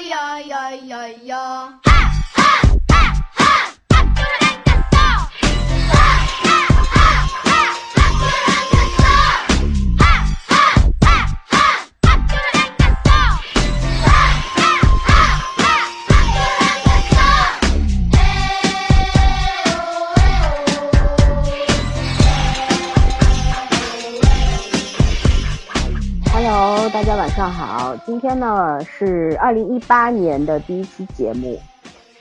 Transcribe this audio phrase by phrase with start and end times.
[0.00, 1.80] 呀呀呀呀
[27.44, 31.60] 上好，今天呢是二零一八年的第一期节目，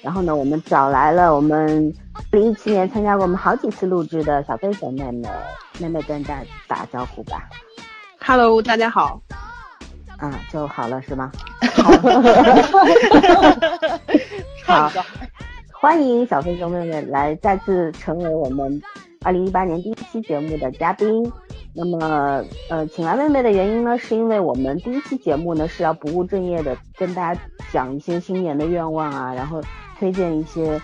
[0.01, 5.29] 然后呢我们找来了我们二零一七年参加过我们好几次录制的小飞熊妹妹，
[5.79, 7.47] 妹妹跟大家打招呼吧。
[8.19, 9.21] Hello，大家好。
[10.17, 11.31] 啊，就好了是吗？
[14.67, 14.91] 好，
[15.71, 18.81] 欢迎小飞熊妹妹来再次成为我们
[19.23, 21.31] 二零一八年第一期节目的嘉宾。
[21.75, 29.59] 那么，呃，请来妹妹的原因呢，是因为我们第一期节目呢是要不务正业的跟大家讲一些新年的愿望啊，然后
[29.97, 30.79] 推荐一些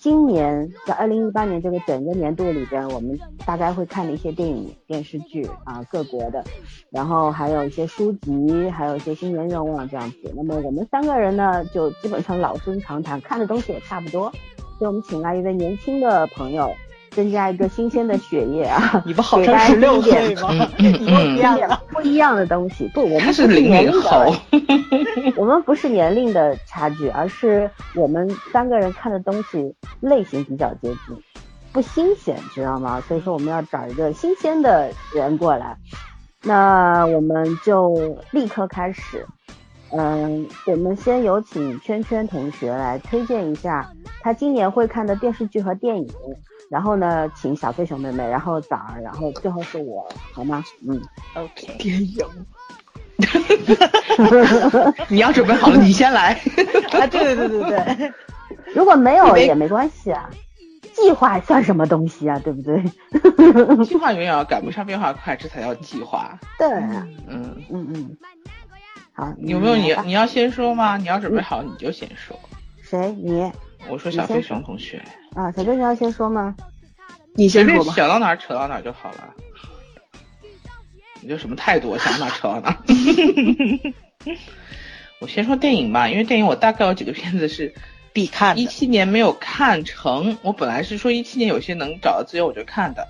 [0.00, 6.42] 今年在二零一八年这个整个年度里边我们大概会看的一些电影、电视剧啊，各国的，
[6.90, 10.16] 然后还有一些书籍，还有一些新年愿望这样子。
[10.34, 14.28] 那么我们三个人呢，就基本上老生常谈，看的东西也差不多，
[14.76, 16.68] 所以我们请来一位年轻的朋友。
[17.14, 19.02] 增加一个新鲜的血液啊！
[19.06, 20.48] 你不号称十六岁吗？
[20.76, 24.32] 不一样的不一样的东西，不，我们是年龄的，
[25.36, 31.16] 我们不是年龄的差距，而是我们三个人看的东西类型比较接近，
[31.72, 33.00] 不新鲜，知道吗？
[33.06, 35.76] 所以说我们要找一个新鲜的人过来，
[36.42, 39.26] 那我们就立刻开始。
[39.94, 43.86] 嗯，我们先有请圈圈同学来推荐一下
[44.22, 46.08] 他今年会看的电视剧和电影。
[46.72, 50.64] 然后呢，请小飞熊妹妹，然后枣儿，然后最后是我，好吗？
[50.88, 50.98] 嗯
[51.34, 51.76] ，OK。
[51.78, 52.26] 电影，
[55.08, 56.32] 你要准备好了，你先来。
[56.92, 58.12] 啊，对对对对对。
[58.74, 60.30] 如果没有也没关系啊，
[60.94, 62.82] 计划算什么东西啊，对不对？
[63.84, 66.38] 计划永远要赶不上变化快，这才叫计划。
[66.58, 66.66] 对，
[67.28, 68.16] 嗯嗯嗯。
[69.12, 70.96] 好，有没有你你要先说吗？
[70.96, 72.34] 你要准备好你就先说。
[72.80, 73.12] 谁？
[73.22, 73.52] 你？
[73.90, 75.02] 我说小飞熊同学。
[75.34, 76.54] 啊，小郑，你要先说吗？
[77.34, 77.92] 你先说吧。
[77.94, 79.34] 想到哪儿扯到哪儿就好了。
[81.20, 81.96] 你这什么态度？
[81.96, 82.76] 想到哪儿扯到哪儿。
[85.20, 87.72] 我先说电影吧，因为电影我大概有几个片子是
[88.12, 88.58] 必看。
[88.58, 93.08] 一七年没有看成，我本来是说一七年有些能找到资源我就看的，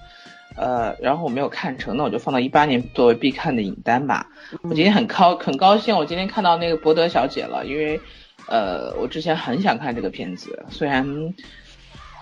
[0.54, 4.28] 呃，然后我没有看成，那我就放到一八年作为必看的影单吧。
[4.62, 8.00] 我今天很高很高兴，我今天看到那个博德小姐了，因为
[8.46, 11.34] 呃，我之前很想看这个片子，虽然。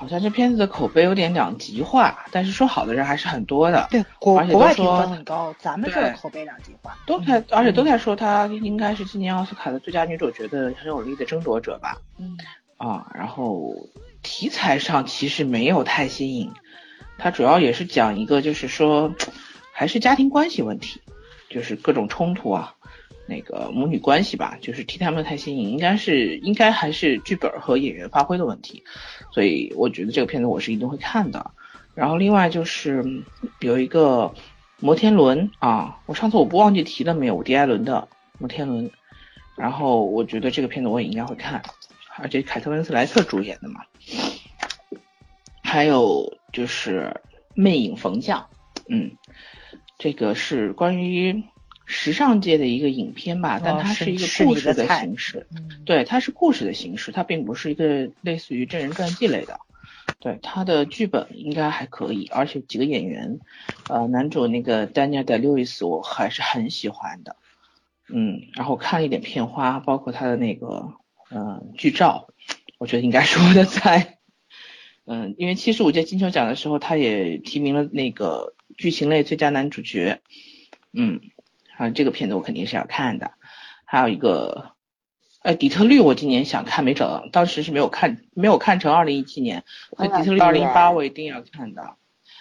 [0.01, 3.87] 好像这片子的口碑有点两极化，但是说好的人还是很多的。
[3.91, 6.97] 对，国国外评分很高，咱们这口碑两极化。
[7.07, 11.99] 都在，而且都在说她应该是今年奥斯卡的最佳女主角的很有力的争夺者吧。
[12.19, 12.35] 嗯。
[12.79, 13.75] 啊，然后
[14.23, 16.51] 题材上其实没有太新颖，
[17.19, 19.13] 它主要也是讲一个就是说，
[19.71, 20.99] 还是家庭关系问题，
[21.51, 22.75] 就是各种冲突啊。
[23.31, 28.83] 那个母女关系吧，就是替他们太新颖，应该是应该还是剧本和演员发挥的问题，
[29.33, 31.53] 所以我觉得这个片子我是一定会看的。
[31.95, 33.05] 然后另外就是
[33.61, 34.35] 有一个
[34.81, 37.37] 摩天轮啊，我上次我不忘记提了没有？
[37.37, 38.09] 伍迪艾伦的
[38.39, 38.91] 摩天轮，
[39.57, 41.63] 然后我觉得这个片子我也应该会看，
[42.19, 43.83] 而且凯特温斯莱特主演的嘛。
[45.63, 47.21] 还有就是
[47.55, 48.45] 魅影逢将，
[48.89, 49.13] 嗯，
[49.99, 51.45] 这个是关于。
[51.93, 55.49] 时尚界的一个影片吧，但它是一个故事的形式，
[55.85, 59.59] 对，它是故事的形式，它并不是一个类似于真人传记类的。
[60.21, 63.41] 对，它的剧本应该还可以，而且几个演员，
[63.89, 67.37] 呃，男主那个丹尼尔·戴·刘易斯我还是很喜欢的，
[68.09, 70.93] 嗯，然后看了一点片花，包括他的那个，
[71.31, 72.29] 嗯，剧照，
[72.79, 74.19] 我觉得应该是我的菜，
[75.07, 80.21] 嗯，因为七十五届金球奖的时候，他也提名了那个剧情类最佳男主角，
[80.93, 81.21] 嗯。
[81.81, 83.31] 啊，这个片子我肯定是要看的，
[83.87, 84.73] 还有一个，
[85.41, 88.93] 哎，底特律我今年想看没找到，当时是没有看，没有看成。
[88.93, 89.65] 二零一七年，
[89.97, 91.95] 所以底特律二零一八我一定要看的。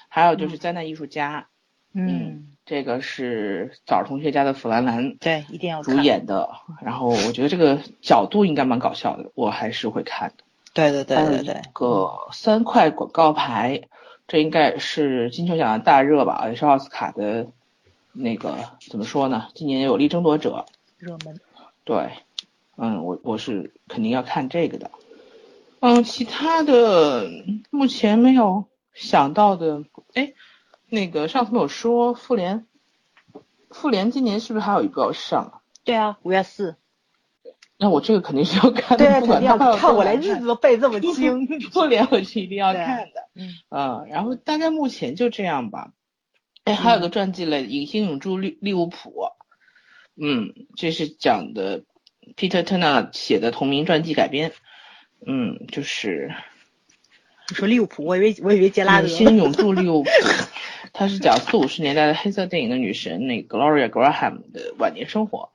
[0.10, 1.48] 还有就是灾难艺术家，
[1.94, 6.50] 嗯，这个是枣同学家的弗兰兰，对，一定要主演的。
[6.82, 10.44] 然后我觉得这个角度应该蛮搞笑的，我还是会看的。
[10.74, 11.62] 对对对对对。
[11.72, 13.84] 个三块广告牌，
[14.28, 17.48] 这应该是金球奖的大热吧，也是奥斯卡的。
[18.14, 18.58] 那个
[18.90, 19.48] 怎么说呢？
[19.54, 20.66] 今年有力争夺者，
[20.98, 21.40] 热门。
[21.84, 22.12] 对，
[22.78, 24.92] 嗯，我我是肯定要看这个的。
[25.80, 27.30] 嗯，其他的
[27.70, 29.84] 目前没有想到的。
[30.14, 30.34] 哎，
[30.90, 32.66] 那个上次没有说复联，
[33.70, 35.62] 复联今年是不是还有一个要上啊？
[35.84, 36.76] 对啊，五月四。
[37.78, 41.48] 那我这个肯定是要看对，的，不管肯定要看我连日子都背这么 清。
[41.72, 43.30] 复联我是一定要看的。
[43.36, 45.94] 嗯嗯，然后大概目前就这样吧。
[46.70, 49.10] 哎，还有个传记类，《影星永驻利利物浦》。
[50.16, 51.84] 嗯，这是讲的
[52.36, 54.52] Peter Turner 写的同名传记改编。
[55.26, 56.32] 嗯，就是
[57.50, 59.16] 你说利物浦，我以为我以为杰拉德隐。
[59.16, 60.10] 形永驻 利物浦，
[60.94, 65.50] 它是讲四五十年代的黑色电影的女神那个 Gloria Graham 的晚年生活。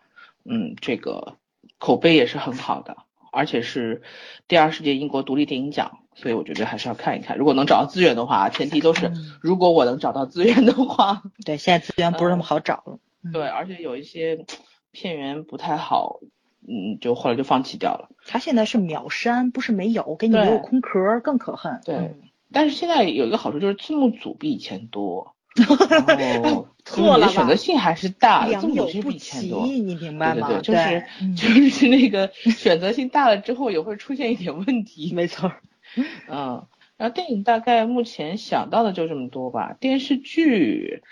[0.45, 1.37] 嗯，这个
[1.79, 2.97] 口碑也是很好的，
[3.31, 4.03] 而且是
[4.49, 7.37] 第二十届英国独立电影奖，所以我觉得还是要看一看。
[7.37, 11.23] 如果能找到资源的话，前提都是嗯如果我能找到资源的话。
[11.45, 12.99] 对，现在资源不是那么好找了。
[13.25, 14.45] 嗯对，，而且有一些
[14.93, 16.21] 片源不太好，
[16.69, 18.09] 嗯，就后来就放弃掉了。
[18.27, 21.81] 他现在是秒删，不是没有，给你留个空壳，更可恨。
[21.85, 22.21] 对嗯
[22.53, 29.67] 但是现在有一个好处就是字幕组比以前多， 然后错了选择性还是大，字幕组是比以前，多。
[29.67, 30.47] 你明白吗？
[30.47, 35.13] 对对对，就是嗯就是那个选择性大了之后也会出现一点问题。
[35.13, 35.51] 没错。
[35.97, 39.77] 嗯， 然后电影大概目前想到的就这么多吧。
[39.79, 41.03] 电视剧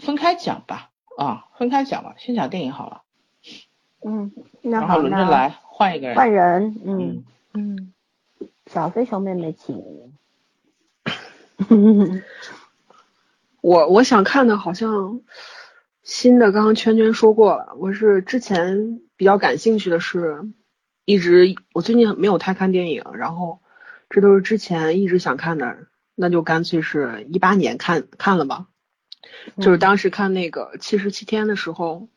[0.00, 3.02] 分开讲吧，啊，分开讲吧，先讲电影好了，
[4.04, 4.32] 嗯，
[4.62, 6.16] 那然后好，轮着来，换一个人。
[6.16, 7.92] 换人，嗯嗯，，
[8.40, 9.82] 嗯，小飞熊妹妹请。
[13.60, 15.20] 我我想看的好像
[16.02, 17.76] 新的，刚刚圈圈说过了。
[17.78, 20.50] 我是之前比较感兴趣的是，
[21.04, 23.60] 一直我最近没有太看电影，然后
[24.14, 28.66] 这都是之前一直想看的，那就干脆是一八年看看了吧。
[29.56, 32.08] 就是当时看那个七十七天的时候，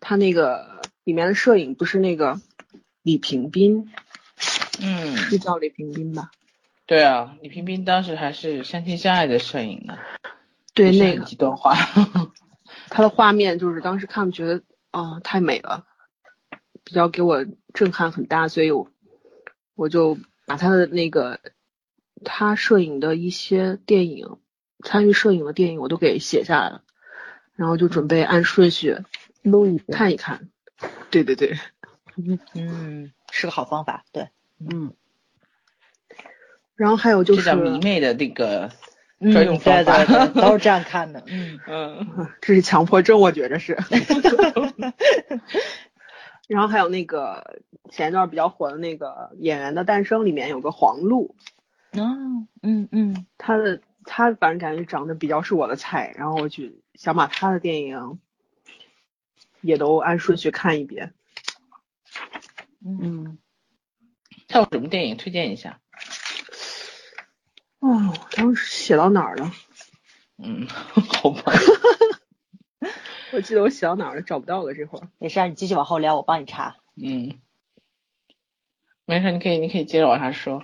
[0.00, 2.38] 他那个里面的摄影不是那个
[3.02, 3.90] 李平斌，
[4.82, 6.30] 嗯，是叫李平斌吧？
[6.84, 9.96] 对啊，李平斌当时还是相亲相爱的摄影呢，
[10.74, 11.74] 对，那个极端化。
[12.90, 15.86] 它的画面就是当时看觉得啊、太美了，
[16.84, 18.90] 比较给我震撼很大，所以我
[19.74, 20.18] 我就
[20.50, 21.38] 把他的那个
[22.24, 24.38] 他摄影的一些电影，
[24.82, 26.82] 参与摄影的电影我都给写下来了，
[27.54, 28.96] 然后就准备按顺序
[29.42, 29.78] 录一。
[29.78, 30.48] 看一看。
[31.08, 31.56] 对对对，
[32.54, 34.04] 嗯，是个好方法。
[34.10, 34.92] 对，嗯，
[36.74, 38.72] 然后还有就是这叫迷妹的那个
[39.20, 40.04] 嗯，专用对方法。
[40.04, 41.22] 对对， 都是这样看的。
[41.28, 43.78] 嗯嗯， 这是强迫症，我觉着是。
[46.50, 47.60] 然后还有那个
[47.90, 51.36] 前一段比较火的那个《演员的诞生》里面有个黄璐，
[51.92, 56.64] 哦，嗯嗯他的他反正感觉长得比较是我的菜，然后我就
[56.96, 58.18] 想把他的电影
[59.60, 61.14] 也都按顺序看一遍。
[62.84, 63.38] 嗯，嗯，
[64.48, 65.78] 他有什么电影推荐一下？
[67.78, 69.52] 哦，当时写到哪儿了？
[70.38, 70.66] 嗯，
[71.22, 71.52] 好吧。
[73.32, 75.08] 我记得我写到哪儿了，找不到了这会儿。
[75.18, 76.76] 没事儿，你继续往后聊，我帮你查。
[76.96, 77.38] 嗯，
[79.06, 80.62] 没事，你可以你可以接着往下说。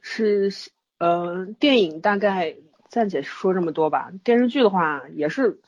[0.00, 0.50] 是
[0.98, 2.56] 呃，电影大概
[2.88, 4.10] 暂且说这么多吧。
[4.24, 5.60] 电视剧的话也是，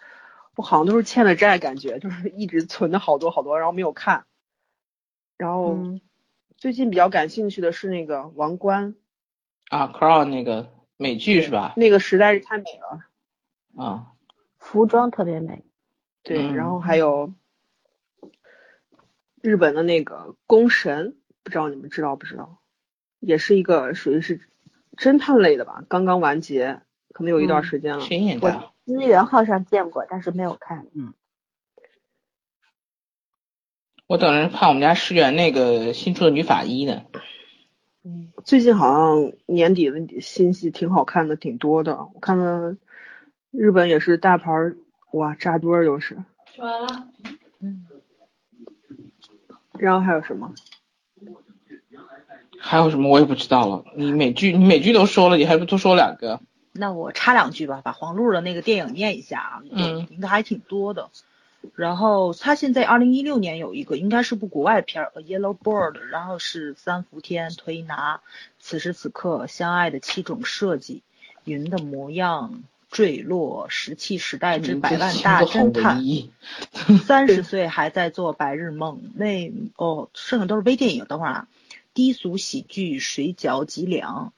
[0.57, 4.25] 我好像都是欠了债，感觉就是 一直存的好多好多，然后没有看。
[5.37, 6.01] 然后嗯
[6.57, 8.95] 最近比较感兴趣的是那个《王冠
[9.71, 11.73] 啊，Crown 那个美剧是吧》，？
[11.81, 13.07] 那个实在是太美了。
[13.83, 14.13] 啊，
[14.71, 15.65] 服装特别美。
[16.23, 17.33] 对，嗯然后还有
[19.43, 20.15] 日本的那个
[20.47, 21.09] 《宫神》，
[21.43, 22.61] 不知道你们知道不知道？
[23.19, 24.41] 也是一个属于是
[24.97, 28.05] 侦探类的吧，刚刚完结，可能有一段嗯时间了。
[28.05, 28.73] 谁演的啊？
[28.87, 30.87] 资源号上见过，但是没有看。
[30.95, 31.15] 嗯，
[34.07, 37.03] 我等着看我们家石原那个新出的女法医呢。
[38.05, 42.09] 嗯最近好像年底的新戏挺好看的，挺多的。
[42.15, 42.77] 我看了
[43.51, 44.77] 日本也是大牌儿，
[45.13, 46.17] 哇，扎堆儿又是。
[46.55, 47.09] 说完了。
[47.61, 47.87] 嗯，
[49.79, 50.55] 然后还有什么？
[52.59, 53.85] 还有什么我也不知道了。
[53.97, 56.41] 你每句你每句都说了，你还不多说两个？
[56.73, 61.11] 那我插两句吧，把黄璐的那个电影念一下啊，嗯应该还挺多的。
[61.75, 68.21] 然后他现在二零一六年有一个，应该是部国外片儿，《A Yellow Bird》，然后是三伏天推拿，
[68.59, 71.03] 此时此刻相爱的七种设计，
[71.45, 76.03] 云的模样，坠落，石器时代之百万大侦探，
[76.99, 81.05] 三十岁还在做白日梦，那哦，剩下都是微电影。
[81.05, 81.49] 等会儿啊，
[81.95, 84.33] 低俗喜剧，水饺几两，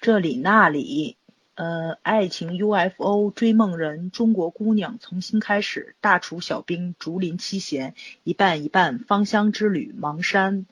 [0.00, 1.16] 这里那里，
[1.54, 7.94] 呃，爱情 UFO，追梦人，中国姑娘，重新开始，大厨小兵，竹林七贤，
[8.24, 10.66] 一半一半，芳香之旅，芒山，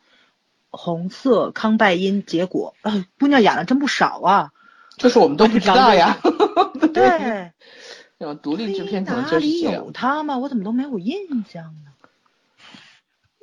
[0.68, 4.52] 红色康拜因，结果，呃，姑娘演了真不少啊。
[5.00, 6.16] 就是我们都不知道呀。
[6.92, 7.50] 对，
[8.18, 9.90] 这种独立制片可能就是这样里有。
[9.92, 10.38] 他吗？
[10.38, 11.16] 我怎么都没有印
[11.48, 11.90] 象呢？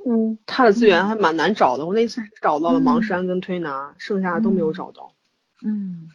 [0.06, 1.86] 嗯，他的资源还蛮难找的。
[1.86, 5.12] 我那次找到了盲山跟推拿，剩下的都没有找到。
[5.66, 6.10] 嗯，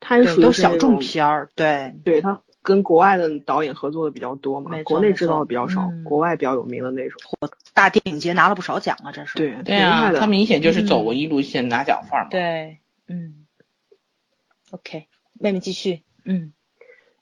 [0.00, 7.20] 他是属于小众片儿，对，对他跟国外的导演合作的比较多嘛国内知道的比较少，嗯国外比较有名的那种。
[7.72, 9.38] 大电影节拿了不少奖啊，这是。
[9.38, 9.78] 对，对
[10.18, 12.30] 他明显就是走文艺路线拿奖范儿嘛。
[12.30, 12.76] 对，嗯
[14.72, 15.06] ，OK，
[15.38, 16.52] 妹妹继续，嗯，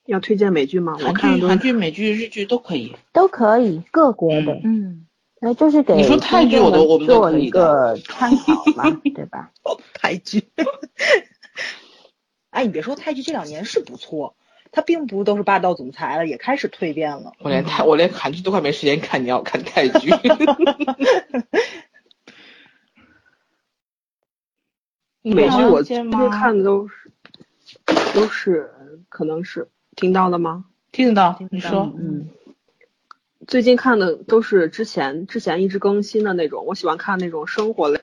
[0.07, 0.97] 要推荐美剧吗？
[0.99, 2.97] 我韩剧、韩剧、美剧、日剧都可以。
[3.13, 5.07] 都可以，各国的，嗯嗯，
[5.41, 9.51] 那就是给你说泰剧我都我们都可以做一个参考嘛， 对吧？
[9.93, 10.49] 泰剧。
[12.51, 14.35] 哎，你别说，泰剧这两年是不错，
[14.73, 17.33] 它并不都是霸道总裁了，也开始蜕变了。
[17.39, 20.11] 我连泰我连韩剧都快没时间看，你要看泰剧。
[25.23, 27.00] 美剧，我最吗近看的都是
[28.15, 28.71] 都是
[29.09, 30.65] 可能是听到了吗？
[30.93, 31.39] 听得到？
[31.51, 31.93] 你说。
[31.97, 32.29] 嗯，
[33.47, 38.01] 最近看的都是之前之前一直更新的那种，我喜欢看那种生活类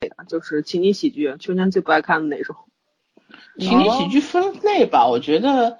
[0.00, 2.56] 的，就是情景喜剧，秋天最不爱看的那种。
[3.58, 5.78] 情景喜剧分类吧，我觉得，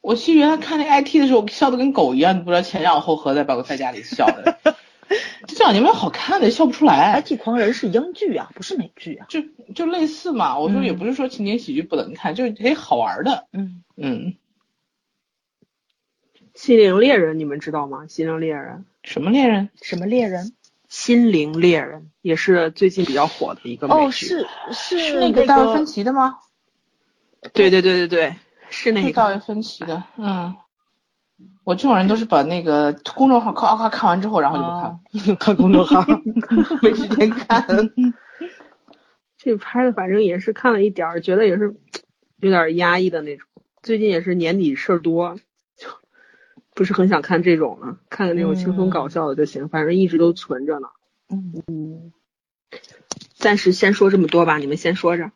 [0.00, 4.58] 我其实原来看那 IT 的时候，我笑的跟狗一样，你不知道前仰后合在把我在家里笑的。
[5.48, 7.20] 这两年没有好看的，笑不出来。
[7.20, 9.26] IT 狂人是英剧啊，不是美剧啊。
[9.28, 9.40] 就
[9.74, 13.48] 就类似嘛，我说也不是说情景喜剧不能看，就是得好玩的。
[13.52, 14.36] 嗯，嗯，
[16.54, 18.06] 心灵猎人你们知道吗？
[18.06, 19.70] 心灵猎人，什么猎人？
[19.82, 20.52] 什么猎人？
[20.88, 24.00] 心灵猎人也是最近比较火的一个美剧。
[24.00, 26.38] 哦，是是是那个个大卫芬奇的吗？
[27.52, 28.36] 对对对对对，
[28.70, 29.08] 是那个。
[29.08, 30.02] 是大卫芬奇的。
[30.16, 30.54] 嗯，
[31.64, 36.04] 我这种人都是把那个公众号咔咔看完之后，然后就不看了，啊看公众号。
[36.82, 37.64] 没时间看。
[39.38, 41.74] 这拍的反正也是看了一点儿，觉得也是
[42.40, 43.46] 有点压抑的那种。
[43.82, 45.36] 最近也是年底事儿多，
[45.76, 45.88] 就
[46.74, 49.68] 不是很想看这种了，看看那种轻松搞笑的就行。
[49.68, 50.88] 反正一直都存着呢。
[51.28, 52.12] 嗯
[53.34, 55.30] 暂时先说这么多吧，你们先说着。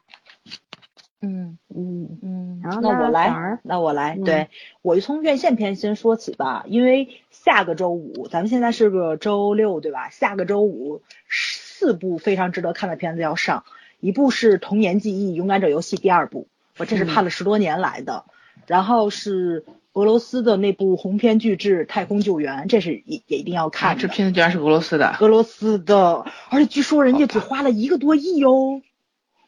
[1.25, 4.49] 嗯嗯，嗯，然后那我来，那我来，嗯对
[4.83, 10.11] 我就从院线片先说起吧，因为下个周五，咱们现在是个周六，对吧？
[10.11, 13.65] 下个周五四部非常值得看的片子要上，
[14.01, 18.25] 一部是《童年记忆：勇敢者游戏》第二部，我这是盼了十多年来的，
[18.67, 25.17] 然后是俄罗斯的那部鸿篇巨制《太空救援》，这是也也一定要看啊，这片子居然是俄罗斯的。
[25.21, 28.81] 俄罗斯的，而且据说人家只花了一个多亿哦。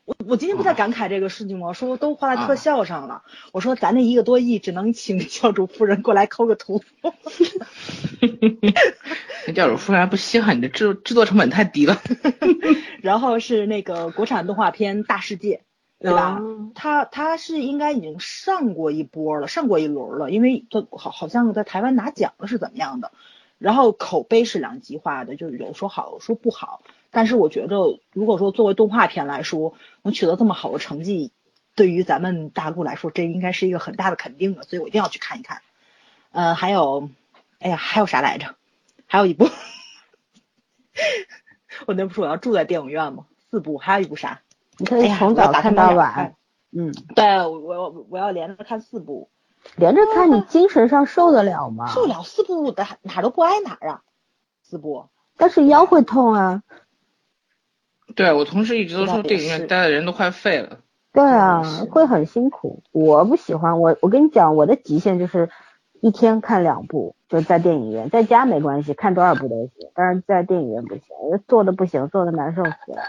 [0.06, 1.72] 我我今天不在感慨这个事情吗？
[1.72, 3.24] 说都花在特效上了。
[3.52, 6.82] 我说咱那一个多亿只能请教主夫人过来抠个图。
[9.46, 12.00] 那教主夫人还不稀罕，你的制制作成本太低了。
[13.02, 15.62] 然后是那个国产动画片《大世界》，
[16.02, 16.38] 对吧？
[16.40, 23.10] 嗯它它是应该已经上过一波了，上过一轮了，因为他好好像在台湾拿奖了是怎么样的？
[23.58, 26.82] 然后口碑是两极化的，就是有说好有说不好。
[27.16, 31.32] 但是我觉得，如果说作为动画片来说，能取得这么好的成绩，
[31.74, 35.62] 对于咱们大陆来说，这应该是一个很大的肯定的，所以我一定要去看一看。
[36.30, 37.08] 呃，还有，
[37.58, 38.54] 哎呀，还有啥来着？
[39.06, 39.48] 还有一部，
[41.88, 43.24] 我那不是我要住在电影院吗？
[43.50, 44.42] 四部，还有一部啥？
[44.76, 46.34] 你可以从早看到晚
[46.70, 49.30] 嗯，对，我我要我要连着看四部，
[49.76, 51.86] 连着看你精神上受得了吗？
[51.86, 54.02] 受了四部的哪儿都不挨哪儿啊，
[54.62, 55.08] 四部。
[55.38, 56.62] 但是腰会痛啊。
[58.14, 60.78] 对我同事一直都说电影院待的人都快废了。
[61.12, 62.82] 对啊，会很辛苦。
[62.92, 65.48] 我不喜欢，我我跟你讲，我的极限就是
[66.02, 71.02] 一天看两部，就在电影院，在家没关系，看多少部都行，但是在电影院不行，
[71.48, 73.02] 坐的不行，坐的难受死了。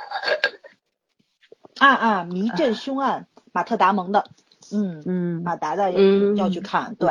[1.80, 2.24] 啊啊！
[2.24, 4.24] 迷阵凶案，马特达蒙的，
[4.74, 7.10] 嗯，嗯，马达达嗯要去看，对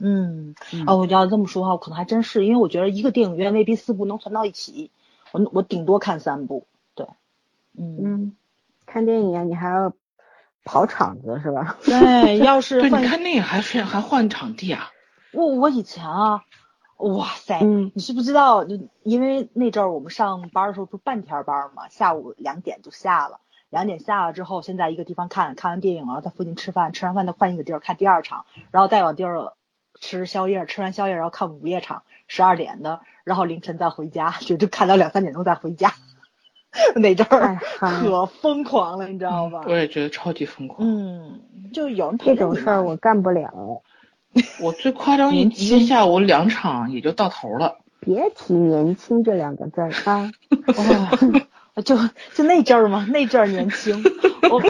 [0.00, 0.54] 嗯，
[0.86, 4.92] 哦，我，要这么说的话，我可能还真是，因为我觉得一个电影院未必四部能攒到一起，
[5.32, 7.06] 我我顶多看三部，对，
[7.76, 8.36] 嗯，嗯，
[8.86, 9.92] 看电影啊，你还要
[10.64, 11.76] 跑场子是吧？
[11.84, 14.90] 对，要是对，你看电影还是还换场地啊？
[15.32, 16.42] 我我以前啊，
[16.96, 18.64] 哇塞，嗯你是不知道？
[18.64, 29.52] 就因为那阵儿我们上班的时候不是半天班嘛，下午两点就下了，两点下了之后，先在一个地方看看完电影，然后在附近吃饭，吃完饭再换一个地儿看第二场，然后再往地儿
[30.00, 35.92] 吃宵夜，吃完宵夜然后看午夜场，十二点的，然后凌晨再回家，就就看到两三点钟再回家，
[36.94, 39.62] 那阵儿可疯狂了，你知道吧？
[39.66, 40.86] 我也觉得超级疯狂。
[40.86, 41.40] 嗯，
[41.72, 43.82] 就有这种事儿我干不了。
[44.62, 47.78] 我最夸张一一天下午两场也就到头了。
[48.00, 50.30] 别提年轻这两个字儿啊！
[51.78, 51.96] 哦，就
[52.34, 54.02] 就那阵儿嘛，那阵儿年轻，
[54.50, 54.60] 我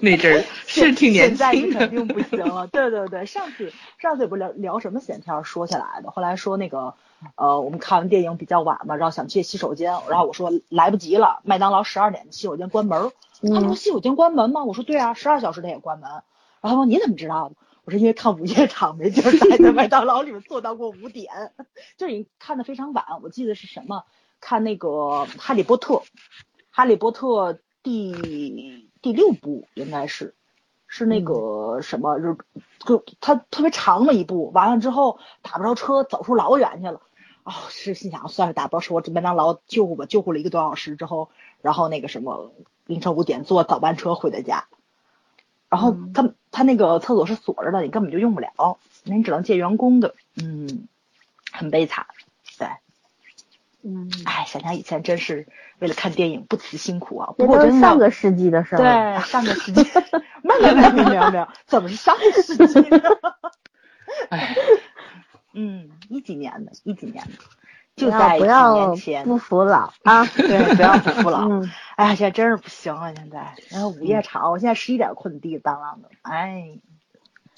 [0.00, 1.78] 那阵儿是挺年轻现在。
[1.78, 2.66] 肯定不行了。
[2.66, 6.92] 对对对，上次上次也不聊聊什么闲天儿说起来的，后来说那个
[7.36, 13.10] 呃，我们看完电影比较晚嘛，然后想去洗手间，然后我说来不及了，麦当劳十二点洗手间关门儿。
[13.40, 14.64] 他们说洗手间关门吗？
[14.64, 16.10] 我说对啊，十二小时他也关门。
[16.60, 17.54] 然后他说你怎么知道的？
[17.84, 21.52] 我说因为看午夜场没劲儿待在麦当劳里面坐到过五点，
[21.98, 23.04] 就是已经看的非常晚。
[23.22, 24.04] 我记得是什么？
[24.42, 24.88] 看那个
[25.38, 25.94] 《哈利波特》，
[26.70, 30.34] 《哈利波特》第第六部应该是，
[30.86, 32.36] 是那个什么，就
[32.84, 37.00] 就它特别长的一部，完了之后打不着车，走出老远去了。
[37.44, 41.30] 哦，是心想算了打不着车，我这麦当劳救护吧，救护了一个多小时之后，
[41.60, 42.52] 然后那个什么
[42.86, 44.66] 凌晨五点坐早班车回的家。
[45.68, 50.86] 然后他他那个厕所是锁着的，你根本就用不了，你只能借员工的，嗯，
[51.50, 52.21] 很悲惨，对，
[53.84, 55.46] 嗯，哎，想想以前真是
[55.78, 57.34] 为了看电影不辞辛苦啊。
[57.38, 59.18] 这都是不过真的上个世纪的事儿了。
[59.18, 59.82] 对上个世纪，
[60.42, 63.00] 没有没有没有没有，怎么是上个世纪呢？
[64.30, 64.54] 哎，
[65.54, 67.32] 嗯，一几年的，一几年的，
[67.96, 69.24] 就在几不要年前。
[69.24, 70.24] 不服老啊！
[70.36, 71.48] 对，不要不服老。
[71.48, 73.12] 嗯，哎呀，现在真是不行啊！
[73.14, 76.78] 现在，然后午夜场，我现在十一点困得滴当啷的，哎，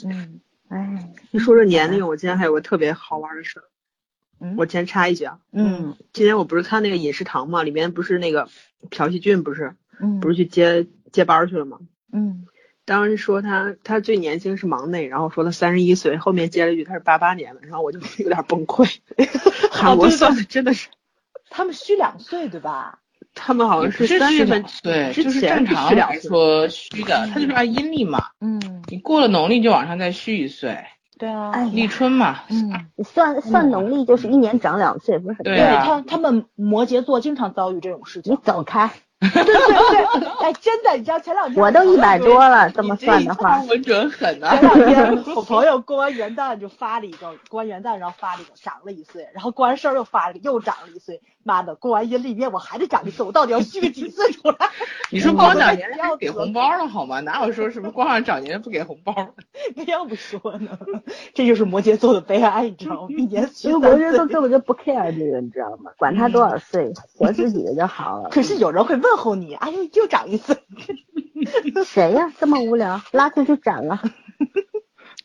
[0.05, 3.65] 嗯哎，你说这年龄，我今天还有个特别好玩的事儿，
[4.41, 8.49] 嗯我先插一句啊，嗯今天我不是看那个饮食堂嘛，里面不是那个
[8.91, 11.79] 朴熙俊不是嗯，不是去接接班儿去了吗？
[12.13, 12.47] 嗯
[12.87, 18.97] 当时说他他最年轻是忙内，然后说他三十一岁，后面接了一句他是八八年的，然后我就有点崩溃。
[19.73, 20.89] 韩国对对算的真的是，
[21.49, 22.99] 他们虚两岁对吧？
[23.35, 30.85] 他们好像是三月份对，就是正常说虚的，他就是按阴历嘛，嗯，你过了农历就往上再虚一岁，
[31.19, 35.85] 对啊，哎立春嘛，嗯，算算农历就是一年长两岁，不是很对啊。
[35.85, 38.33] 他他们摩羯座经常遭遇这种事情。
[38.33, 38.39] 你。
[38.45, 38.91] 走开，
[39.21, 43.59] 对对对，哎，真的，你知道前两天我都一百多了，这么算的话。
[43.61, 44.87] 这一，文准狠呐、前两
[45.25, 54.57] 天我朋友过完元旦就发了一个，过完元旦然后发了一个长了一岁，然后过完生日又发了一个又长了一岁，妈的，过完阴历年我还得长一岁，我到底要虚个几次出来？
[55.11, 57.21] 你说光长年要还给红包了好吗？
[57.21, 59.15] 哪有说什么光上长年不给红包？
[59.77, 60.79] 那要不说呢，
[61.35, 63.09] 这就是摩羯座的悲哀，你知道吗？
[63.17, 64.27] 一年虚因为摩羯座。
[64.27, 65.93] 根本就不 care 这个，你知道吗？
[65.97, 68.31] 管他多少岁，活自己的就好了。
[68.31, 70.57] 可是有人会问候你，哎呦，又长一岁，
[71.85, 72.33] 谁呀？
[72.41, 74.01] 这么无聊，拉出去斩了。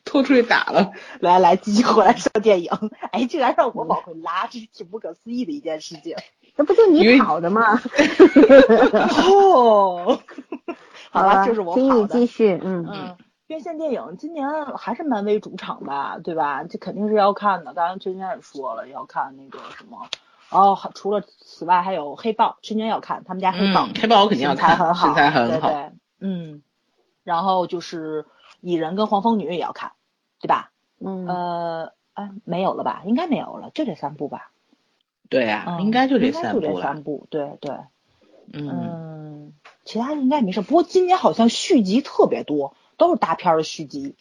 [0.09, 2.71] 拖出去打了，来来，继续回来说电影。
[3.11, 6.15] 哎，竟然让我往回拉，这是挺不可思议的一件事情。
[6.55, 7.79] 那不就你跑的吗？
[9.29, 10.19] 哦，
[11.11, 12.07] 好了，就是我请你跑的。
[12.07, 12.59] 继续。
[12.59, 16.63] 嗯，嗯，院线电影今年还是漫威主场吧，对吧？
[16.63, 17.75] 这肯定是要看的。
[17.75, 20.07] 刚刚春天也说了，要看那个什么。
[20.49, 25.67] 哦，还除了此外还有黑豹，春天要看，他们家黑豹，嗯，黑豹我肯定要身材看，很好，身材很好。
[25.69, 26.63] 对对，嗯。
[27.23, 28.25] 然后就是
[28.59, 29.91] 蚁人跟黄蜂女也要看，
[30.39, 30.71] 对吧？
[30.99, 33.03] 嗯，呃，哎，没有了吧？
[33.05, 34.51] 应该没有了，就这三部吧。
[35.29, 37.75] 对呀、嗯应该就这应该就这三部对对。
[38.51, 39.53] 嗯，嗯，
[39.85, 40.61] 其他应该没事。
[40.61, 44.15] 不过今年好像续集特别多，都是大片儿的续集。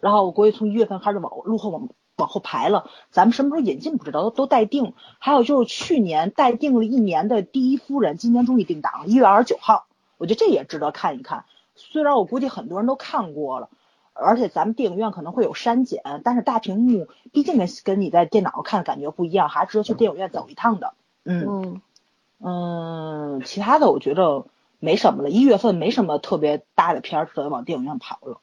[0.00, 4.94] 然后我估计从一月份开始往路后往往后排了，咱们什么时候引进不知道，都都待定。
[5.18, 9.86] 还有就是去年待定了一年的《第一夫人》，今年终于定档了，一月二十九号。
[10.16, 11.44] 我觉得这也值得看一看。
[11.74, 13.68] 虽然我估计很多人都看过了，
[14.18, 20.94] 而且咱们电影院可能会有删减，但是大屏幕毕竟跟跟你在电脑上看的感觉不一样，还是值得去电影院走一趟的。
[21.24, 21.46] 嗯。
[21.48, 21.80] 嗯，
[22.38, 24.46] 嗯，其他的我觉得
[24.78, 28.40] 没什么了，一月份没什么特别大的片儿值得往电影院跑了。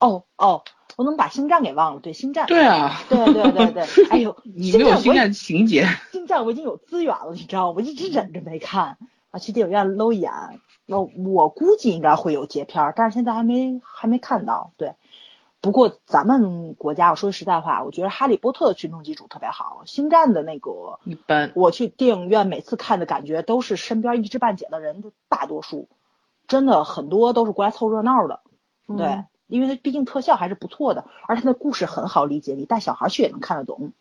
[0.00, 0.64] 哦哦，
[0.96, 2.00] 我怎么把星战给忘了？
[2.00, 7.74] 对，星战，对啊，对对对对， 哎呦，你没有星战情节，星战我已经有资源了，你知道吗？
[7.76, 8.98] 我一直忍着没看
[9.30, 10.30] 啊，去电影院搂一眼。
[10.86, 14.72] 那我估计应该会有截片儿，但是现在还没还没看到。
[14.76, 14.94] 对，
[15.60, 21.52] 不过咱们国家，我说实在话，我觉得《哈利波特》的群众基础特别好，星战的那个一般。
[21.54, 25.88] 我去电影院每次看的感觉都是身边一知半解的人的大多数，
[26.46, 28.40] 真的很多都是过来凑热闹的。
[28.86, 33.92] 嗯对，因为它毕竟特效还是不错的，而且它的故事很好理解，你带小孩去也能看得懂。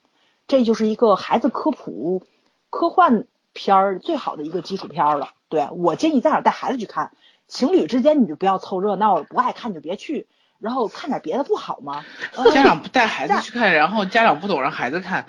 [0.48, 2.24] 这就是一个孩子科普
[2.70, 5.30] 科幻片儿最好的一个基础片儿了。
[5.54, 7.12] 对我建议在哪儿带孩子去看，
[7.48, 10.26] 情侣之间你就不要凑热闹了，不爱看就别去，
[10.58, 12.04] 然后看点别的不好吗？
[12.36, 15.28] 呃家长不带孩子去看，然后家长不懂让孩子看，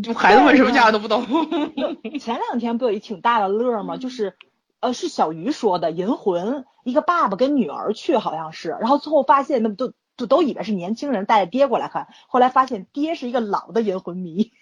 [0.00, 1.26] 就孩子们什么家长都不懂。
[2.20, 3.96] 前两天不有一挺大的乐吗？
[3.96, 4.36] 就是，
[4.78, 14.52] 呃，是小鱼说的《银魂》，一个爸爸跟女儿去，好像是，然后最后发现那么都就都以为是年轻人带着爹过来看，后来发现爹是一个老的银魂迷，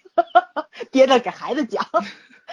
[0.91, 1.85] 爹在给孩子讲，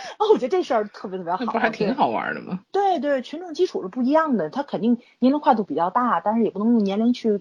[0.19, 2.61] 哦，我觉得这事儿特别特别好， 不还挺好玩的吗？
[2.73, 7.41] 对对，群众基础是不一样的，他肯定年龄跨度比较大，但是也不能用年龄去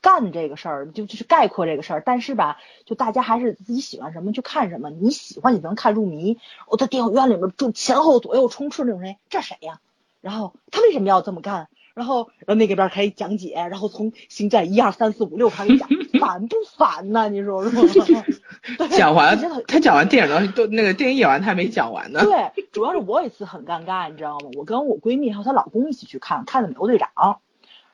[0.00, 2.02] 干这个事儿，就就是概括这个事儿。
[2.04, 6.38] 但是吧，就大家还是自己喜欢什么去看什么，你喜欢你能看入迷。
[6.68, 9.80] 我在电影院里面就前后左右充斥那种人，这谁呀？
[10.20, 11.68] 然后他为什么要这么干？
[11.98, 15.88] 然后，然后那个边开始讲解，然后从星战一二三四五六开始讲，
[16.20, 17.28] 烦不烦呢？
[17.28, 18.24] 你说是吗？
[18.96, 22.20] 讲完他讲完电影都都那个电影演完，他还没讲完呢。
[22.20, 24.50] 对，主要是我有一次很尴尬，你知道吗？
[24.56, 27.40] 我跟我闺蜜还有她老公一起去看，看的美国队长。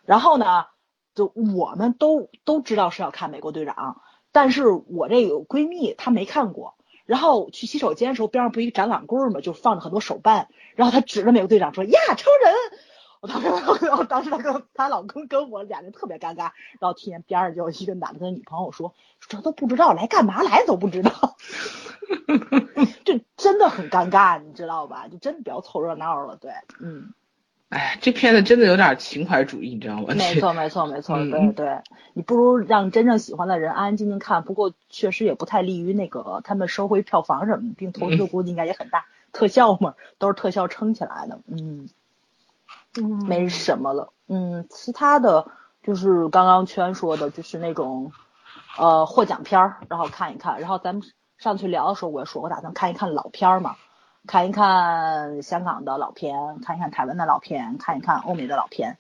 [0.05, 0.67] 然后呢，
[1.15, 6.75] 就我们都都知道是要看美国队长，但是我这个闺蜜她没看过。
[7.07, 10.49] 然后去洗手间的时候，边上不一个展览柜嘛，就放着很多手办。
[10.75, 12.55] 然后她指着美国队长说：“呀，超人！”
[13.25, 16.51] 我当时，然后当时她跟她老公跟我俩人特别尴尬。
[16.79, 18.95] 然后听见边上就有一个男的跟女朋友说
[19.27, 21.11] ：“这都不知道来干嘛来都不知道。
[23.05, 25.09] ”这真的很尴尬，你知道吧？
[25.09, 26.37] 就真的不要凑热闹了。
[26.37, 27.15] 对，嗯。
[27.71, 30.15] 哎，这片子真的有点情怀主义，你知道吗？
[30.15, 31.17] 没错，没错，没错。
[31.17, 31.81] 嗯对对，
[32.13, 34.45] 你不如让真正喜欢的人安安静静看。
[34.45, 39.07] 不过确实也不太利于那个他们收回票房什么的，并投资的估计应该也很大。
[39.33, 41.41] 特效嘛，都是特效撑起来的。
[41.49, 41.89] 嗯，
[43.03, 44.13] 没什么了。
[44.29, 45.47] 嗯，其他的
[45.83, 48.13] 就是刚刚圈说的，就是那种
[48.79, 50.61] 呃获奖片儿，然后看一看。
[50.61, 51.05] 然后咱们
[51.39, 53.77] 上去聊的时候，我也说我打算看一看老片儿嘛，
[54.27, 58.97] 看一看香港的老片，看一看台湾的老片，看一看欧美的老片，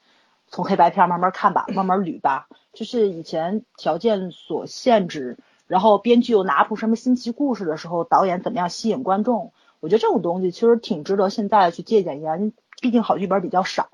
[0.49, 2.49] 从黑白片慢慢看吧，慢慢捋吧。
[2.73, 9.53] 就是以前条件所限制，然后编剧又拿不出什么新奇故事的时候，导演怎么样吸引观众？
[9.81, 12.37] 我觉得这种东西其实挺值得现在去借鉴一下，
[12.85, 13.89] 毕竟好剧本比较少，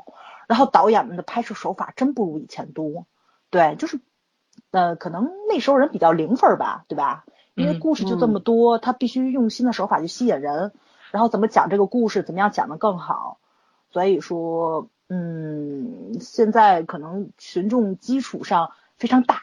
[0.49, 3.07] 然后导演们的拍摄手法真不如以前多。
[3.51, 4.01] 对，就是
[4.73, 7.25] 呃，可能那时候人比较零分儿吧，对吧？
[7.55, 10.73] 因为嗯故事就这么多，他必须用新的手法去吸引人，
[11.13, 13.39] 然后怎么讲这个故事，怎么样讲的更好。
[13.93, 19.41] 所以说，嗯，现在可能群众基础上非常大，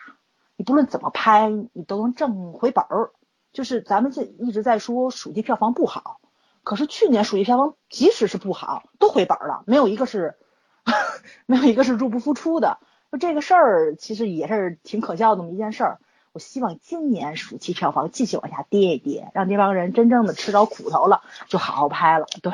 [0.58, 3.12] 你不论怎么拍，你都能挣回本儿。
[3.54, 6.20] 就是咱们这一直在说暑期票房不好，
[6.68, 10.36] 可是去年暑期票房即使是不好，都回本儿了，没有一个是
[11.48, 12.80] 没有一个是入不敷出的。
[13.10, 16.00] 就这个事儿，其实也是挺可笑的这么一件事儿。
[16.34, 22.26] 我希望今年暑期票房继续往下跌一跌，让这帮人真正的吃着苦头了，就好好拍了。
[22.42, 22.52] 对，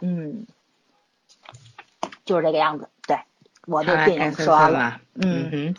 [0.00, 0.46] 嗯，
[2.24, 2.88] 就是这个样子。
[3.04, 3.18] 对，
[3.66, 4.78] 我的电影说完了。
[4.78, 5.00] 了。
[5.14, 5.74] 嗯嗯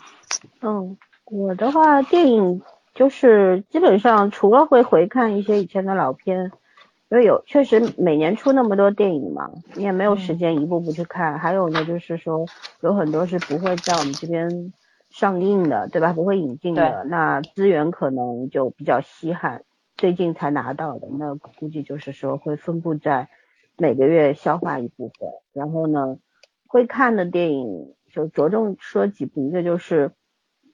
[0.60, 2.60] 嗯，我的话，电影
[2.94, 6.52] 就是基本上除了会回看一些以前的老片，
[7.10, 11.38] 因为有确实每年出那么多电影嘛，你也没有时间一步步去看。
[11.38, 12.44] 还有呢，就是说
[12.82, 14.72] 有很多是不会在我们这边
[15.10, 16.12] 上映的，对吧？
[16.12, 19.64] 不会引进的，那资源可能就比较稀罕，
[19.96, 23.28] 最近才拿到的，那估计就是说会分布在
[23.78, 25.30] 每个月消化一部分。
[25.54, 26.18] 然后呢，
[26.66, 30.12] 会看的电影就着重说几部，一个就是。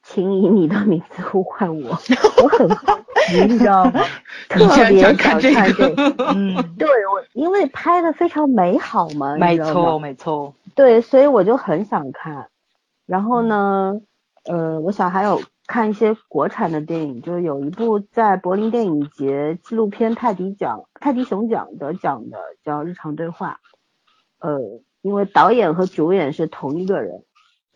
[0.04, 1.90] 请以你的名字呼唤我，
[2.42, 4.04] 我很好奇，你知道吗？
[4.48, 5.50] 特别想看这。
[6.34, 10.54] 嗯，对我，因为拍的非常美好嘛，没错，没错。
[10.74, 12.48] 对，所以我就很想看。
[13.06, 14.00] 然后呢，
[14.44, 23.58] 呃，我想还有看一些国产的电影，就是有一部在柏林电影节纪录片泰迪奖、泰迪熊奖得奖的，叫《日常对话》。
[24.46, 24.60] 呃，
[25.00, 27.22] 因为导演和主演是同一个人，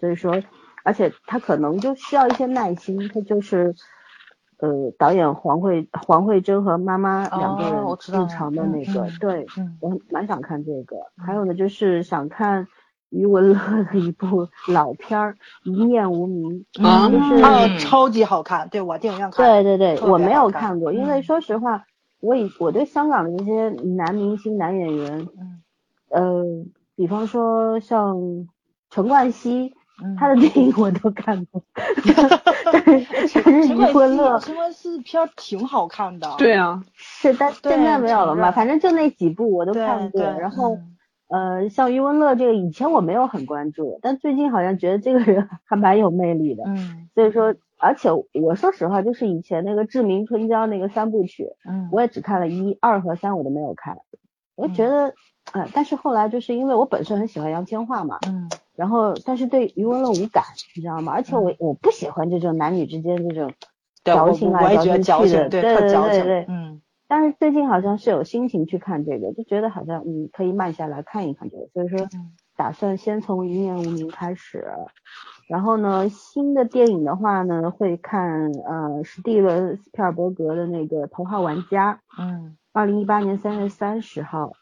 [0.01, 0.43] 所以说，
[0.89, 3.11] 而且他可能就需要一些耐心。
[3.13, 3.75] 他就是，
[4.57, 10.97] 呃，导演黄慧黄慧珍和妈妈两个人日常的那个，对，嗯我蛮想看这个。
[11.23, 12.69] 还有呢，就是想看
[13.11, 15.35] 余文乐的一部老片儿
[15.71, 16.65] 《一念无名》。
[16.83, 19.45] 啊就是啊，超级好看，对我电影院看。
[19.45, 21.85] 对对对，我没有看过，因为嗯说实话，
[22.21, 25.61] 我以我对香港的这些男明星、男演员，嗯
[26.09, 26.45] 呃，
[26.97, 28.17] 比方说像
[28.89, 33.07] 陈冠希，嗯，他的电影我都看过， 但是
[33.45, 36.35] 但是余文乐希，陈冠希的片儿挺好看的。
[36.39, 40.75] 对啊，是，但现在没有了嘛，反正就那几部我都看过，然后。
[40.77, 40.95] 嗯
[41.31, 46.65] 呃，像余文乐这个，以前我没有很关注，但最近好像觉得这个人还蛮有魅力的。
[46.65, 53.99] 嗯 所以说，而且我说实话，就是以前那个《志明春娇》那个三部曲，嗯，我也只看了一、二和三，我都没有看。
[54.57, 55.13] 我觉得，
[55.53, 60.45] 呃，但是后来就是因为我本身很喜欢杨千嬅嘛，嗯然后但是对余文乐无感，
[60.77, 61.13] 你知道吗？
[61.13, 63.53] 而且我我不喜欢这种男女之间这种
[64.05, 66.23] 矫情来我也觉得矫情，去的，对，对对特矫情。
[66.23, 66.47] 对对。
[66.49, 74.67] 嗯但是最近好像是有心情去看这个，就觉得好像嗯可以慢下来看一看这个，所以说嗯打算先从《一念无名》开始，
[75.49, 84.53] 然后呢新的电影的话呢会看呃史蒂文斯皮尔伯格的那个《头号玩家》，嗯二零一八年三月三十号，我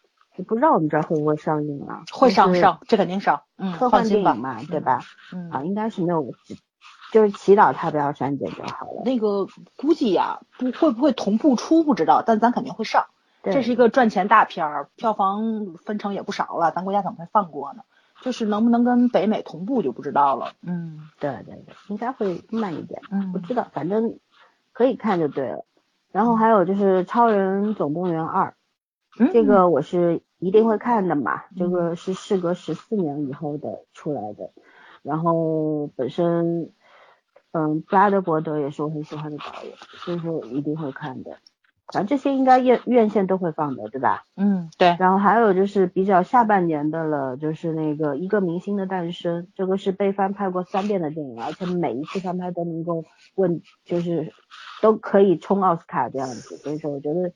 [0.45, 2.05] 不知道我们这儿会不会上映啊？
[2.13, 5.01] 会上上，这肯定上，嗯，科幻电影嘛，对吧？
[5.33, 6.33] 嗯，啊，应该是没有，
[7.13, 9.03] 就是祈祷它不要删减就好了。
[9.05, 9.47] 那个
[9.77, 13.07] 估计呀，不会不会同步出不知道，但咱肯定会上。
[13.43, 17.83] 对这是一个赚钱大片儿，票房分成也不少了，咱国家怎么会放过呢？
[18.23, 20.53] 就是能不能跟北美同步就不知道了。
[20.63, 24.19] 嗯对对对，应该会慢一点，嗯不嗯知道，反正
[24.73, 25.65] 可以看就对了。
[26.13, 28.49] 然后还有就是《超人总动员二》，
[29.19, 34.51] 嗯，这个我是一定会看的嘛，这个是事隔十四年以后的出来的，
[35.03, 36.73] 然后本身，
[37.53, 39.73] 嗯，布拉德伯德也是我很喜欢的导演，
[40.05, 41.39] 所以说一定会看的。
[41.93, 44.25] 反正这些应该院院线都会放的，对吧？
[44.35, 53.05] 嗯对，然后还有就是比较下半年的了，就是那个一个明星的诞生，这个是被翻拍过三遍的电影，而且每一次翻拍都能够
[53.37, 54.33] 问，就是
[54.83, 57.33] 都可以冲奥斯卡这样子，所以说我觉得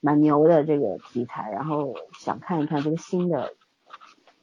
[0.00, 3.52] 蛮牛的这个题材，然后想看一看这个新的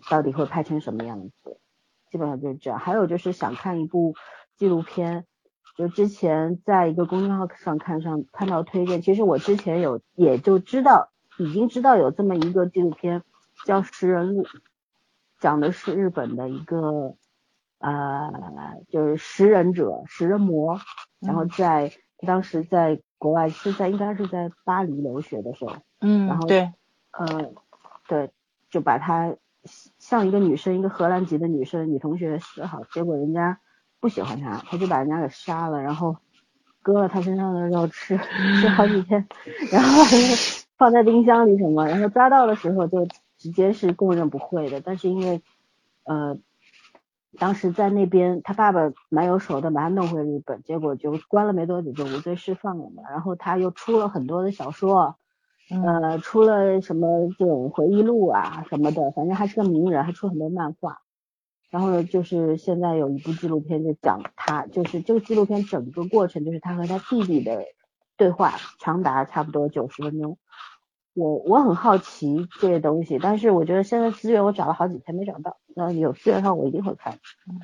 [0.09, 1.57] 到底会拍成什么样子，
[2.09, 2.79] 基本上就是这样。
[2.79, 4.15] 还有就是想看一部
[4.55, 5.25] 纪录片，
[5.75, 13.23] 就之前在一个公众号上看上看到推荐，其实我之前有也就知道，已经知道有这么一个纪录片
[13.65, 14.43] 叫《食人录》，
[15.39, 17.15] 讲的是日本的一个
[17.79, 18.31] 呃
[18.89, 20.79] 就是食人者食人魔，
[21.19, 21.91] 然后在
[22.25, 26.71] 当时在国外是在应该是在巴黎留学的时候，嗯然后嗯对，
[27.11, 27.51] 呃
[28.07, 28.31] 对，
[28.69, 29.35] 就把他
[29.97, 33.59] 像一个女生，一个荷兰籍的女生女同学示好，结果人家
[33.99, 36.17] 不喜欢他，他就把人家给杀了，然后
[36.81, 39.27] 割了他身上的肉吃，吃好几天，
[39.71, 40.03] 然后
[40.77, 45.41] 放在冰箱里什么，然后抓到的时候就直接是供认不讳的，但是因为
[46.05, 46.37] 呃
[47.39, 55.17] 当时在那边他爸爸蛮有手的，把他弄回日本，结果就关了没多久就无罪释放了嘛，然后他又出了很多的小说。
[55.69, 60.99] 嗯呃，出了什么这种回忆录啊什么的，反正还是个名人，还出很多漫画。
[61.69, 67.65] 然后呢，就是现在有一部纪录片就讲他，就是这个纪录片整个过程就是他和他弟弟的
[68.15, 70.37] 对话，长达差不多九十分钟。
[71.17, 77.19] 我我很好奇这些东西，但是我觉得现在资源我找了好几天没找到，那有资源上我一定会看。
[77.49, 77.59] 嗯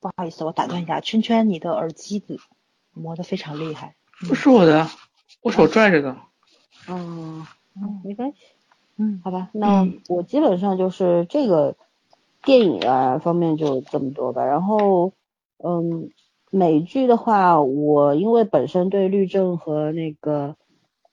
[0.00, 2.38] 不好意思，我打断一下，圈圈，你的耳机子
[2.94, 3.96] 磨得非常厉害。
[4.28, 4.86] 不是我的，
[5.42, 6.16] 我手拽着的。
[6.88, 8.36] 嗯，嗯没关系。
[8.96, 11.74] 嗯好吧，那嗯我基本上就是这个
[12.44, 14.44] 电影啊方面就这么多吧。
[14.44, 15.12] 然后，
[15.56, 16.10] 嗯，
[16.52, 20.54] 美剧的话，我因为本身对律政和那个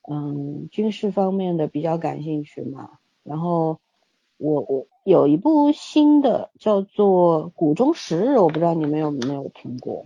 [0.10, 3.80] 嗯军事方面的比较感兴趣嘛，然后
[4.38, 10.06] 我我有一部新的叫做《谷中十日》，我不知道你们有没有听过，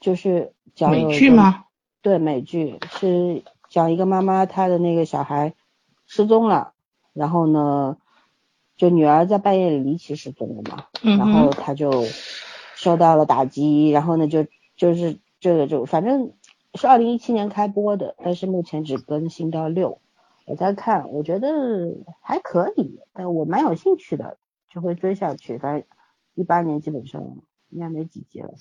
[0.00, 1.64] 就是讲美剧吗？
[2.00, 5.54] 对，美剧是讲一个妈妈她的那个小孩
[6.06, 6.72] 失踪了，
[7.12, 7.96] 然后呢，
[8.76, 12.04] 就女儿在半夜里离奇失踪了嘛，嗯然后哼，她就
[12.74, 16.32] 受到了打击，然后呢就就是这个就反正
[16.74, 20.00] 是二零一七年开播的，但是目前只更新到六，
[20.46, 21.48] 我在看，我觉得
[22.20, 24.38] 还可以，但我蛮有兴趣的，
[24.70, 25.84] 就会追下去，反正
[26.34, 27.22] 一八年基本上
[27.70, 28.54] 应该没几集了。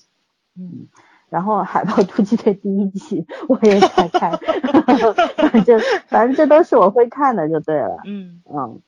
[0.57, 0.87] 嗯。
[1.29, 4.37] 然后《海豹突击队》第一季我也在看，
[5.37, 8.41] 反正反正这都是我会看的就对了，嗯。
[8.53, 8.81] 嗯，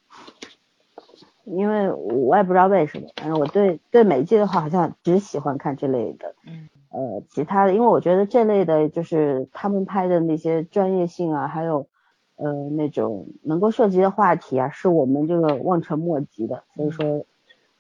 [1.45, 11.88] 因为我也不知道为什么，反正我对对美剧的话好像只喜欢看这类的，嗯呃，其他的因为我觉得这类的就是他们拍的那些专业性啊，还有
[12.36, 17.25] 呃那种能够涉及的话题啊，是我们这个望尘莫及的，所以说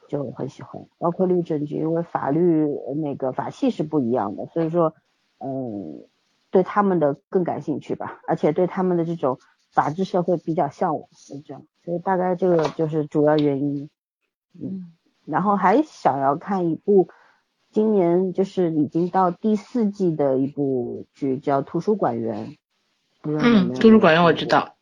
[0.07, 4.95] 就很喜欢，包括律政剧，因为法律呃那个法系是不一样的，所以说
[5.39, 6.03] 嗯
[6.49, 9.37] 对他们的更感兴趣吧，而且对他们的这种
[9.71, 13.89] 法治社会比较向往，是这样，所以大概这个就是主要原因。
[14.59, 14.91] 嗯。
[15.25, 17.07] 然后还想要看一部
[17.73, 22.47] 今年就是已经到第四季的一部剧，叫《图书馆员》。
[23.21, 24.31] 不知道有没嗯，图书馆员我。
[24.31, 24.75] 知道。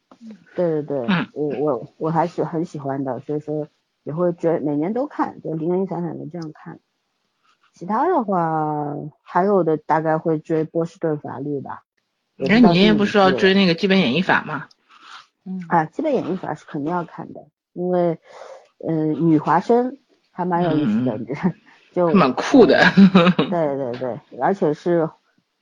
[0.56, 3.68] 对对对，嗯我我我还是很喜欢的，所以说
[4.04, 6.80] 也会追，每年都看，就零零散散的这样看。
[7.74, 11.84] 其他的话，还有的大概会追波士顿法律吧。
[12.36, 14.68] 也哎，知道你也不是要追那个基本演绎法吗？
[15.46, 18.20] 嗯啊，基本演绎法是肯定要看的，因为
[18.86, 19.98] 嗯、女华生
[20.32, 21.18] 还蛮有意思的，
[21.92, 22.80] 就蛮酷的。
[23.38, 25.10] 对对对，而且是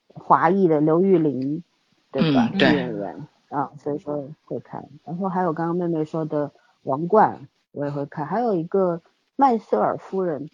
[0.07, 1.63] 华裔的刘玉玲，
[2.11, 2.49] 对吧？
[2.53, 4.87] 嗯对女演员啊，所以说会看。
[5.05, 6.47] 然后还有刚刚妹妹说的
[6.83, 7.39] 《王冠》，
[7.71, 8.25] 我也会看。
[8.25, 9.01] 还有一个
[9.35, 10.49] 麦瑟尔夫人，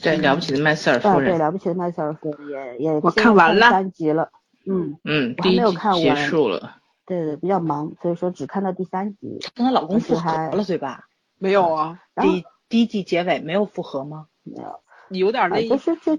[0.00, 1.38] 对，了不起的麦瑟尔啊，对，夫人。
[1.38, 4.30] 了不起的麦瑟尔夫人也也我看完了三集了，
[4.64, 6.76] 嗯，嗯，我还第一季没有看完结束了。
[7.04, 9.38] 对对，比较忙，所以说只看到第三集。
[9.54, 11.08] 跟她老公复合了对吧？
[11.38, 14.26] 没有啊，第第一季结尾没有复合吗？
[14.42, 16.16] 没有，有点那啊就是就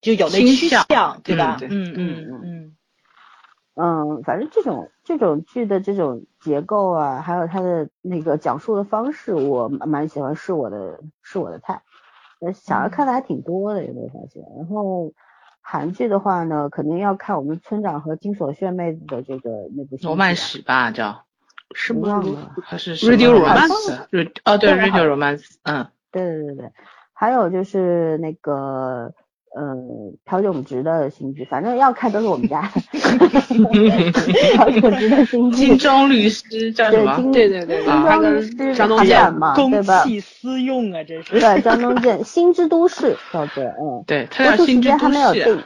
[0.00, 1.58] 就有那倾趋向向，对吧？
[1.62, 2.76] 嗯嗯嗯嗯嗯
[3.74, 11.82] 嗯，反正这种这种剧的这种结构啊，还有它的那个讲述的方式，我蛮蛮喜欢，是我的是我的菜。
[12.40, 14.42] 呃，小孩看的还挺多的，有没有发现？
[14.56, 15.12] 然后
[15.60, 21.24] 韩剧的话呢，肯定要看我们村长和金所炫妹子的这个那部新罗曼史吧，叫
[21.74, 22.00] 是吗？
[22.08, 26.72] 忘了还是 Radio Romance 对对，Radio Romance，嗯，对对对对，
[27.20, 29.12] 还有就是那个
[29.54, 32.80] 嗯朴炯植的新剧，反正要看都是我们家的。
[34.56, 37.16] 朴炯植的新剧金，钟律师叫什么？
[37.16, 40.02] 对金对对对，金钟律师张东健嘛，对公吧？
[40.04, 41.38] 器私用啊，这是。
[41.38, 45.62] 对，张东健《心之都市》叫做嗯，对，他叫新之都间还没有市定。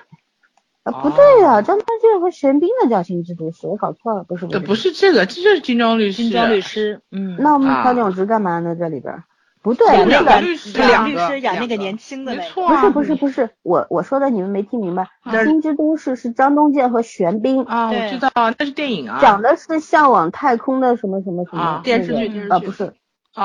[0.83, 6.25] 啊，不对呀、张东健和玄彬的叫《心之都市》，我搞错了，不是对，不不是这个，这就是金钟律师。
[6.25, 8.75] 金钟律师，嗯，那我们啊朴炯植干嘛呢？
[8.75, 9.23] 这里边儿
[9.65, 22.49] 不对，那个两个律师演两律师演那个个年轻的那个，没错啊，不是不是不是，我我说的你们没听明白，啊《心之都市》是张东健和玄彬啊，我知道啊，那是电影啊，讲的是向往太空的什么什么什么啊电视剧电视剧。
[22.51, 22.93] 啊不是，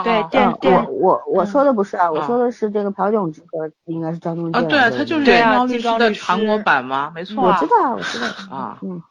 [0.03, 2.27] 对电电我我说的不是啊，我啊。
[2.27, 4.69] 说的是这个朴炯植和应该是张东健啊，健。
[4.69, 7.11] 对啊，他就是对啊金钟律师的韩国版吗？
[7.15, 7.57] 没错啊。
[7.59, 8.77] 我知，道我知道啊。
[8.81, 9.01] 嗯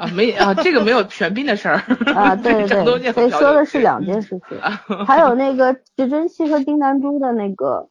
[0.00, 1.76] 啊没啊，这个没有玄彬的事儿
[2.14, 4.58] 啊 对对对，所以说的是两件事情。
[5.04, 7.90] 还有那个池珍熙和金南珠的那个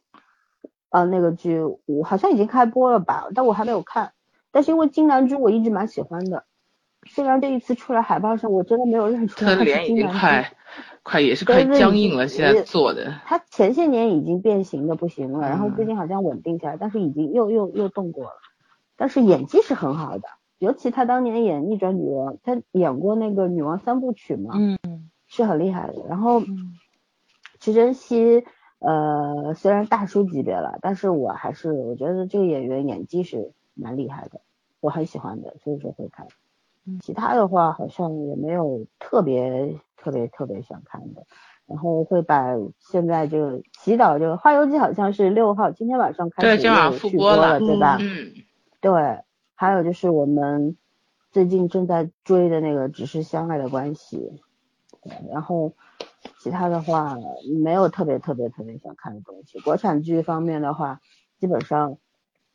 [0.90, 4.12] 呃那个剧，我好像已经开播了吧，但我还没有看。
[4.50, 6.42] 但是因为金南珠我一直蛮喜欢的，
[7.08, 9.94] 虽然这一次出来海报上我真的没有认出来他的脸已。
[9.94, 10.52] 经快
[11.04, 18.32] 快也是快僵硬了，现在做的他前些年已经变形的不行了，然后嗯最近好像稳定下来，但是已经又又又动过了，
[18.96, 20.24] 但是演技是很好的，
[20.60, 25.94] 尤其他当年演《逆转女王》，他演过那个《女王三部曲》嘛，嗯是很厉害的。
[26.06, 26.74] 然后嗯
[27.58, 28.44] 池珍熙，
[28.78, 34.42] 呃，虽然大叔级别了，但是我还是我觉得这个演员演技是蛮厉害的，
[34.80, 36.26] 我很喜欢的，所以说会看。
[36.86, 41.24] 嗯其他的话好像也没有特别特别特别想看的，
[41.66, 47.96] 然后会把现在这个祈祷这个《花游记》好像是六号今天晚上开始对今晚复播了了，对吧？
[48.00, 48.32] 嗯，
[48.80, 48.92] 对，
[49.60, 50.78] 还有就是我们
[51.32, 54.32] 最近正在追的那个《只是相爱的关系》，
[55.30, 55.74] 然后
[56.38, 57.18] 其他的话
[57.62, 59.60] 没有特别特别特别想看的东西。
[59.60, 61.02] 国产剧方面的话，
[61.38, 61.98] 基本上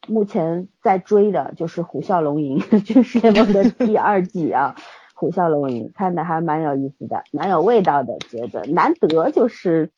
[0.08, 4.74] 目前在追的就是《虎啸龙吟》军事联盟的第二季啊，
[5.14, 9.92] 《虎啸龙吟》看的还蛮有意思的，蛮有味道的，觉得难得就是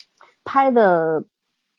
[0.44, 1.24] 拍的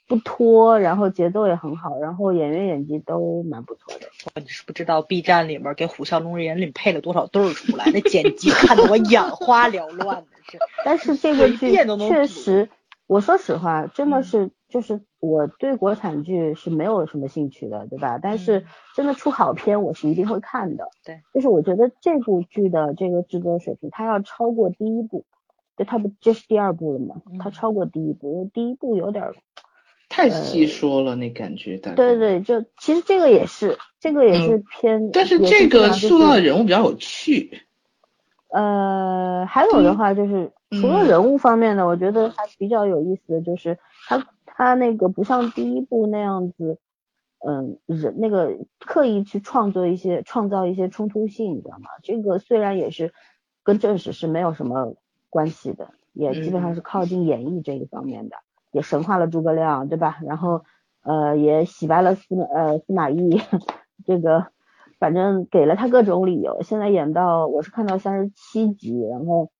[0.08, 4.40] 不拖，然后节奏也很好，然后演员演技都蛮不错的。
[4.40, 10.58] 你是不知道 B 站里面给《虎啸龙吟》里配了多少对儿出来，那剪辑看得我眼花缭乱的是。
[10.84, 11.76] 但是这个剧
[12.08, 12.70] 确实，
[13.06, 18.18] 我说实话，真的嗯是就是我对国产剧是没有什么兴趣的，对吧？
[18.22, 18.64] 但是嗯
[18.96, 20.88] 真的出好片，我是一定会看的。
[21.04, 25.26] 对，就是我觉得这部剧的这个制作水平，它要超过第一部，
[25.76, 27.16] 就它不这是第二部了嘛？
[27.38, 29.34] 它嗯超过第一部，因为第一部有点儿，
[30.08, 37.62] 太细说了那感觉，大概对对，就其实这个也是，这个也是偏，嗯但是这个塑造的人物比较有趣，
[38.50, 46.78] 呃，还有的话就是除了嗯人物方面的，我觉得还比较有意思的就是他他那个不像第一部那样子，
[47.46, 51.90] 嗯，人那个刻意去创作一些创造一些冲突性，你知道吗？
[52.02, 53.12] 这个虽然也是
[53.62, 54.96] 跟正史是没有什么
[55.28, 58.36] 关系的，也基本上是靠近演绎这一方面的，
[58.70, 60.18] 也神化了诸葛亮，对吧？
[60.24, 60.64] 然后
[61.02, 63.40] 呃也洗白了司呃司马懿，
[64.06, 64.48] 这个
[64.98, 66.62] 反正给了他各种理由。
[66.62, 69.50] 现在演到我是看到三十七集，然后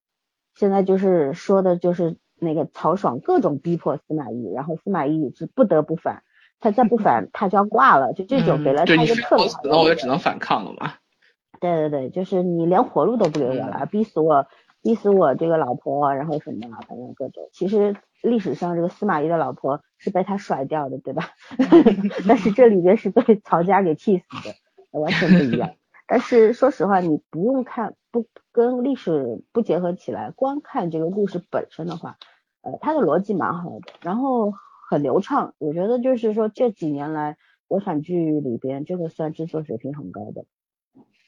[0.55, 6.23] 现在就是说的就是那个曹爽各种逼迫司马懿，然后司马懿是不得不反，
[6.61, 10.95] 他再不反他就要挂了，就这种给了他一个特别非我死了，我就只能反抗了嘛。
[11.61, 14.47] 对对对，就是你连活路都不给我了，逼死我，
[14.81, 17.49] 逼死我这个老婆，然后什么，反正各种。
[17.53, 21.31] 其实历史上这个司马懿的老婆是被他甩掉的，对吧？
[22.29, 25.71] 但是这里边是被曹家给气死的，完全不一样。
[26.07, 32.17] 但是说实话，你不用看，不跟历史不结合起来，光看这个故事本身的话，
[32.63, 34.53] 呃，它的逻辑蛮好的，然后
[34.89, 35.55] 很流畅。
[35.59, 37.37] 我觉得就是说这几年来
[37.67, 40.47] 国产剧里边，这个算制作水平很高的。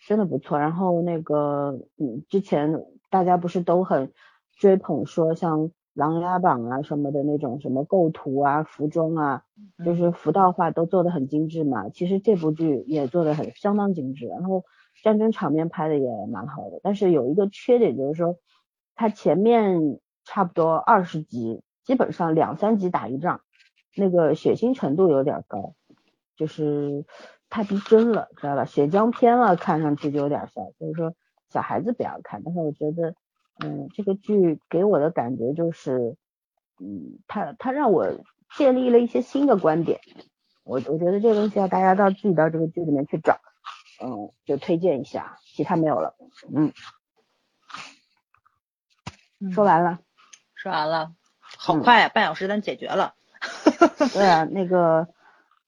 [0.06, 0.58] 真的不错。
[0.58, 4.12] 然后那个，嗯，之前大家不是都很
[4.56, 5.60] 追捧说像
[6.00, 9.44] 《琅琊榜》啊什么的那种什么构图啊、服装啊，
[9.84, 11.90] 就是服道化都做的很精致嘛。
[11.90, 14.26] 其实这部剧也做的很相当精致。
[14.26, 14.64] 然后
[15.02, 18.36] 战争场面拍的也蛮好的，但是有一个缺点就是说，
[18.94, 23.42] 它前面差不多二十集，基本上两三集打一仗，
[23.94, 25.74] 那个血腥程度有点高，
[26.34, 27.04] 就是
[27.50, 28.64] 太逼真了，知道吧？
[28.64, 31.14] 血浆片了，看上去就有点像，就是说
[31.50, 32.42] 小孩子不要看。
[32.42, 33.14] 但是我觉得，
[33.62, 36.16] 嗯，这个剧给我的感觉就是，
[36.78, 38.06] 嗯，它它让我
[38.56, 40.00] 建立了一些新的观点，
[40.64, 43.40] 我我觉得这个东西要大家到自己到这个剧里面去找。
[44.02, 46.16] 嗯，就推荐一下，其他没有了。
[46.54, 46.72] 嗯，
[49.52, 49.98] 说完了，
[50.54, 51.12] 说完了，
[51.58, 53.14] 好快呀，半小时咱解决了。
[54.14, 55.08] 对啊，那个，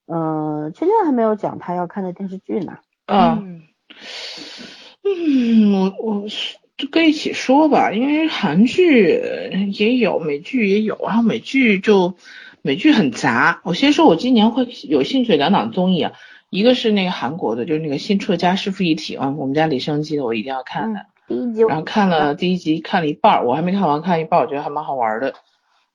[0.06, 2.78] 嗯，圈圈还没有讲他要看的电视剧呢。
[3.04, 3.68] 嗯，
[5.04, 6.28] 嗯，我我
[6.82, 12.16] 就跟一起说吧，因为韩剧也有，美剧也有，然后美剧就
[12.60, 13.60] 美剧很杂。
[13.62, 16.12] 我先说，我今年会有兴趣两档综艺啊。
[16.50, 21.06] 一个是那个韩国的，就是那个新出的《家师傅一体》啊，我们家李生基的，我一定要看的。
[21.28, 25.34] 第一集，然后看了第一集，看了一半，我还没看完，看一半，我觉得还蛮好玩的。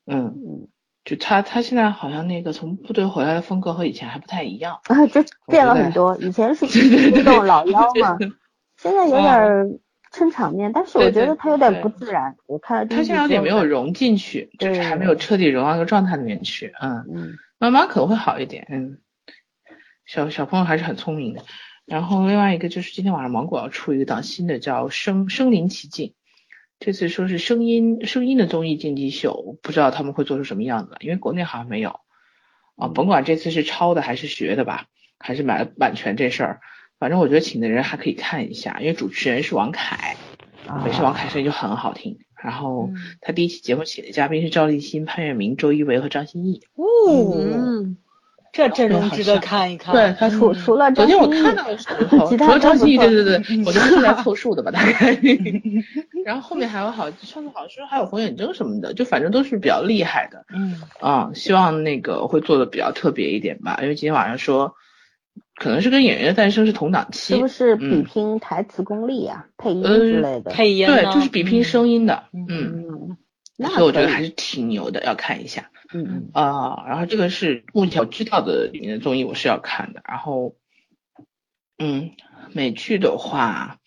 [0.06, 0.68] 嗯嗯，
[1.04, 6.16] 就他他现在好像那个从部队回来的风格和以前还不太一样啊，就变了很多。
[6.22, 6.66] 以前是
[7.12, 8.18] 那种老妖嘛，
[8.78, 9.80] 现在有点
[10.18, 12.36] 撑场面，但是我觉得他有点不自然。
[12.48, 16.74] 我看了他现在有点没有融进去，就是还没有彻底融到那个状态里面去。
[16.82, 18.68] 嗯嗯，慢慢可能会好一点。
[18.70, 18.98] 嗯。
[20.06, 21.44] 小小朋友还是很聪明的，
[21.86, 26.08] 然后另外一个就是今天晚上芒果要出一个档新的叫《声声临其境》，
[26.80, 32.00] 这次说是声音声音的综艺竞技秀，不知道他们会做出什么样子，因为国内好像没有
[32.78, 34.86] 啊，甭管这次是抄的还是学的吧，
[35.20, 36.62] 还是买了版权这事儿，
[37.00, 40.16] 反正我觉得请的人还可以看一下，因为主持人是王凯，
[40.84, 42.90] 本身王凯声音就很好听，然后
[43.22, 47.96] 他第一期节目请的嘉宾是赵立新、潘粤明、周一围和张歆艺，哦。
[48.54, 49.94] 这阵容值得看一看。
[49.94, 55.16] 对他除除了昨天我看到的时候，除了张歆艺，对对对， 我觉得是来凑数的吧，大概。
[56.26, 60.44] 然后后面还有好，上次好像说还有冯远征什么的，就反正都是比较厉害的。
[60.56, 60.82] 嗯。
[61.02, 64.74] 啊，希望那个会做的比较特别一点吧，因为今天晚上说，
[65.58, 67.34] 可能是跟演员的诞生是同档期。
[67.36, 69.48] 是不是比拼台词功力啊？
[69.58, 70.52] 配音之类的。
[70.52, 70.88] 配音。
[70.88, 72.26] 对，就是比拼声音的。
[72.34, 73.18] 嗯。
[73.58, 75.72] 所以我觉得还是挺牛的，要看一下。
[75.92, 80.02] 嗯啊，然后这个是目前我知道的里面的综艺，我是要看的。
[80.08, 80.56] 然后，
[81.80, 82.12] 嗯，
[82.54, 83.80] 美剧的话，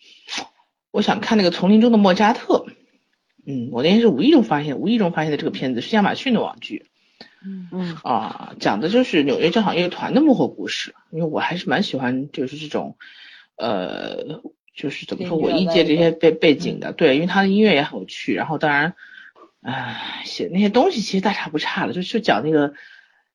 [0.91, 2.65] 我想看那个《丛林中的莫扎特》。
[3.47, 6.90] 嗯，我那天是无意中发现，无意中发现的这个片子是亚马逊的网剧。
[7.45, 10.95] 嗯嗯啊，讲的就是纽约交响乐团的幕后故事。
[11.11, 12.97] 因为我还是蛮喜欢就是这种，
[13.57, 14.41] 呃，
[14.75, 16.93] 就是怎么说文艺界这些背背景的。
[16.93, 18.33] 对，因为他的音乐也很有趣。
[18.33, 18.93] 然后当然。
[19.63, 22.73] 唉，写那些东西其实大差不差的，就就讲那个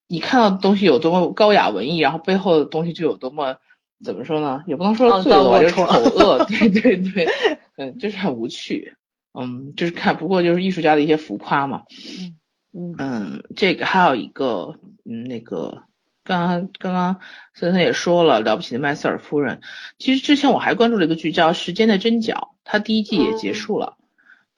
[0.09, 3.59] 你看到的东西有多么高雅文艺，然后背后的东西就有多么
[4.05, 4.65] 怎么说呢？
[4.67, 7.29] 也不能说罪恶，就是丑恶，对对对，
[7.77, 8.97] 嗯，就是很无趣，
[9.39, 11.85] 嗯，就是看不过就是艺术家的一些浮夸嘛，
[12.19, 12.35] 嗯
[12.99, 15.85] 嗯，这个还有一个，嗯，那个
[16.25, 17.21] 刚刚刚刚
[17.55, 19.61] 森森也说了，了不起的麦瑟尔夫人，
[19.99, 23.97] 其实之前我还关注了一个剧叫《时间的针脚》，它第一季也结束了，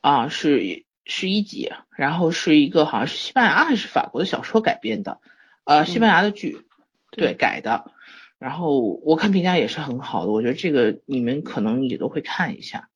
[0.01, 0.87] 啊是。
[1.11, 5.21] 十一集，然后是一个好像是西班牙还是法国的小说改编的，
[5.65, 6.67] 呃，西班牙的剧，
[7.13, 7.93] 对改的，
[8.39, 12.91] 然后我看评价也是很好的，我觉得这个你们可能也都会看一下，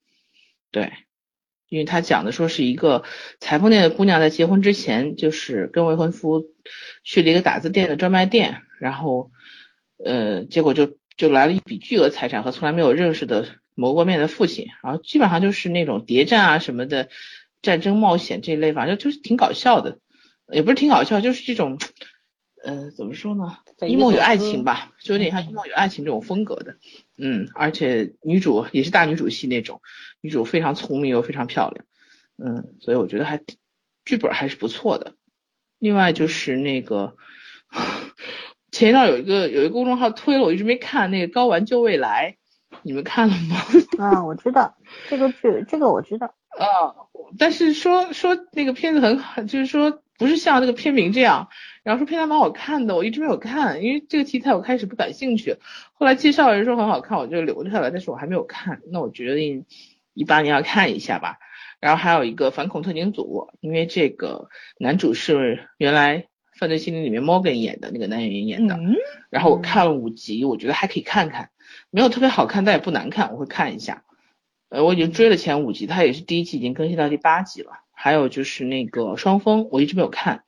[0.71, 0.93] 对，
[1.73, 3.03] 因为他讲的说是一个
[3.41, 6.45] 裁缝店的姑娘在结婚之前就是跟未婚夫
[7.03, 9.31] 去了一个打字店的专卖店，然后
[10.05, 17.09] 呃，结果就就来了一笔巨额财产和从来没有认识的谋过面的父亲，然后基本上就是那种谍战啊什么的。
[17.63, 19.99] 战争冒险这一类，反正就是挺搞笑的，
[20.51, 21.79] 也不是挺搞笑，就是这种，
[22.65, 23.57] 呃，怎么说呢？
[23.89, 26.77] 一梦与爱情吧，就有点像一梦与爱情这种风格的，
[27.19, 29.81] 嗯，而且女主也是大女主戏那种，
[30.21, 31.85] 女主非常聪明又非常漂亮，
[32.39, 33.43] 嗯，所以我觉得还
[34.05, 35.15] 剧本还是不错的。
[35.79, 37.17] 另外就是那个
[38.71, 42.37] 前一段有一个有一个公众号推了，我一直没看那个《高玩救未来》，
[42.83, 43.57] 你们看了吗？
[43.99, 44.77] 啊，我知道
[45.09, 46.35] 这个剧，这个我知道。
[46.53, 46.95] 啊，
[47.39, 51.49] 但是说说那个片子很好，就是说不是像那个片名这样，
[51.83, 55.57] 然后说片单蛮好看的，我一直没有看，因为这个题材我开始不感兴趣，
[55.95, 59.67] 后来介绍人说很好看，我就留下来，但是我还没有看，那我决定
[60.15, 61.39] 一八年要看一下吧。
[61.81, 64.49] 然后还有一个反恐特警组，因为这个
[64.79, 68.79] 男主是原来犯罪心理里面 Morgan 演的那个男演员演的，
[69.31, 71.51] 然后我看了五集，我觉得还可以看看，
[71.91, 74.05] 没有特别好看，但也不难看，我会看一下。
[74.69, 77.73] 呃，我已经追了前五集，它也是第一季已经更新到第八集了。
[78.03, 80.43] 还有就是那个双峰，我一直没有看，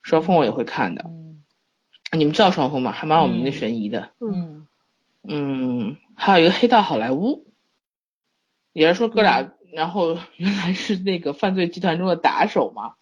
[0.00, 1.02] 双峰我也会看的。
[1.08, 1.42] 嗯，
[2.16, 2.92] 你们知道双峰吗？
[2.92, 4.12] 还蛮有名的悬疑的。
[4.20, 4.68] 嗯
[5.24, 7.48] 嗯，还有一个黑道好莱坞，
[8.72, 12.94] 也是说哥俩，然后原来是那个犯罪集团中的打手嘛，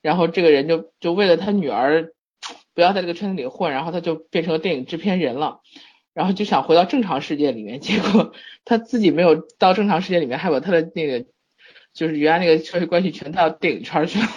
[0.00, 2.14] 然后这个人就就为了他女儿
[2.72, 5.60] 不要在这个圈子里混，然后他就变成了电影制片人了，
[6.14, 8.32] 然后就想回到正常世界里面，结果
[8.64, 11.26] 他自己没有到正常世界里面，还把他的那个
[11.92, 14.28] 就是原来那个社会关系全到电影圈去了，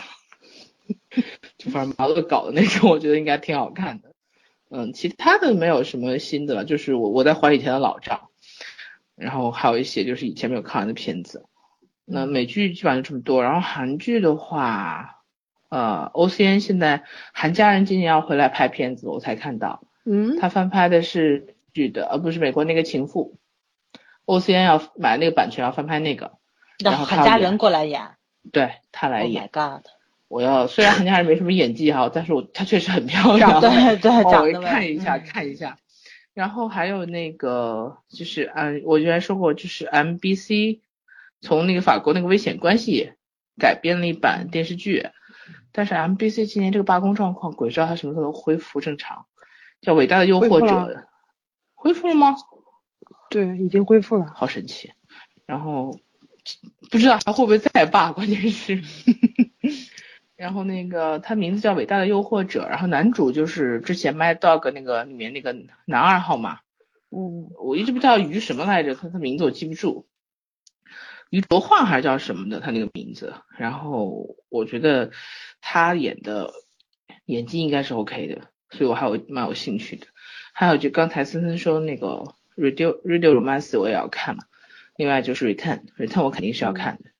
[1.58, 4.14] 就反正蛮恶搞的那种，我觉得应该挺好看的。
[4.70, 8.30] 嗯，其他的没有什么新的了，就是我我在还以前的老账，
[9.16, 11.46] 然后还有一些就是以前没有看完的片子。
[12.04, 15.24] 那美剧基本上就这么多，然后韩剧的话，
[15.70, 17.04] 呃，OCN 现在
[17.34, 23.38] 韩家人今年要回来拍片子，我才看到，嗯，他翻拍的是剧的，而不是美国那个情妇。
[24.26, 26.38] OCN 要买那个版权要翻拍那个，
[26.80, 28.02] 然后他家人过来演
[28.52, 29.80] 对他来 Oh 演 my。
[29.80, 29.86] god！
[30.28, 35.78] 我要虽然韩家人没什么演技哈，但是我她确实很漂亮，长对对哦我看一下嗯看一下。
[36.34, 40.82] 然后还有那个就是嗯，我原来说过，就是 MBC
[41.42, 43.14] 从那个法国那个危险关系
[43.58, 45.08] 改编了一版电视剧，
[45.72, 49.28] 但是 MBC 今年这个罢工状况，鬼知道它什么时候能恢复正常，
[49.80, 51.06] 叫《伟大的诱惑者
[51.74, 52.36] 恢复了吗？
[53.30, 54.26] 对，已经恢复了。
[54.36, 54.92] 好神奇。
[55.46, 56.00] 然后
[56.92, 58.82] 不知道还会不会再罢，关键是。
[60.36, 66.60] 然后那个他名字叫《伟大的诱惑者》，然后男主就是之前《Mad Dog》那个里面那个男二号嘛，
[67.10, 70.08] 嗯，我一直不知道于什么来着，他他名字我记不住，
[71.30, 73.34] 于卓焕还是叫什么的，他那个名字。
[73.58, 75.12] 然后我觉得
[75.62, 76.52] 他演的
[77.26, 80.08] 演技应该是 OK 的，所以我还有蛮有兴趣的。
[80.54, 82.08] 还有就刚才森森说那个
[82.56, 84.44] 《Radio Radio Romance》我也要看嘛，
[84.96, 87.12] 另外就是《Return》，Return 我肯定是要看的。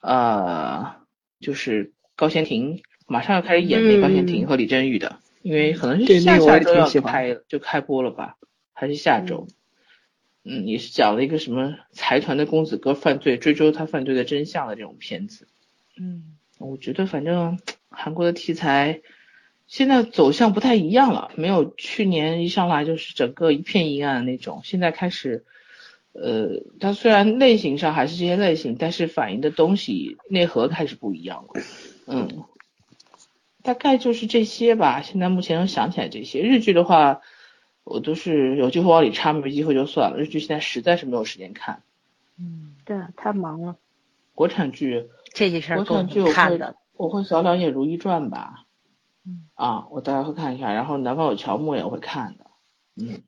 [0.00, 0.96] 呃，
[1.40, 8.36] 就是高贤廷马上要开始演那高贤廷和李振宇的，因为可能是下下周要开就开播了吧，
[8.72, 9.46] 还是下周？
[10.44, 15.48] 嗯，也是讲了一个什么财团的公子哥犯罪，追究他犯罪的真相的这种片子。
[15.96, 17.58] 嗯，我觉得反正
[17.88, 19.00] 韩国的题材
[19.66, 25.46] 现在走向不太一样了，没有去年一上来就是整个一片阴暗的那种，现在开始，
[26.14, 31.62] 呃，它虽然类型上还是这些类型，但是反映的东西内核开始不一样了。
[32.06, 32.44] 嗯，
[33.62, 35.02] 大概就是这些吧。
[35.02, 37.20] 现在目前能想起来这些日剧的话，
[37.82, 40.18] 我都是有机会往里插，没机会就算了。
[40.18, 41.82] 日剧现在实在是没有时间看，
[42.38, 43.76] 嗯对，太忙了。
[44.34, 45.08] 国产剧。
[45.32, 46.76] 这些事儿国产剧我会看的。
[46.96, 48.66] 我会小两眼如懿传吧，
[49.26, 52.46] 嗯啊，我大概会看一下，然后南方有乔木也会看的，
[52.94, 53.22] 嗯，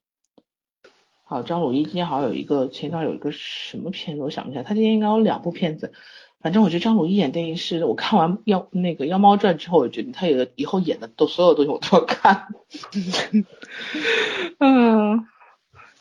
[1.28, 5.92] 好，张鲁一今天好像有一个前段有一个什么片子，我想不起来，他今天应该有两部片子，
[6.40, 12.46] 反正我觉得张鲁一演电影是，我看完妖那个妖猫传之后，我觉得他有以后演的都所有东西我都要看，
[14.60, 15.26] 嗯，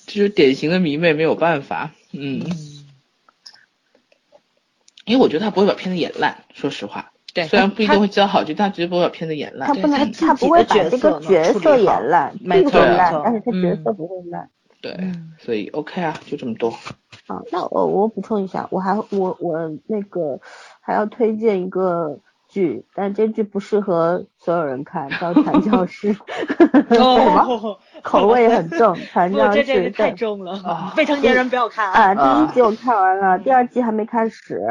[0.06, 2.46] 这就是典型的迷妹，没有办法，嗯。
[5.06, 7.12] 因为我觉得他不会把片子演烂，说实话。
[7.34, 9.68] 对虽然不一定会接到好剧，但绝对不会把片子演烂。
[9.68, 14.50] 他不能，他不会把这个色角色演烂，没错烂没错，但是他角嗯色不会烂。
[14.86, 16.70] 对，嗯所以 OK 啊，就这么多。
[17.28, 19.58] 好，那我我补充一下，我还我我
[19.88, 20.40] 那个
[20.80, 26.14] 还要推荐一个剧，但这剧不适合所有人看，叫《传教士》，
[27.02, 32.46] 哦，口味很重，《传，教士太重了啊，未成年人不要看啊，啊。
[32.46, 34.62] 第一集我看完了，第二季还没开始，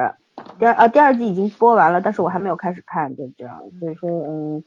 [0.61, 4.65] 第二啊第二季已经播完了，但是我还没有开始看，就这样，所以说嗯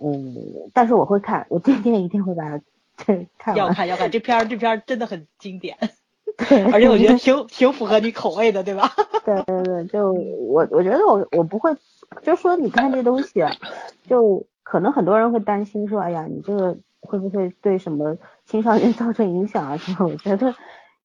[0.00, 0.32] 嗯，
[0.72, 2.60] 但是我会看，我今天一定会把它
[3.04, 5.76] 对看，要看要看，这片儿这片儿真的很经典，
[6.48, 8.92] 对，而且我觉得挺挺符合你口味的，对吧？
[9.24, 11.76] 对对对，就我我觉得我我不会，
[12.22, 13.52] 就说你看这东西啊，
[14.08, 20.08] 就可能很多人会担心说，哎呀，你这个会不会对什么青少年造成影响啊什么？
[20.08, 20.54] 我觉得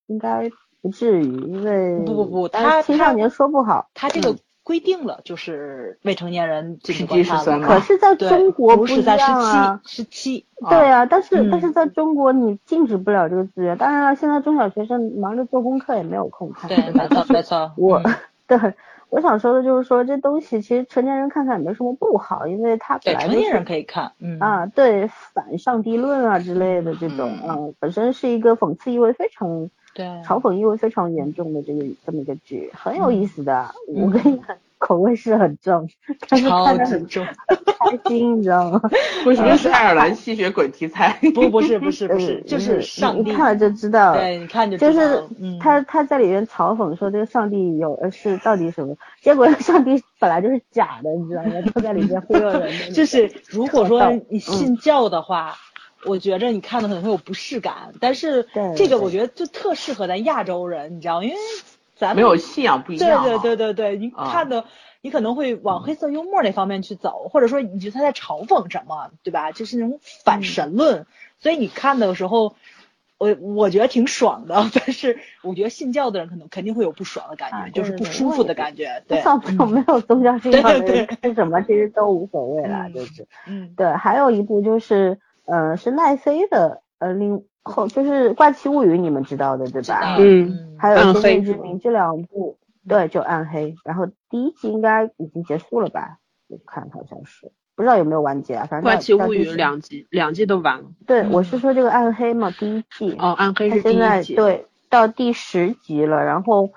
[0.07, 0.49] 应该
[0.81, 7.67] 不至于，因为不不不他青少年说不好，他这个规定了，就是未成年人禁止观看了。
[7.67, 9.81] 可是在中国一不是在十样啊。
[9.83, 13.77] 七十七，对啊，但是、嗯但是在中国你禁止不了这个资源。
[13.77, 17.71] 当然了，现在中小学生忙着做功课也没有空看， 对，吧没错但是没错。
[17.77, 18.13] 我、嗯
[18.47, 18.57] 对
[19.09, 33.69] 我想说的就是说，这东西其实成年人看看也没什么不好，因为它本对成年来就是人可以看，嗯啊，对反上帝论啊之类的这种，嗯嗯、本身是一个讽刺意味非常、对，嘲讽意味非常严重的这个这么一个剧，很有意思的。
[33.93, 35.87] 嗯我跟你讲，口味是很重，
[36.29, 37.25] 但是超看着很重。
[37.25, 38.81] 开心，你知道吗？
[39.25, 41.17] 为什么是爱尔兰吸血鬼题材？
[41.33, 43.31] 不不是不是不是，嗯就是你上帝。
[43.31, 44.13] 你看了就知道。
[44.13, 45.23] 对，你看就知道就是
[45.59, 51.51] 他他在里面嘲讽说这个上帝有呃是到底什么，结果上帝本来就是假的，你知道吗？
[51.73, 52.93] 都在里面 忽悠人。
[52.93, 55.55] 就是如果说嗯你信教的话，
[56.05, 61.35] 我觉着你看的可能会有不适感，但是这个我觉得就特适合咱亚洲人，你知道，因为
[61.95, 63.37] 咱们没有信仰不一样啊。
[63.39, 64.65] 对对对对，你啊看的、
[65.01, 69.51] 你可能会往黑色幽默那方面去走，或者说你觉得他在嘲讽什么，对吧？
[69.51, 71.05] 就是那种反神论，
[71.39, 72.55] 所以你看的时候。
[73.21, 79.03] 我我觉得挺爽的， 但是我觉得信教的人可能肯定会有不爽的感觉，啊就是对对不舒服的感觉。
[79.07, 83.27] 对，像这种没有宗教信仰的对人看什么其实都无所谓啦，嗯就是。
[83.45, 90.15] 嗯对，还有一部就是呃是奈飞的呃另后就是《怪奇物语》，你们知道的对吧？
[90.19, 93.75] 嗯还有《天暗黑命之名》这两部，对，就暗黑。
[93.85, 96.17] 然后第一季应该已经结束了吧？
[96.47, 98.65] 我看好像是，不知道有没有完结啊？
[98.69, 100.85] 反正怪奇物语两季，两季都完了。
[101.05, 103.15] 对，我是说这个暗黑嘛，第一季。
[103.19, 104.35] 哦，暗黑是现在一季。
[104.35, 106.71] 对到第十集了，然后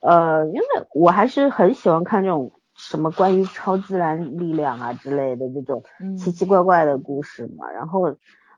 [0.00, 2.52] 呃，因为我还是很喜欢看这种
[2.88, 7.70] 什么关于超自然力量啊之类的这种嗯奇奇怪怪的故事嘛。
[7.70, 8.04] 然后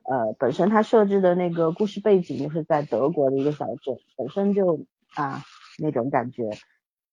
[0.04, 5.42] 呃，本身它设置的那个故事背景就是在德国的一个小镇，本身就啊
[5.78, 6.50] 那种感觉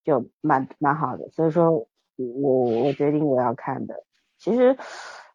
[0.04, 4.04] 就蛮蛮好的，所以说我我决定我要看的。
[4.38, 4.78] 其实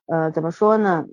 [0.07, 1.07] 呃怎么说呢？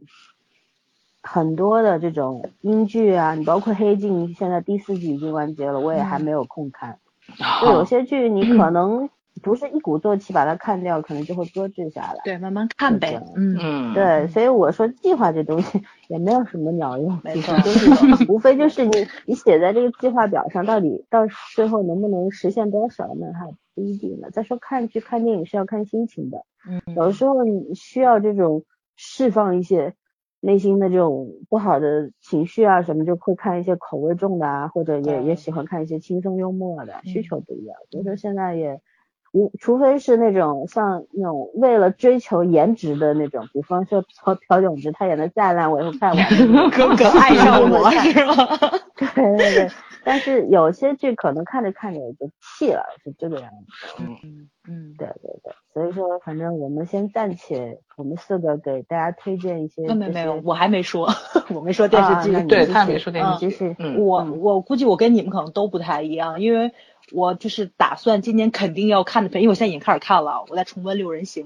[1.24, 6.98] 很多的这种英剧啊，你包括《黑镜》，现在第四季已经完结了，我也还没有空看。
[7.62, 9.08] 就有些剧你可能
[9.42, 12.20] 不是一鼓作气把它看掉，可能就会搁置下来。
[12.24, 13.22] 对，慢慢看呗。
[13.36, 18.92] 嗯，嗯，对，所以我说计划这东西也没有什么鸟用，没错实就是无非就是你
[19.26, 21.22] 你写在这个计划表上，到底到
[21.56, 24.30] 最后能不能实现多少，那还不一定呢。
[24.32, 28.66] 再说看剧看电影是要看心情的，嗯有的时候你需要这种
[28.96, 29.94] 释放一些
[30.42, 37.78] 内心的这种不好的情绪啊什么，就会看一些口味重的啊，或者也也喜欢看一些轻松幽默的，需求不一样。
[37.90, 38.82] 所以说现在也
[39.32, 46.26] 无，除非是那种像那种为了追求颜值的那种，比方说朴朴炯植他演的再烂，我也会看完。
[46.72, 48.36] 哥哥爱上我 是吗？
[49.16, 49.70] 对对对，
[50.04, 54.04] 但是有些剧可能看着看着也就弃了，是这个样子。
[54.04, 59.88] 嗯嗯，对对对，所以说反正我们先暂且，我们四个给大家推荐一些。
[59.88, 61.10] 没没没有，我还没说，
[61.50, 62.44] 我没说电视剧。
[62.48, 63.76] 对他没说电视你继续。
[63.80, 66.72] 嗯我嗯我估计我跟你们可能都不太一样，因为
[67.12, 71.46] 我就是打算今年肯定要看的片，因为我现在已经开始看了，我在重温《六人行》，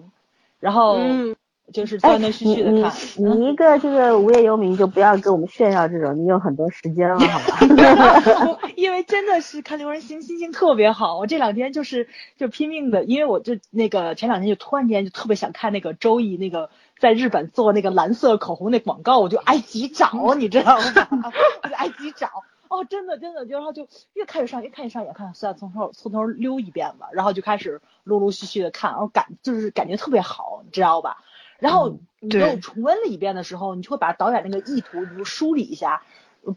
[0.60, 1.36] 然后嗯
[1.74, 2.94] 就是哎断断续续的你看。
[3.18, 7.60] 你你一个这个无业游民就不要跟我们炫耀这种，你有很多时间了，好吧？
[8.48, 12.08] 我因为真的是看《六人行》心情特别好，我这两天就是
[12.38, 20.84] 就拼命的，因为我就那个前两天就突然间就特别想看那个周易那个在日本做那个蓝色口红那广告，我就挨急找，你知道吗？
[21.64, 22.30] 我就挨急找。
[22.76, 31.24] 哦，真的真的，就然后就越看越上，越看越上眼，看算了，从头从头溜一遍吧，然后就开始陆陆续续的看，然后感就是感觉特别好，你知道吧？
[31.60, 36.04] 然后你又重温了一遍的时候，你就会把导演那个意图你就梳理一下，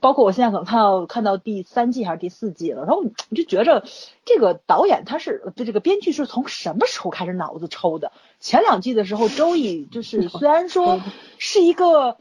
[0.00, 3.84] 包括我现在可能看到看到第三季还是第四季了，然后你就觉着
[4.24, 8.10] 这个导演他是对这个编剧是从什么时候开始脑子抽的？
[8.40, 11.00] 前两季的时候，周易就是虽然说
[11.38, 12.18] 是一个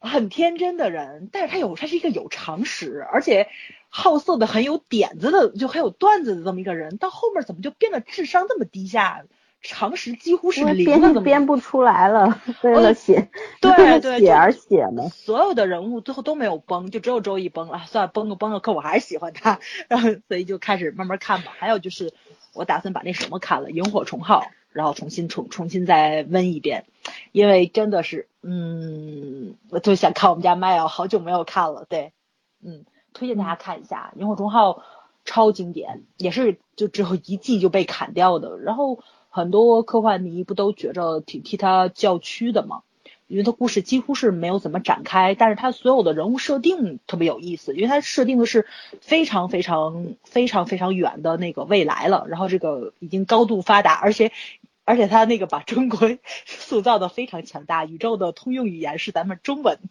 [0.00, 3.48] 很天真的人，但是他有他是一个有常识，而且
[3.88, 9.24] 好色的很有点子的，就很有段子的这么一个人，到后面怎么就变得智商这么低下？
[9.62, 13.30] 常识几乎是编剧零的这么编不出来了，为了写，
[13.60, 15.08] 对对就写而写嘛。
[15.08, 17.82] 所有的人物最后都没有崩，就只有周易崩了。
[17.88, 21.52] 算了，崩了崩了，可我还是喜欢他，然 后所以就开始慢慢看吧。
[21.58, 22.12] 还有就是，
[22.54, 24.42] 我打算把那什么看了《萤火虫号》，
[24.76, 26.84] 然后重新重重新再温一遍，
[27.32, 32.12] 因为真的是，嗯，我就想看我们家麦啊，好久没有看了，对，
[32.62, 34.72] 嗯，推荐大家看一下《萤火虫号》，
[35.24, 38.58] 超经典，也是就只有一季就被砍掉的。
[38.58, 38.98] 然后
[39.30, 42.82] 很多科幻迷不都觉着挺替他叫屈的嘛？
[43.28, 48.66] 因为它故事几乎是没有怎么展开，但是它所有的人物设定特别有意思，因为它设定的是
[49.00, 54.30] 非常非常非常非常远的那个未来了，然后这个已经高度发达，而且
[54.86, 56.16] 而且他那个把中国
[56.46, 59.78] 塑造的非常强大，宇宙的通用语言是咱们中文，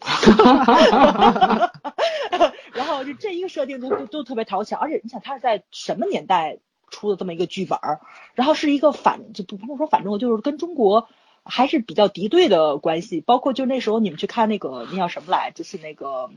[2.72, 6.58] 然后就这一个设定都都都特别讨巧，而且你想他是在什么年代
[6.90, 8.00] 出的这么一个剧本儿，
[8.34, 11.08] 然后是一个反就不不用说反中国，就是跟中国。
[11.48, 16.28] 还是比较敌对的关系，包括就那时候你们去看那个那叫什么来，就是那个《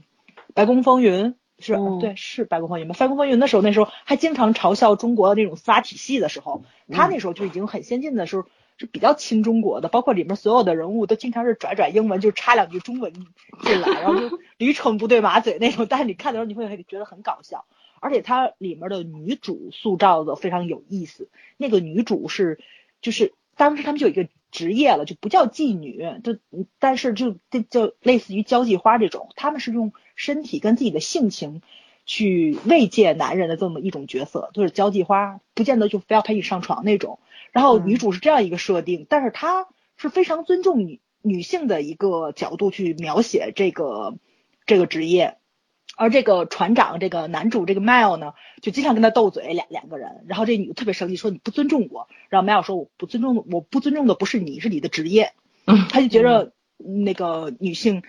[0.54, 1.26] 白宫风云》
[1.60, 2.96] 是，嗯对，是《白宫风云》吧？
[2.98, 8.46] 《白宫风云》的时候，那时候还经常嘲笑中国的那种司法体系的时候，他那时候就已经很先进的时候，
[8.78, 17.66] 是比较亲中国的，包括里面所有的人物都经常是拽拽英文，就插两句中文进来，然后就 驴唇不对马嘴那种，但是你看的时候你会觉得很搞笑，
[18.00, 22.60] 而且它里面的女主塑造的非常有意思，那个女主是
[23.02, 24.30] 就是当时他们就有一个。
[24.52, 26.40] 职业了就不叫妓女，就
[26.80, 31.62] 但是就就就类似于交际花这种，他们是用身体跟自己的性情
[32.06, 37.20] 去慰藉男人的这么一种角色，就是交际花，不见得就非要陪你上床那种。
[37.54, 44.16] 然后女主是这样一个设定，但是她是非常尊重女女性的一个角度去描写这个
[44.66, 45.38] 这个职业。
[45.96, 50.26] 而这个船长，这个男主，这个 Mel 呢，就经常跟他斗嘴，两两个人。
[50.28, 52.08] 然后这女的特别生气，说你不尊重我。
[52.30, 55.32] 然后 Mel 说我不尊重，我不尊重的不是你，是你的职业。
[55.90, 58.02] 他就觉得那个女性，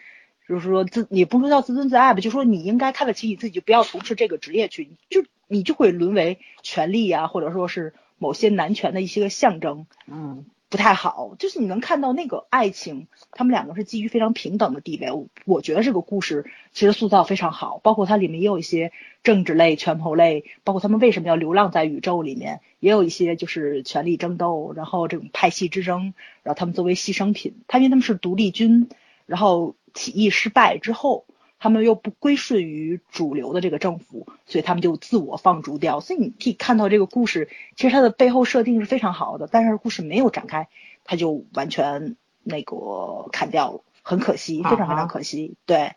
[0.50, 9.86] 就是说自，也不说叫自尊自爱吧，就说你应该看得起你自己，就不要从事这个职业去，就你就会沦为权力啊，或者说是某些男权的一些个象征。
[10.06, 10.44] 嗯。
[10.70, 15.10] 不太好，就是你能看到那个爱情，他们两个是基于非常平等的地位。
[15.10, 18.92] 我我觉得这个故事其实塑造非常好，包括它里面也有一些
[19.24, 28.88] 政治类、权谋类，包括他们为什么要流浪在宇宙里面，也有一些就是权力争斗，然后这种派系之争，然后他们作为牺牲品，他因为他们是独立军，
[29.26, 31.24] 然后起义失败之后。
[31.62, 36.00] 他们又不归顺于主流的这个政府，所以他们就自我放逐掉。
[36.00, 40.68] 所以你可以看到这个故事，其实它的背后设定是非常好的，但是故事没有展开，
[41.04, 45.54] 它就完全那个砍掉了，很可惜，非常非常可惜。
[45.66, 45.92] 对，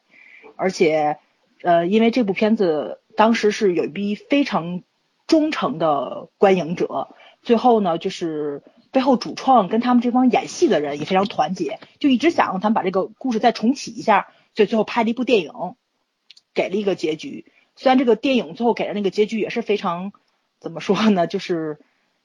[0.57, 1.17] 而且
[1.61, 4.83] 呃，因为这部片子当时是有一批非常
[5.27, 8.63] 忠诚的观影者，最后呢，就是
[8.93, 14.27] 背后主创跟他们这帮演戏的人也非常团结，就一直想让他们把这个故事再重启一下。
[14.55, 15.51] 所以最后拍了一部电影，
[16.53, 17.45] 给了一个结局。
[17.75, 20.13] 虽然这个电影最后给的那个结局也是非常
[20.59, 21.79] 怎么说呢， 就是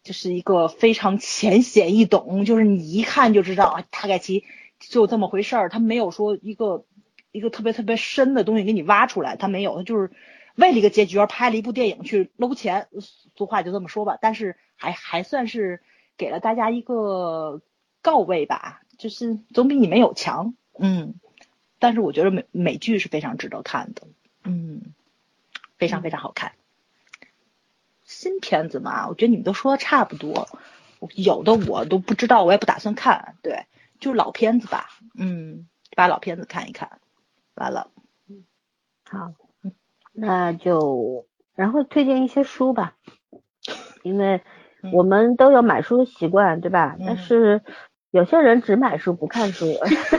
[0.05, 4.45] 就是一个非常浅显易懂，就是你一看就知道啊，大概其
[4.79, 5.69] 就这么回事儿。
[5.71, 6.85] 他没有说一个
[7.33, 10.11] 一个特别特别深的东西给你挖出来，他没有，他就是
[10.55, 12.89] 为了一个结局而拍了一部电影去搂钱。
[13.35, 15.81] 俗话就这么说吧，但是还还算是
[16.19, 17.63] 给了大家一个
[18.03, 21.15] 告慰吧，就是总比你没有强，嗯。
[21.81, 24.03] 但是我觉得美美剧是非常值得看的，
[24.43, 24.95] 嗯，
[25.77, 26.55] 非常非常好看。
[28.03, 30.49] 新片子嘛，我觉得你们都说的差不多，
[31.15, 33.37] 有的我都不知道，我也不打算看。
[33.43, 33.67] 对，
[34.01, 36.99] 就是老片子吧，嗯，把老片子看一看，
[37.55, 37.93] 完了。
[39.05, 39.35] 好，
[40.13, 42.97] 那就然后推荐一些书吧，
[44.03, 44.43] 因为
[44.93, 46.97] 我们都有买书的习惯，对吧？
[47.07, 47.63] 但是。
[48.11, 49.67] 有些人只买书不看书，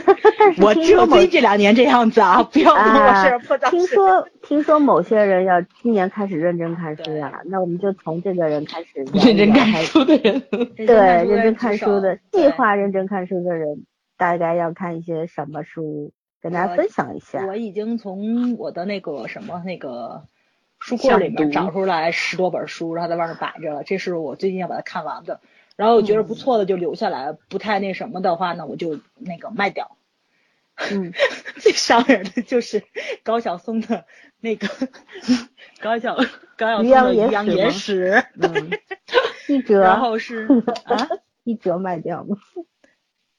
[0.62, 9.02] 我只有最近这两年这样子啊，不要跟我事破听说听说某些人要今年开始认真看书呀，那我们就从这个人开始。
[9.12, 10.40] 认真看书的人，
[10.76, 10.86] 对，
[11.24, 13.84] 认真看书的，计划认真看书的人，
[14.16, 17.44] 大概要看一些什么书，跟大家分享一下。
[17.44, 20.22] 我已经从我的那个什么那个
[20.80, 25.40] 书柜里面找出来十多本书，然后在外面摆着了，这是我最近要把它看完的。
[25.76, 29.96] 然后我觉得不错的就留下来，不太那什么的话呢，我就那个卖掉。
[30.90, 31.12] 嗯，
[31.60, 32.82] 最伤人的就是
[33.22, 34.06] 高晓松的
[34.40, 34.66] 那个
[35.80, 36.16] 高晓
[36.56, 38.24] 高晓松的《阴阳野史》，
[39.48, 40.48] 一折， 然后是
[40.84, 41.08] 啊，
[41.44, 42.36] 一折卖掉吗？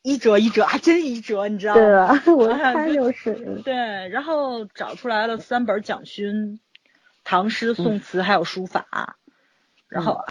[0.03, 1.81] 一折一折，还真一折，你知道吗？
[1.81, 3.61] 对啊，我看就是。
[3.63, 3.73] 对，
[4.09, 6.59] 然后找出来了三本蒋勋，
[7.23, 9.17] 唐诗宋词还有书法，
[9.87, 10.25] 然后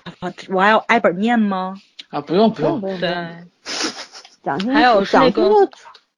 [0.49, 1.77] 我还要挨本念吗？
[2.09, 2.81] 啊，不用不用。
[2.81, 3.11] 不用，对，
[4.75, 5.45] 还有蒋经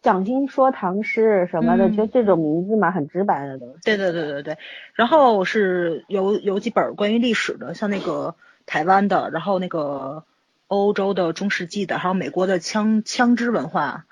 [0.01, 3.75] 蒋经说唐诗什么的，就这种名字嘛，很直白的东西。
[3.85, 4.59] 对对对对对，
[4.95, 8.35] 然后是有有几本关于历史的，像那个
[8.67, 10.25] 台湾的，然后那个
[10.67, 14.07] 欧洲的中世纪的，还有美国的枪枪支文化，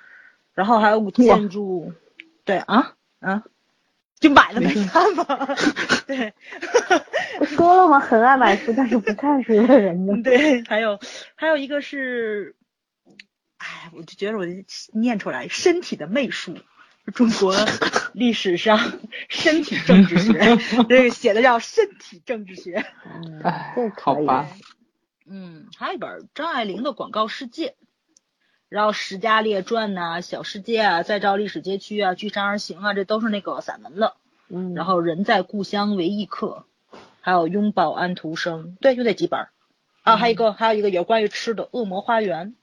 [0.54, 1.92] 然后还有建筑，
[2.44, 2.92] 对啊？
[3.18, 3.42] 啊。
[4.20, 5.24] 就买了没看吗？
[6.06, 6.34] 对，
[7.40, 7.98] 我说了吗？
[7.98, 10.14] 很爱买书，但是不看书的人呢？
[10.22, 11.00] 对，还有
[11.34, 12.54] 还有一个是，
[13.56, 14.44] 哎，我就觉得我
[14.92, 16.58] 念出来，身体的媚术，
[17.14, 17.56] 中国
[18.12, 18.78] 历史上
[19.30, 20.58] 身体政治学，
[20.88, 22.84] 这个写的叫身体政治学。
[23.42, 24.46] 哎，好吧。
[25.26, 27.74] 嗯，还有一本张爱玲的广告世界。
[28.70, 34.14] 然后《史家列传》呐，《小世界》啊，《再造历史街区》啊，《据山而行》啊，这都是那个散文了。
[34.48, 34.74] 嗯。
[34.74, 36.64] 然后《人在故乡为异客》，
[37.20, 39.48] 还有《拥抱安徒生》，对，就这几本。
[40.02, 42.54] 啊，还有一个，还有一个有关于吃的《恶魔花园》，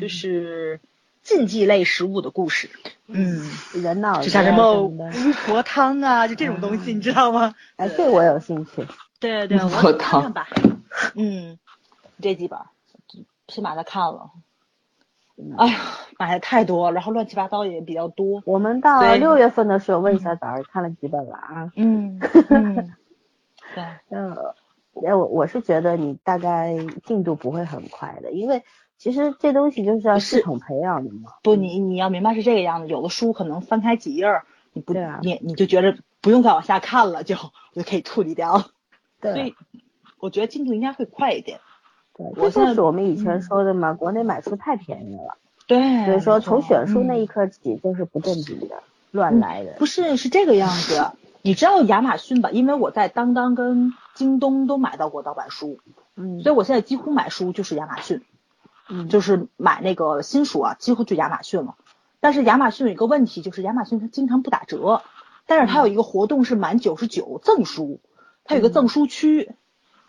[0.00, 0.80] 就是
[1.24, 2.70] 禁忌类食物的故事。
[3.08, 3.42] 嗯。
[3.74, 4.22] 人脑。
[4.22, 4.96] 就像什么巫
[5.44, 7.56] 婆汤啊，就这种东西，你知道吗？
[7.74, 8.86] 哎，这我有兴趣。
[9.18, 10.48] 对对，我看看吧。
[11.16, 11.58] 嗯，
[12.22, 12.56] 这几本，
[13.48, 14.30] 先把它看了。
[15.58, 15.78] 哎呀，
[16.18, 18.42] 买的太多，然后乱七八糟也比较多。
[18.46, 21.72] 我们到六月份的时候问一下早儿看了几本了啊？
[21.76, 22.18] 嗯，
[23.74, 24.36] 对， 嗯，
[25.06, 28.62] 哎，我我是觉得你大概进度不会很快的，因为
[28.98, 31.32] 其实这东西就是要系统培养的嘛。
[31.42, 34.26] 不，你你要明白是这个样子，有的书可能翻开几页，
[34.72, 38.66] 你不啊你你就觉得不用再往下看了，就我就可以处理掉了。
[39.22, 39.54] 所对以
[40.18, 41.60] 我觉得进度应该会快一点。
[42.34, 49.72] 对，我就是我们以前嗯说的嘛，国内买书太便宜了，对，所以说从选书那一嗯刻起就是不正经的，乱来的。
[49.78, 51.12] 不是是这个样子。
[51.42, 52.50] 你知道亚马逊吧？
[52.50, 55.78] 因为我在当当跟京东都买到过盗版书，
[56.14, 58.22] 嗯所以我现在几乎买书就是亚马逊。
[58.92, 61.76] 嗯就是买那个新书啊，几乎就亚马逊了。
[62.18, 65.02] 但是亚马逊有一个问题，就是亚马逊它经常不打折，
[65.46, 68.00] 但是它有一个活动是满九十九赠书，
[68.44, 69.52] 它有个赠书区。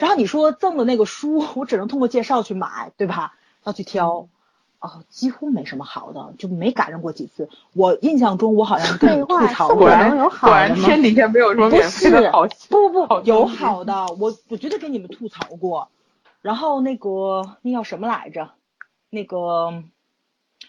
[0.01, 3.35] 然后你说赠的那个书， 我只能通过介绍去买，对吧？
[3.63, 4.27] 要去挑，
[4.79, 7.47] 哦，几乎没什么好的，就没赶上过几次。
[7.73, 15.89] 我印象中我好像 跟你吐槽过，果然能有好果然的吗天底下没有什么不免费是的好不不好不， 有好的，我我绝对跟你们吐槽过。
[16.41, 18.49] 然后那个那叫什么来着？
[19.11, 19.83] 那个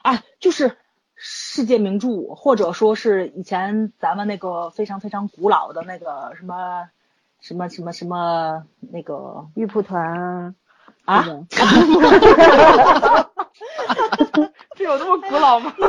[0.02, 0.76] 啊，就是
[1.14, 6.90] 世界名著，或者说是以前咱们那个非常非常古老的那个什么
[7.42, 10.54] 什么什么什么那个玉蒲团
[11.04, 11.46] 啊，啊这，种
[14.76, 15.74] 这有那么古老吗？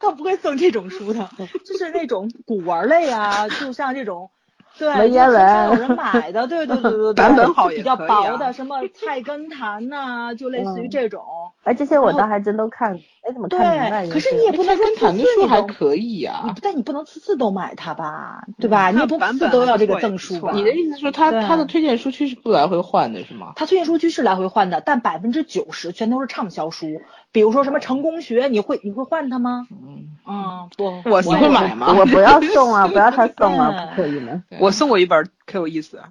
[0.00, 1.28] 他不会送这种书的，
[1.64, 4.30] 就是那种古玩类啊，就像这种。
[4.78, 11.22] 对，文言文有人买的，对对对对对， 版本好也比较薄的，什么《菜根谭》呐，就类似于嗯这种。
[11.64, 12.94] 哎，这些我倒还真都看，
[13.26, 14.06] 哎，怎么看明白？
[14.06, 16.54] 对，可是你也不能说看谈的次次书还可以你啊。
[16.62, 18.90] 但你不能次次都买它吧，对吧？
[18.90, 20.52] 你也不次次都要这个赠书吧？
[20.54, 23.52] 你的意思是说他对他的推荐书区是不来回换的是吗？
[23.56, 26.86] 它推荐书区是来回换的，但百分之九十全都是畅销书。
[27.32, 29.66] 比如说什么成功学，你会你会换它吗？
[29.70, 31.92] 嗯，嗯，不，我你会买吗？
[31.98, 34.42] 我不要送啊，不要他送啊，不可以吗？
[34.66, 36.02] 对我送过一本可有意思，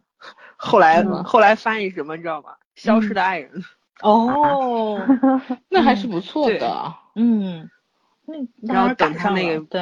[0.58, 2.56] 后来、嗯后来翻译什么你知道吗？
[2.76, 3.64] 消失的爱人。
[4.02, 5.00] 哦，
[5.70, 6.94] 那还是不错的。
[7.16, 7.70] 嗯，
[8.26, 9.82] 那那然后赶上等他那个对，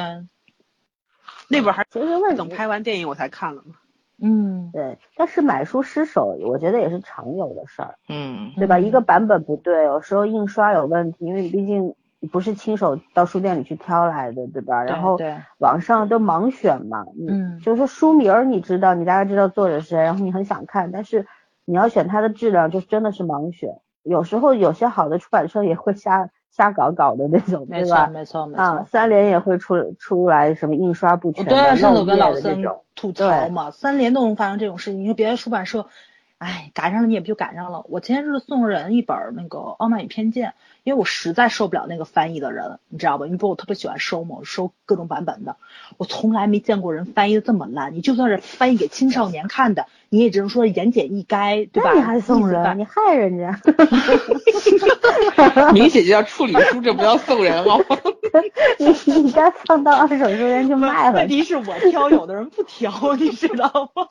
[1.48, 3.74] 那本还其实等拍完电影我才看了嘛。
[4.22, 8.76] 嗯，对，但是买书失手，我觉得也是常有的事儿，嗯，对吧？
[8.78, 11.96] 嗯一个版本不对，有时候印刷有问题，因为你毕竟
[12.26, 14.82] 不是亲手到书店里去挑来的，对吧？
[14.82, 15.18] 然后，
[15.58, 21.26] 网上都盲选嘛，嗯就是说书名儿你知道，你大概知道作者是谁，然后你很想看，但是
[21.64, 23.70] 你要选它的质量，就真的是盲选。
[24.02, 28.08] 有时候有些好的出版社也会瞎瞎搞搞的那种，对吧？
[28.08, 28.84] 没错没啊，错。
[28.86, 32.80] 三联也会出出来什么印刷不全的、对，上次我跟老森的这种。
[32.94, 35.86] 吐槽嘛，三联都能发生这种事情，你说别的出版社，
[36.44, 37.86] 哎，赶上了你也不就赶上了。
[37.88, 40.50] 我前些日子送人一本那个《傲慢与偏见》，
[40.82, 43.24] 因为我实在受不了那个翻译的人，你知道吧？
[43.24, 45.56] 你说我特别喜欢收嘛，我收各种版本的，
[45.96, 47.94] 我从来没见过人翻译的这么烂。
[47.94, 51.92] 你就算是翻译给青少年看的，你也只能说言简意赅，对吧？
[51.94, 53.58] 那你还送人，你害人家。
[55.72, 57.96] 明显就要处理书，这不要送人好吗？
[58.78, 61.26] 你你该放到二手书店去卖了问。
[61.26, 64.06] 题是我挑，有的人不挑，你知道吗？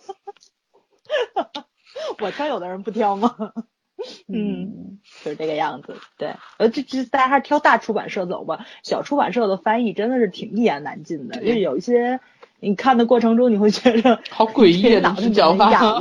[2.19, 3.35] 我挑，有的人不挑吗？
[4.27, 5.95] 嗯，就是这个样子。
[6.17, 8.65] 对，呃，这这大家还是挑大出版社走吧。
[8.83, 12.19] 小出版社的翻译真的是挺一言难尽的，就是有一些
[12.59, 14.99] 你看的过程中，你会觉得好诡异啊！
[15.01, 15.29] 脑子。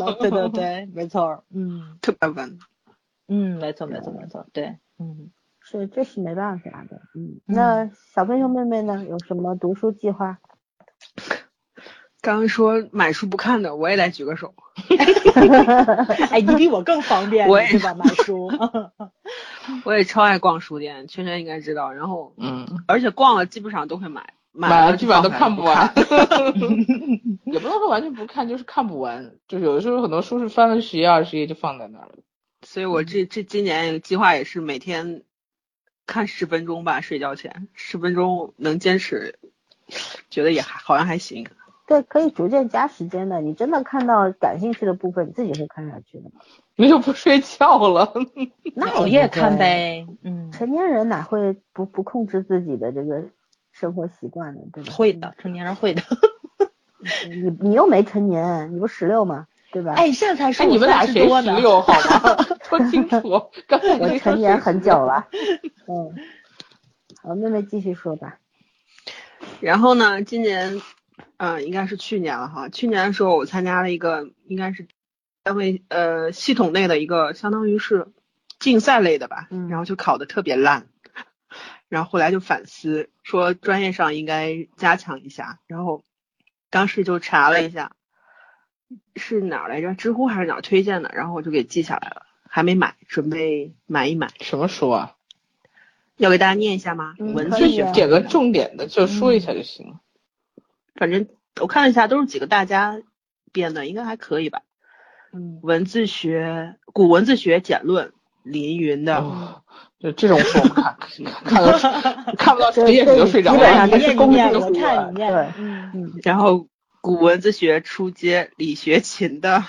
[0.04, 0.16] 了。
[0.20, 1.44] 对对 对，没错。
[1.54, 2.58] 嗯特别稳。
[3.28, 4.46] 嗯，没错没错没错。
[4.52, 5.30] 对，嗯。
[5.64, 7.02] 是，这是没办法的。
[7.14, 9.04] 嗯，那小朋友妹妹呢？
[9.08, 10.40] 有什么读书计划？
[12.22, 14.54] 刚刚说买书不看的，我也来举个手。
[16.30, 17.94] 哎，你比我更方便，我也对吧？
[17.94, 18.48] 买书。
[19.84, 21.92] 我也超爱逛书店，圈圈应该知道。
[21.92, 26.00] 然后，嗯，而且逛了基本上都会买，买了了基本上都看不完不。
[27.50, 29.34] 也不能说完全不看，就是看不完。
[29.48, 32.14] 就是有的时候很多书是翻了十页二十页就放在那儿了。
[32.64, 35.24] 所以我这这今年计划也是每天
[36.06, 39.40] 看十分钟吧，睡觉前十分钟能坚持，
[40.30, 41.48] 觉得也还好像还行。
[41.92, 43.42] 对，可以逐渐加时间的。
[43.42, 46.30] 你真的看到感兴趣的部分，你自己会看下去的。
[46.74, 48.14] 那就不睡觉了。
[48.74, 49.58] 那熬夜看。
[49.58, 53.24] 呗，嗯，成年人哪会不不控制自己的这个
[53.72, 54.62] 生活习惯呢？
[54.72, 54.92] 对吧？
[54.92, 56.02] 会的，成年人会的。
[57.28, 59.46] 你你又没成年，你不十六吗？
[59.70, 59.92] 对吧？
[59.94, 61.60] 哎，现在才哎，说你们俩谁十多呢十？
[61.60, 62.36] 六好吗？
[62.62, 63.20] 说清楚。
[63.68, 65.26] 刚才我成年很久了。
[65.86, 66.14] 嗯，
[67.22, 68.38] 好，妹妹继续说吧。
[69.60, 70.80] 然后呢，今年，
[71.36, 72.68] 嗯、应该是去年了哈。
[72.68, 74.86] 去年的时候，我参加了一个，应该是
[75.42, 78.08] 单位呃系统内的一个，相当于是
[78.58, 79.48] 竞赛类的吧。
[79.50, 80.86] 嗯然后就考的特别烂，
[81.88, 85.58] 然后后来就反思，说专业上应该加强一下。
[85.66, 86.04] 然后
[86.70, 87.92] 当时就查了一下，
[89.16, 89.94] 是哪儿来着？
[89.94, 91.10] 知乎还是哪儿推荐的？
[91.14, 94.28] 然后我就给记下来了，还没买，准备买一买。
[94.40, 95.16] 什么书啊？
[96.18, 97.14] 要给大家念一下吗？
[97.18, 100.00] 嗯文可以啊字学点个重点的，就说一下就行了。
[100.94, 101.28] 反正
[101.60, 103.00] 我看了一下，都是几个大家
[103.52, 104.62] 编的，应该还可以吧。
[105.32, 108.08] 嗯，文字学《古文字学简论》，
[108.42, 109.16] 林云的。
[109.16, 109.62] 哦，
[109.98, 110.96] 就这种书我们看
[111.44, 111.78] 看了
[112.36, 113.98] 看不到这十页你就睡着基本上了。
[113.98, 116.68] 就是工具念我书了看你念对，嗯嗯，然后
[117.00, 119.64] 古文字学初阶李学勤的，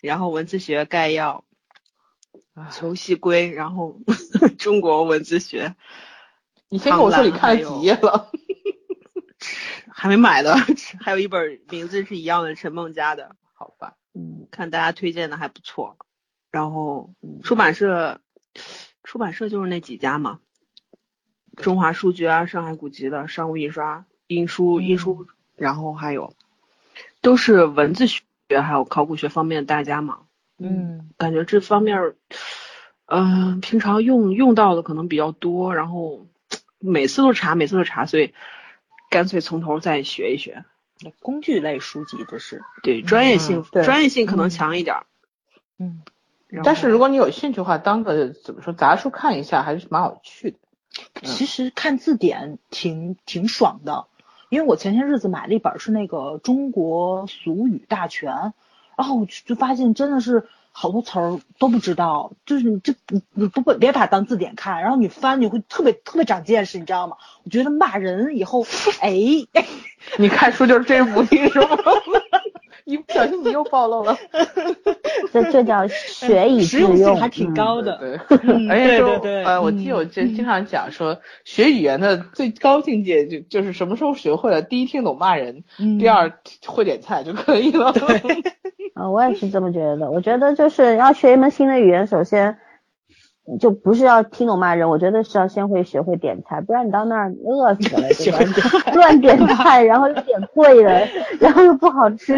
[0.00, 1.44] 然后文字学概要，
[2.70, 4.00] 裘锡圭，然后
[4.58, 5.74] 中国文字学
[6.68, 8.30] 你先跟我说你看了几页了？
[10.00, 10.54] 还没买的，
[11.02, 15.96] 还有一本名字是一样的陈梦家的，好吧，嗯，看大家推荐的还不错。
[16.52, 18.20] 然后出版社，
[19.02, 20.38] 出版社就是那几家嘛，
[21.56, 25.26] 中华书局啊，上海古籍的，商务印刷、印书、印书，
[25.56, 26.32] 然后还有
[27.20, 30.20] 都是文字学还有考古学方面的大家嘛，
[30.58, 32.16] 嗯感觉这方面儿，
[33.06, 36.28] 嗯、平常用用到的可能比较多，然后
[36.78, 38.32] 每次都查，每次都查，所以
[39.10, 40.64] 干脆从头再学一学。
[41.20, 45.06] 工具类书籍这是，对，专业性、对专业性可能强一点儿。
[45.78, 46.02] 嗯，
[46.64, 50.58] 但是如果你有兴趣的话，当个怎么说杂书看一下还是蛮有趣的。
[51.22, 54.06] 其实看字典挺挺爽的，
[54.48, 58.32] 因为我前些日子买了一本是那个《中国俗语大全》，
[58.96, 60.48] 然后我就就发现真的是
[60.80, 67.16] 好多词儿都不知道，就是你这你你不会别把它当字典看，然后你翻你会特别特别长见识，你知道吗？
[67.42, 68.64] 我觉得骂人以后，
[69.00, 69.10] 哎，
[70.18, 71.66] 你看书就是这目的是吗？
[72.88, 74.16] 一不小心你又暴露了。
[75.30, 77.98] 这这叫学以致实用性，还挺嗯高的。
[77.98, 86.32] 对，嗯而且说对对对呃，我嗯记得我经经常讲说，学语言的最高境界就就是什么时候学会了，第一听懂骂人，嗯第二
[86.66, 87.92] 会点菜就可以了。
[88.94, 90.10] 啊，我也是这么觉得。
[90.10, 92.56] 我觉得就是要学一门新的语言，首先
[93.56, 98.92] 就不是要听懂骂人，我觉得是要先会学会点菜，不然你到那儿饿死了，对吧？
[98.94, 101.08] 乱点菜，然后又点贵的，
[101.40, 102.36] 然后又不好吃，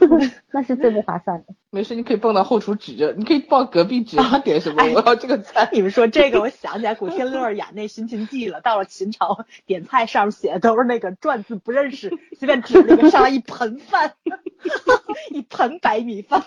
[0.52, 1.54] 那是最不划算的。
[1.70, 5.68] 没事，你可以蹦到后厨指着，你可以报隔壁指着他点什么， 我要这个菜。
[5.72, 8.60] 你们说这个，我想起来古天乐演那《寻秦记》了。
[8.60, 14.12] 到了秦朝，点菜上面写的都是那个篆字不认识，随便指那个上来一盆饭，
[15.30, 16.42] 一盆白米饭。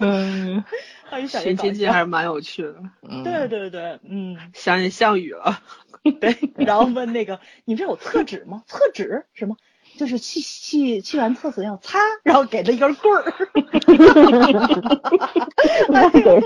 [0.00, 0.64] 嗯，
[1.10, 2.74] 哎，想寻秦记还是蛮有趣的，
[3.08, 5.60] 嗯对对对，嗯，想起项羽了。
[6.20, 6.36] 对。
[6.56, 8.62] 然后问那个，你们这有厕纸吗？
[8.66, 9.56] 厕纸什么？
[9.98, 13.24] 就是去去去完厕所要擦，然后给他一根棍儿。
[15.90, 16.40] 那给给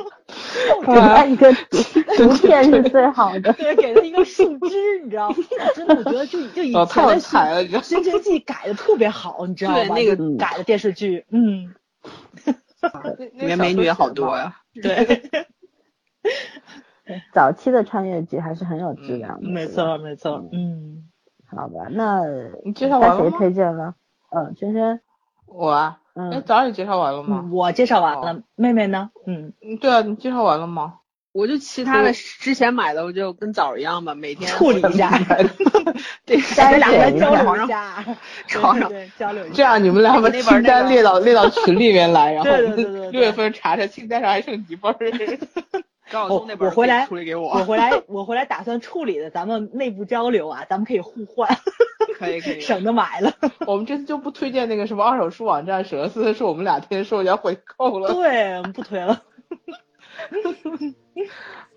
[0.87, 1.53] 他一个
[2.17, 3.53] 图片是最好的。
[3.53, 5.37] 对，给他一个树枝，你知道吗？
[5.77, 9.89] 真的，我觉得就就以哦太有前的寻秦记》改的特别好，你知道吗？
[9.89, 11.75] 对那个改的电视剧，嗯，
[13.35, 14.57] 里面美女也好多呀。
[14.83, 15.23] 对，
[17.33, 19.49] 早期的穿越剧还是很有质量的。
[19.49, 21.09] 没错没错，嗯，
[21.47, 22.23] 好吧，那
[22.65, 23.39] 你介绍该谁完了吗？
[23.39, 23.95] 推荐了？
[24.31, 25.01] 嗯，萱萱，
[25.47, 27.41] 我啊，哎，嗯，早上你介绍完了吗？
[27.45, 29.11] 嗯我介绍完了，妹妹呢？
[29.27, 31.01] 嗯，嗯，对啊，你介绍完了吗？
[31.35, 35.11] 我就其他的之前买的，我就跟枣儿一样吧，每天处理一下，
[36.25, 38.05] 对，筛咱俩选一下人交流一下，
[38.47, 39.55] 床上交流一下。
[39.55, 42.51] 这样你们俩把清单列到列到群里面来，然后
[43.11, 44.97] 六月份查查清单上还剩几份儿。
[46.13, 51.49] 高晓松那本我回来处理给我我，回来，我回来打算处理的，咱们内部交流啊，咱们可以互换，
[52.17, 52.61] 可以可以。
[52.61, 53.33] 省得买了。
[53.67, 58.13] 我们这次就不推荐那个什么二手书网站蛇丝，是我们俩天说要回购了。
[58.13, 59.23] 对，我们不推了。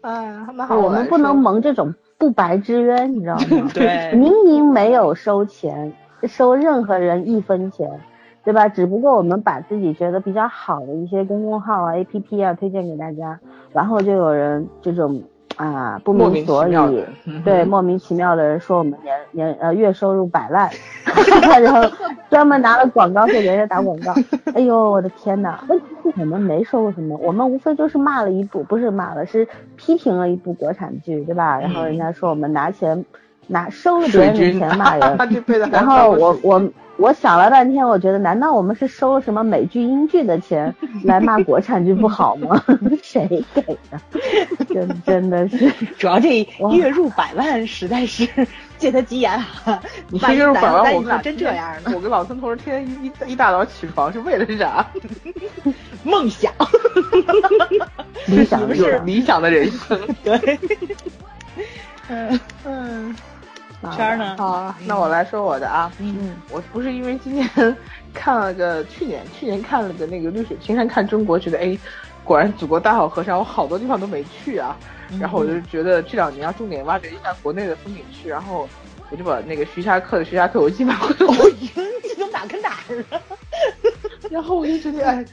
[0.02, 3.70] 哎， 蛮好，来我们不能蒙这种不白之冤，你知道吗？
[3.74, 7.90] 对明明没有收钱，收任何人一分钱，
[8.44, 8.68] 对吧？
[8.70, 13.40] 只不过我们把自己觉得比较好的一些公众号啊、APP 啊推荐给大家，
[13.74, 15.22] 然后就有人这种
[15.58, 16.72] 啊不明所以
[17.44, 20.70] 对莫名其妙的人说我们年年呃月收入百万，
[21.62, 21.82] 然后
[22.30, 24.14] 专门拿了广告费给人家打广告。
[24.54, 31.60] 哎呦我的天呐，问题是我们没收过什么，我们无非就是骂了一部，不是骂了，是批评了一部国产剧，对吧？
[31.60, 33.04] 然后人家说我们拿钱
[33.48, 35.18] 拿收了别人的钱骂人，
[35.72, 36.62] 然后我我
[36.98, 40.74] 我想了半天，我觉得难道我们是收了什么美剧、英剧的钱
[41.06, 42.62] 来骂国产剧不好吗？
[43.04, 44.00] 谁给的？
[44.74, 48.28] 真真的是， 主要这哇月入百万实在是
[48.78, 49.32] 借他吉言
[49.66, 49.82] 啊！
[50.10, 51.92] 你万一这就是百万，我们俩真这样呢？
[51.96, 54.86] 我跟老孙同事天天一一一大早起床是为了啥？
[56.04, 56.52] 梦想，
[58.28, 60.00] 理想你们是理想的人生。
[60.24, 60.60] 对，
[62.10, 63.16] 嗯嗯，啊
[63.96, 64.36] 圈儿呢？
[64.38, 65.92] 好啊，那我来说我的啊。
[66.00, 67.48] 嗯，我不是因为今年
[68.14, 71.78] 看了个去年去年看了个那个绿水青山看中国，觉得哎，
[72.24, 74.76] 果然祖国大好河山，我好多地方都没去啊。
[75.20, 78.68] 然后我就觉得这两年要重点挖掘一下国内的风景区，然后
[79.10, 81.26] 我就把那个徐霞客的《徐霞客游记》买回来。
[82.90, 83.22] 儿啊？
[84.30, 85.26] 然后我就觉得，哎，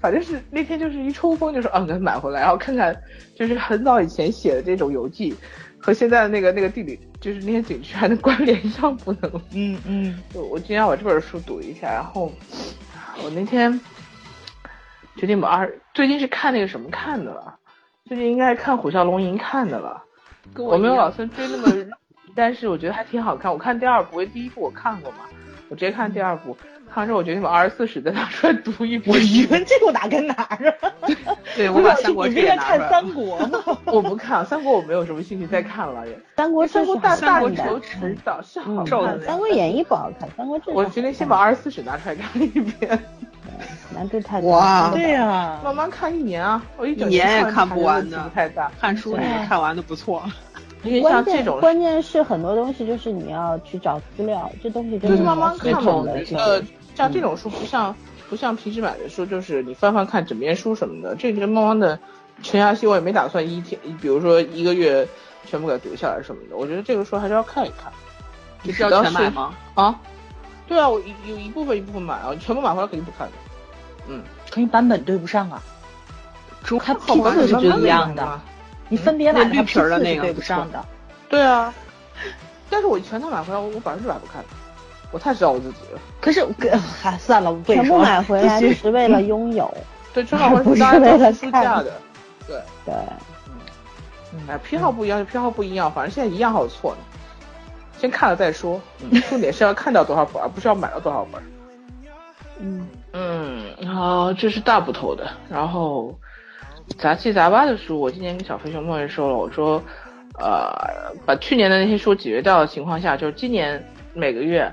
[0.00, 2.94] 反正是那天就是一抽风，就说啊，给它买回来，然后看看，
[3.34, 5.34] 就是很早以前写的这种游记，
[5.82, 9.30] 和现在的那个那个地理，就是那些景区还能关联上不能？
[9.52, 12.32] 嗯 嗯，我我今天要把这本书读一下，然后
[13.22, 13.78] 我那天
[15.16, 17.58] 决定把二，最近是看那个什么看的了，
[18.06, 20.00] 最近应该看《虎啸龙吟》看的了，
[20.54, 21.68] 跟我没有老孙追那么，
[22.34, 23.52] 但是我觉得还挺好看。
[23.52, 25.18] 我看第二部，因为第一部我看过嘛，
[25.68, 26.56] 我直接看第二部，
[26.92, 29.16] 看完之后我决定把二十四史再拿出来读一遍。
[29.16, 30.92] 我以为这我哪跟哪儿啊？
[31.56, 32.88] 对我把三国志你不是看也拿出来了。
[32.92, 33.78] 三国吗？
[33.86, 36.18] 我不看三国，我没有什么兴趣再看了也。
[36.36, 39.26] 三国志三国大大理求看的，迟早是好嗯，看的。
[39.26, 42.98] 三国演义不好看，三国志我好决定先把二十四史拿出来看一遍，
[43.94, 44.46] 难度太大。
[44.48, 46.62] 哇对呀、慢慢看一年啊。
[46.76, 48.70] 我一整年也看看不完的太大。
[48.78, 50.22] 看书你看完的不错，
[50.82, 56.62] 因为关键像这种关键是很多东西就是你要去找资料，这东西真的就是慢慢看的。
[56.94, 57.94] 像这种书不像
[58.28, 61.98] 不像平时买的书，就是你翻翻看枕边书什么的，这个慢慢的
[62.42, 65.06] 沉下心，我也没打算一天，比如说一个月
[65.46, 66.56] 全部给它读下来什么的。
[66.56, 67.92] 我觉得这个书还是要看一看。
[68.62, 69.54] 你是要全买吗？
[69.74, 69.98] 啊，
[70.68, 73.32] 对啊，我一有一部分一部分买啊，全部买回来肯定不看的。
[74.06, 75.60] 嗯，可你版本对不上啊，
[76.62, 78.40] 中它好吧批次是不慢慢一样的。
[78.88, 80.84] 你分别买那绿皮儿的那个对不上的。
[81.28, 81.74] 对啊，
[82.70, 84.48] 但是我全套买回来，我我百分之百不看的，
[85.12, 86.00] 我太知道我自己了。
[86.20, 86.44] 可是
[87.00, 89.72] 还算了，我不跟全部买回来只是为了拥有，
[90.12, 91.92] 对，正好回是当然为了都是书架的。
[92.48, 92.94] 对，对，
[94.32, 96.98] 嗯哎，偏好不一样就偏好不一样，反正现在一样好错呢。
[97.98, 101.40] 先看了再说，嗯，重点是要看到多少本，而不是要买到多少本。
[102.58, 106.12] 嗯，嗯，然后这是大部头的，然后
[106.98, 109.80] 杂七杂八的书，我今年跟小飞熊梦也说了，我说，
[110.40, 110.72] 呃，
[111.24, 113.84] 把去年的那些书解决掉的情况下，就是今年
[114.14, 114.72] 每个月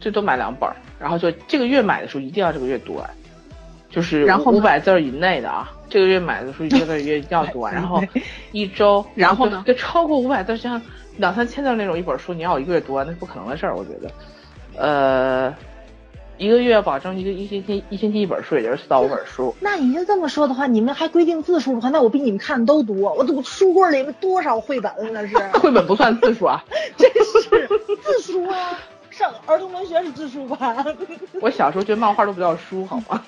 [0.00, 3.08] 最多买两本儿，然后就这个月买的书一定要这个月读完，
[3.90, 8.02] 就是然后呢五百字儿以内的啊，这个月买的书这个月一定要读完， 然后
[8.52, 10.80] 一周，然后呢就超过五百字，像
[11.18, 14.10] 两三千字那种一本书，你要我一个月读完，那是不可能的事儿，我觉得，
[14.76, 15.54] 呃。
[16.38, 19.54] 一个月保证一个一星期一星期一本书，也就是四到五本书。
[19.60, 23.12] 那你要这么说的话，你们还规定字数的话，那我比你们看的都多。
[23.12, 26.64] 我读书柜里面多少绘本了那是， 绘本不算字数啊，
[26.96, 27.68] 真是
[28.02, 28.78] 字数啊！
[29.20, 30.74] 上儿童文学是字数吧？
[31.42, 33.22] 我小时候觉得漫画都不叫书，好吗？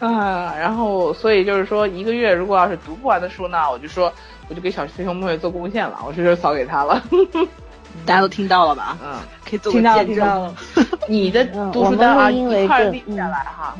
[0.00, 4.10] 啊，然后所以就是说，一个月如果要是读不完的书呢，我就说
[4.48, 7.02] 我就给小学熊妹妹做贡献了，我这就扫给他了。
[8.06, 8.96] 大家都听到了吧？
[9.04, 10.18] 嗯，可以做个听到了，见证。
[10.24, 10.54] 听到了。
[11.06, 13.76] 你的嗯读书单啊，我们录音为一块背下来哈。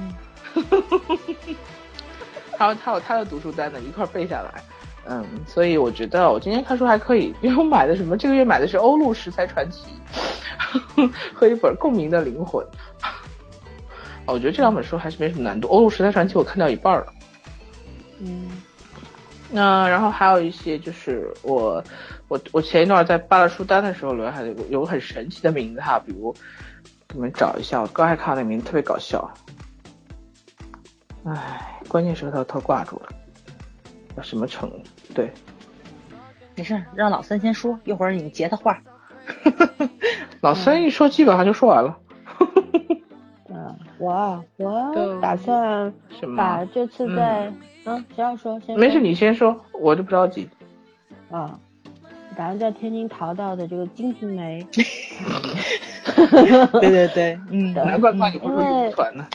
[2.59, 4.63] 他有他有他的读书单呢，一块儿背下来。
[5.09, 9.87] 嗯，所以我觉得我今天看书还可以，因为我买的什么，这个月买的是《欧陆食材传奇》
[11.33, 12.63] 和一本《共鸣的灵魂》。
[14.27, 17.07] 哦我觉得这两本书还是没什么难度，《欧陆食材传奇》我看到一半了。
[18.21, 18.63] 嗯，
[19.51, 21.83] 那、然后还有一些就是我
[22.29, 26.35] 我我前一段在扒拉书单的时候留下的有有个很神奇的名字哈，比如
[27.15, 29.33] 你们找一下，我刚才看到那名字特别搞笑。
[31.25, 33.09] 唉，关键时候他他挂住了，
[34.15, 34.71] 叫什么城？
[35.15, 35.33] 对，
[36.55, 38.81] 没事，让老三先说，一会儿你截他话。
[40.41, 41.99] 老三一说基本上就说完了。
[43.49, 47.53] 嗯，我我打算什么把这次在
[47.85, 50.49] 嗯，谁要说先没事，你先说，我就不着急。
[51.31, 51.59] 啊，
[52.37, 54.63] 打算在天津淘到的这个《金瓶梅
[56.81, 59.27] 》对对对，嗯难怪怪你不说因为语团呢。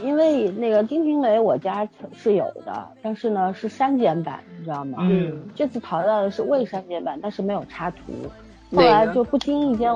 [0.00, 4.98] 因为那个《金瓶梅》我家是有的，但是呢是删减版，你知道吗？
[5.00, 7.98] 嗯，这次淘到的是未删减版，但是没有插图。
[8.74, 9.92] 后来就不经意间，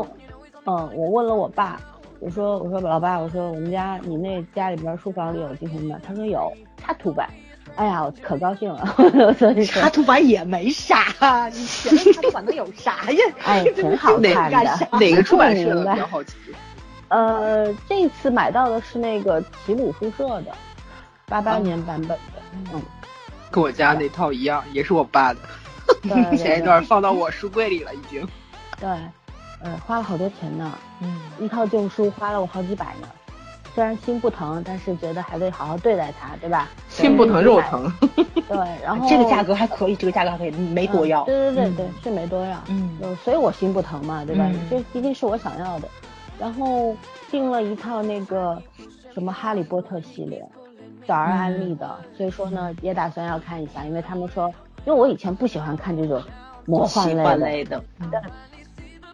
[0.66, 1.80] 嗯，我问了我爸，
[2.20, 7.28] 我说我说老爸，我说我们家你那家里边书房里有金瓶梅，他说有插图版。
[7.74, 8.86] 哎呀，我可高兴了，
[9.66, 13.18] 插图版也没啥，你前面插图版能有啥呀？
[13.44, 14.88] 哎，挺好 看的。
[14.98, 16.34] 哪个出版社比较好奇？
[17.08, 20.52] 呃，这次买到的是那个齐鲁书社的，
[21.26, 22.42] 八八年版本的，
[22.72, 22.82] 嗯，
[23.50, 25.40] 跟我家那套一样，也是我爸的。
[26.36, 28.26] 前一段放到我书柜里了，已经。
[28.80, 28.88] 对，
[29.62, 33.08] 呃，花了好多钱呢，嗯，一套旧书花了我好几百呢。
[33.74, 36.68] 虽然心不疼，但是觉得还得好好对待它，对吧？
[36.88, 37.92] 心不疼肉疼。
[38.48, 41.22] 对，然 后这个价格还可以，这个价格还可以，没多要。
[41.24, 42.58] 嗯对对对嗯对，是没多要。
[42.68, 44.44] 嗯呃所以我心不疼嘛，对吧？
[44.48, 45.88] 嗯这毕竟是我想要的。
[46.38, 46.96] 然后
[47.30, 48.60] 订了一套那个
[49.14, 50.46] 什么哈利波特系列，
[51.06, 54.48] 找人安利的，所以说呢也打算要看一下，因为他们说，
[54.84, 56.22] 因为我以前不喜欢看这种
[56.66, 57.08] 魔幻
[57.38, 57.82] 类的，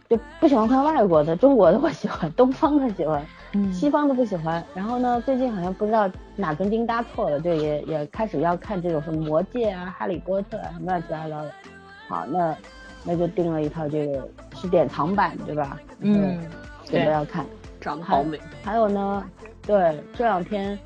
[0.08, 3.24] 就不喜欢看外国的，中国的我喜欢，东方的喜欢，
[3.54, 4.62] 嗯西方的不喜欢。
[4.74, 11.52] 然后呢，最近好像不知道哪根筋搭错了，就也也开始要看这种什么魔戒啊、哈利波特啊什么乱七八糟的。
[12.08, 12.54] 好，那
[13.04, 15.78] 那就订了一套这个是典藏版对吧？
[16.00, 16.44] 嗯，
[16.92, 17.44] 准备要看。
[17.80, 18.38] 长得好美。
[18.62, 19.24] 还有呢，
[19.66, 20.78] 对，这两天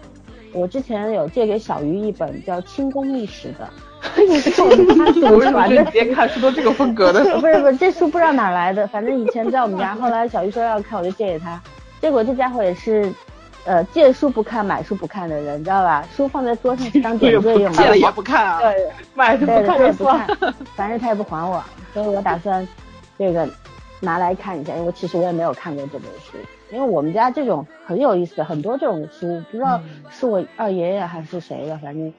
[0.53, 3.69] 我之前有借给小鱼一本叫《清宫秘史》的，
[4.27, 5.85] 也是我们家祖为什么传的。
[5.91, 7.23] 别看书都这个风格的？
[7.39, 11.61] 不是不是，这书不知道哪来的，反正以前在我们家，后来小鱼说要看，我就借给他。
[12.01, 13.13] 结果这家伙也是，
[13.67, 16.03] 呃，借书不看，买书不看的人，你知道吧？
[16.17, 17.83] 书放在桌上是当点缀用的。
[17.83, 18.61] 借了也不看啊。
[18.61, 20.27] 对，买的不看不算。
[20.27, 21.63] 看，反正他也不还我，
[21.93, 22.67] 所以我打算
[23.19, 23.47] 这个
[24.01, 26.37] 拿来看一下，因为其实我也没有看过这本书，
[26.71, 32.13] 因为我们家这种很有意思，很多这种书，不知道是我二爷爷还是谁的，反正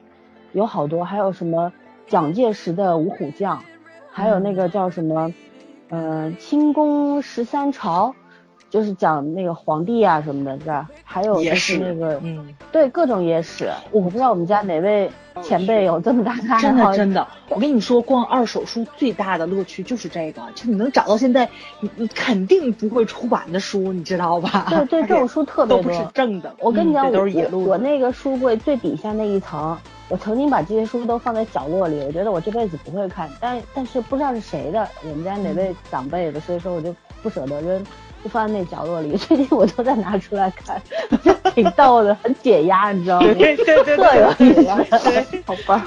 [0.52, 1.72] 有好多，还有什么
[2.06, 3.62] 蒋介石的五虎将，
[4.10, 5.32] 还有那个叫什么，
[5.90, 8.14] 嗯、清宫十三朝。
[8.70, 10.90] 就是讲那个皇帝啊什么的，是吧？
[11.02, 15.10] 还有就是那个，嗯，对各种野史，我不知道我们家哪位
[15.42, 21.48] 前辈有这么大的爱真好的真的，我跟你说，逛二手书最大的乐趣就是这个，就你能找到现在
[21.80, 24.66] 你你肯定不会出版的书，你知道吧？
[24.68, 25.82] 对对， 这种书特别多。
[25.82, 26.54] 都不是正的。
[26.58, 27.58] 我跟你讲，我我。
[27.68, 29.76] 我那个书柜最底下那一层，
[30.08, 37.84] 我曾经把这些书都放在角落里，我觉得我这辈子不会看，但但是不知道是谁的，我们家哪位长辈的，所以说我就不舍得扔，
[38.22, 39.16] 就放在那角落里。
[39.16, 40.80] 最近我都在拿出来看，
[41.54, 43.26] 挺逗的，很解压，你知道吗？
[43.34, 45.86] 对对对特有意思，好吧，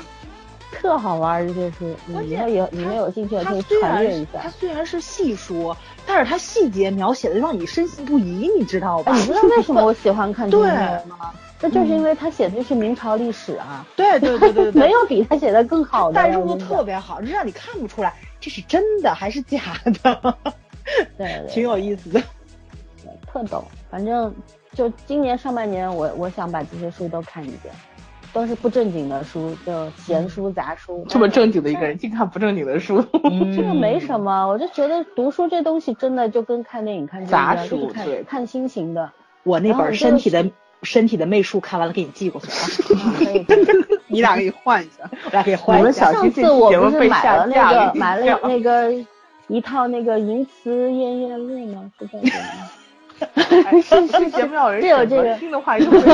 [0.72, 1.94] 特好玩这些书。
[2.06, 4.50] 你，以后有你们有兴趣的可以传阅一下它。
[4.50, 5.76] 虽然是细书，
[6.06, 9.20] 但是它细节描写的让你深信不疑，你知道吧哎，？
[9.20, 11.32] 你知道为什么我喜欢看这 些对内容吗？
[11.64, 16.28] 那就是因为他写的是明朝历史啊， 对对对对 没有比他写的更好的了。
[16.28, 19.60] 代入度我跟你讲特别好，就让你看不出来这是真的还是假
[20.02, 20.36] 的，
[21.18, 22.22] 对对，挺有意思的。
[23.04, 23.64] 对特懂。
[23.90, 24.34] 反正
[24.74, 27.74] 就今年上半年我，我想把这些书都看一遍，
[28.32, 31.06] 都是不正经的书，就闲书杂书。
[31.10, 33.04] 这么正经的一个人，净看不正经的书。
[33.56, 39.12] 这个没什么，我就觉得读书这东西真的就跟看电影、看杂书就是看对看心情的。
[39.44, 40.50] 我那本身体的
[40.84, 42.48] 身体的媚术看完了，给你寄过去
[42.94, 43.02] 了。
[44.08, 45.10] 你俩可以换一下。
[45.26, 46.12] 我俩可以换一下。
[46.12, 48.94] 小心这上次我不是买了那个买了那个
[49.52, 51.92] 一套那个《淫词艳艳录》吗？
[52.00, 52.70] 是叫什么？
[53.66, 56.08] 哎是是节目要有人是有这个听的话，就 不是，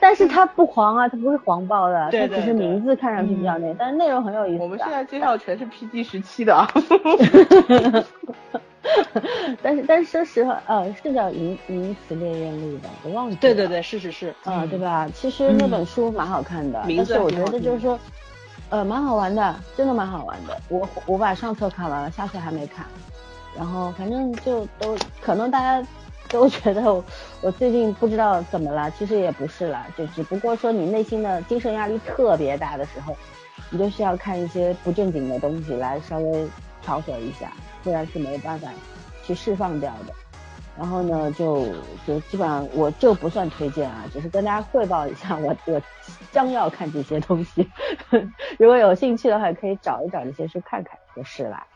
[0.00, 4.62] 但是它不黄啊，它不是黄暴的，对它只是名字看上去比较那，但是内容很有意思。
[4.62, 6.70] 我们现在介绍全是 PG 十七的啊。
[9.60, 13.40] 但是但是说实话，呃，是叫《淫淫词烈焰录》的，我忘记了。
[13.40, 14.78] 对对对，是是是，啊、嗯对？
[14.78, 15.08] 吧？
[15.12, 17.98] 其实那本书蛮好看的，但是我觉得就是说，
[18.68, 20.60] 呃，蛮好玩的，真的蛮好玩的。
[20.68, 22.84] 我我把上册看完了，下册还没看，
[23.56, 25.86] 然后反正就都可能大家
[26.28, 26.82] 都觉得
[27.40, 33.16] 我最近不知道怎么了，其实也不是啦，就只不过说你内心的精神压力特别大的时候，
[33.70, 36.48] 你就需要看一些不正经的东西来稍微
[36.82, 37.52] 调和一下，
[37.84, 38.68] 不然是没有办法
[39.24, 40.12] 去释放掉的。
[40.78, 41.66] 然后呢，就
[42.06, 45.80] 就基本上我这不算推荐啊，只是跟大家汇报一下我我
[46.30, 47.66] 将要看这些东西，
[48.58, 51.66] 如果有兴趣的话，可以找一找这些书看看就是啦。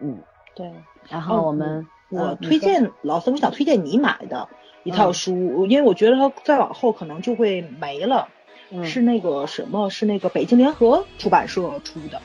[0.00, 0.18] 嗯，
[0.54, 0.72] 对。
[1.08, 4.48] 然后我们、我嗯推荐老师，我想推荐你买的
[4.84, 8.28] 一套书，因为我觉得它再往后可能就会没了。
[8.72, 9.90] 嗯是那个什么？
[9.90, 12.22] 是那个北京联合出版社出的，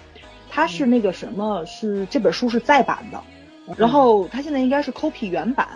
[0.50, 1.66] 它是那个什么？
[1.66, 3.20] 是这本书是再版的，
[3.78, 5.68] 然后他现在应该是 copy 原版，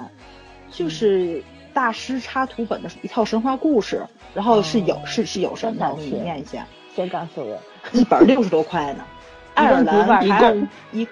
[0.71, 1.43] 就是
[1.73, 7.59] 大师插图本的一套神话故事，然后是有、哦是是有神的，我给你是念一下，先告诉我，
[7.91, 9.03] 一本六十多块呢，
[9.55, 11.07] 爱尔兰一共一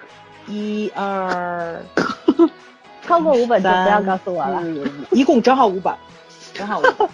[0.47, 1.81] 一二
[3.03, 4.61] 超过五本就不要告诉我了。
[5.11, 5.93] 一共正好五本，
[6.53, 7.07] 正好五本。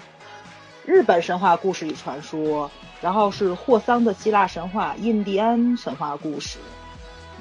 [0.85, 2.69] 日本神话故事与传说，
[2.99, 6.57] 然后是霍桑的希腊神话、印第安神话故事，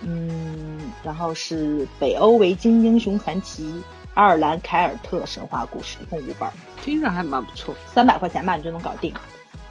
[0.03, 3.83] 嗯，然后是北欧维京英雄传奇、
[4.15, 6.49] 爱尔兰凯尔特神话故事，一共五本，
[6.83, 7.75] 听着还蛮不错。
[7.93, 9.13] 三百块钱吧，你就能搞定。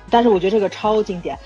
[0.09, 1.37] 但是我觉得这个超经典，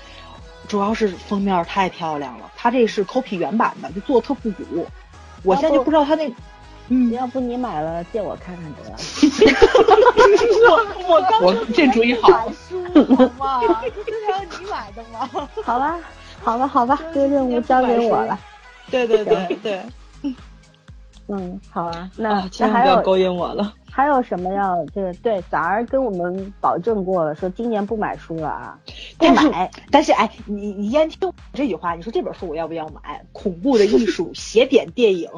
[0.66, 4.86] 主要是封面太漂亮了，它这是 copy 原版的，就做得特复古。
[5.44, 6.28] 我现在就不知道它那，
[6.88, 8.96] 嗯，要不你买了借我看看得了。
[10.68, 12.82] 我我刚我这主意好，书
[13.14, 13.60] 好吗？
[14.04, 15.48] 这要你买的吗？
[15.62, 16.00] 好吧，
[16.42, 18.36] 好吧，好吧，这个任务交给我了。
[18.90, 19.80] 对对对对，
[21.28, 23.74] 嗯，好啊，那、啊，千那还有万不要勾引我了。
[23.90, 25.12] 还有什么要这个？
[25.14, 28.78] 对，早儿跟我们保证过了，说今年不买书了啊，
[29.16, 29.70] 不买。
[29.90, 33.24] 但是哎，你你先听我这句话，你说这本书我要不要买？
[33.32, 35.28] 恐怖的艺术、邪典电影、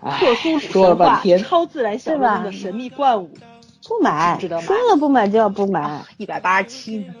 [0.00, 3.30] 哎特殊说话、超自然小说对吧中的神秘怪物，
[3.88, 6.02] 不买，值得买说了不买就要不买。
[6.18, 7.14] 一百八十七呢。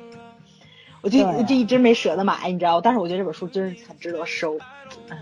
[1.00, 2.80] 我就对就一直没舍得买，你知道？
[2.80, 4.58] 但是我觉得这本书真是很值得收。
[5.08, 5.16] 嗯，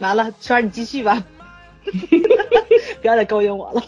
[0.00, 1.24] 完了，圈儿你继续吧，
[3.00, 3.82] 不要再勾引我了。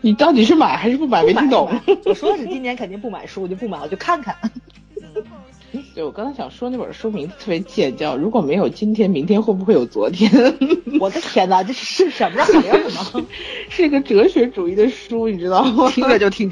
[0.00, 1.22] 你到底是买还是不买？
[1.24, 1.70] 没听懂。
[2.04, 4.36] 我说是今年肯定不买书，我就不买，我就看看。
[5.94, 10.30] 对，我刚才想说那本书名字特别贱，叫《如果没有今天，明天会不会有昨天》？
[11.00, 13.26] 我的天哪，这是什么玩意儿吗？
[13.70, 15.90] 是一个哲学主义的书，你知道吗？
[15.90, 16.50] 听着就挺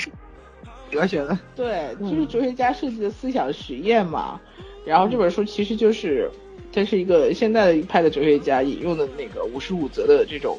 [0.90, 1.38] 哲学的。
[1.54, 4.40] 对，就是哲学家设计的思想实验嘛。
[4.84, 6.30] 然后这本书其实就是，
[6.72, 10.58] 这是一个现在的一派的哲学家引用的那个五十五则的这种，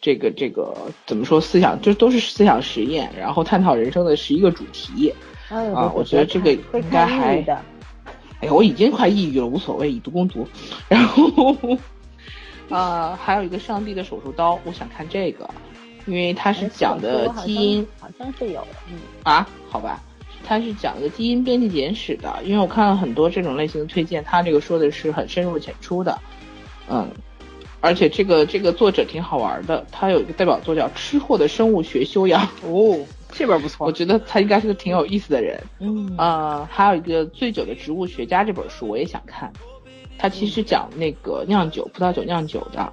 [0.00, 0.74] 这个这个
[1.06, 5.12] 怎么说思想，就都是思想实验，然后探讨人生的十一个主题。
[5.48, 7.42] 哎啊我觉得这个应该还。
[8.38, 10.46] 哎呀，我已经快抑郁了，无所谓，以毒攻毒。
[10.90, 11.56] 然后，
[12.68, 15.48] 呃，还有一个上帝的手术刀，我想看这个，
[16.04, 20.02] 因为它是讲的基因好像是有的，嗯，啊，好吧，
[20.46, 26.16] 它是讲个基因编辑简史的，因为我看了很多这种类型的推荐，它这个说的是很深入浅出的，
[26.88, 27.10] 嗯，
[27.80, 33.92] 而且这个这个作者挺好玩的，他有一个代表作叫《吃货的生物学修养》， 哦，这本不错我。
[33.92, 35.60] 觉得他应该是个挺有意思的人。
[35.80, 39.52] 嗯呃，还有一个《醉酒的植物学家》这本书我也想看，
[40.16, 42.92] 他其实讲那个酿酒、葡萄酒酿酒的，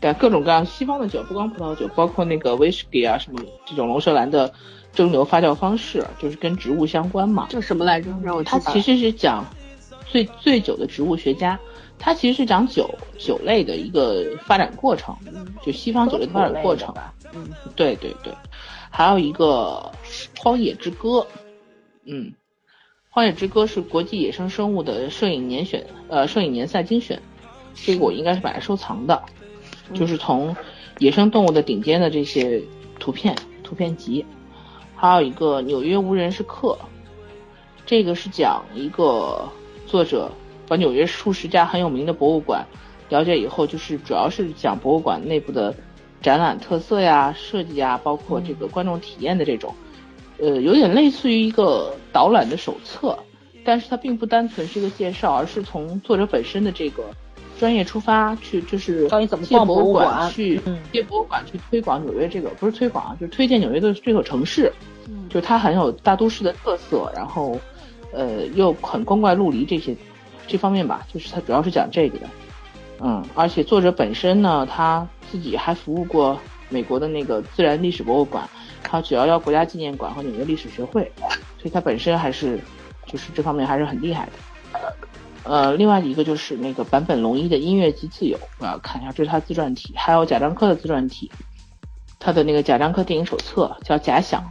[0.00, 4.52] 对各种各样西方的酒，不光葡萄酒，包括那个威士忌啊什么这种龙舌兰的
[4.94, 7.46] 蒸馏发酵方式，就是跟植物相关嘛。
[7.50, 8.10] 这什么来着？
[8.22, 9.44] 让我它其实是讲
[10.06, 11.58] 醉醉酒的植物学家，
[11.98, 12.88] 它其实是讲酒
[13.18, 15.16] 酒类的一个发展过程，
[15.62, 16.94] 就西方酒类的发展过程。
[16.94, 17.12] 吧。
[17.34, 18.32] 嗯，对对对，
[18.90, 19.92] 还有一个
[20.40, 21.18] 《荒野之歌》，
[22.04, 22.26] 嗯，
[23.10, 27.20] 《荒野之歌》是国际野生生物的摄影年选，呃，摄影年赛精选，
[27.74, 29.20] 这个我应该是把它收藏的，
[29.94, 30.54] 就是从
[31.00, 32.62] 野生动物的顶尖的这些
[33.00, 33.34] 图片
[33.64, 34.24] 图片集，
[35.04, 36.68] 还有一个《纽约无人是客》，
[37.84, 39.46] 这个是讲一个
[39.86, 40.32] 作者
[40.66, 42.66] 把纽约数十家很有名的博物馆
[43.10, 45.74] 了解以后，就是主要是讲博物馆内部的
[46.22, 49.74] 展览特色呀、设计呀，包括这个观众体验的这种，
[50.38, 53.18] 呃，有点类似于一个导览的手册，
[53.62, 57.02] 但是它并不单纯是一个介绍，而是从作者本身的这个
[57.58, 64.72] 专业出发去，就是教你怎么借逛博物馆馆去嗯借博物馆去推广纽约这个，不是推广啊，就是推荐纽约的这个城市，
[65.28, 67.58] 就是它很有大都市的特色，然后
[68.12, 69.96] 呃又很光怪陆离这些
[70.46, 72.26] 这方面吧，就是它主要是讲这个的。
[73.00, 78.48] 嗯，而且作者本身呢，他自己还服务过美国的那个自然历史博物馆，
[78.88, 81.10] 还有九幺幺国家纪念馆和纽约历史学会，
[81.58, 82.58] 所以他本身还是
[83.06, 84.32] 就是这方面还是很厉害的。
[85.44, 91.30] 呃，另外一个就是那个坂本龙一的音乐及自由，我要看一下，这是他自传体，还有贾樟柯的自传体，
[92.18, 94.42] 他的那个贾樟柯电影手册叫《假想》，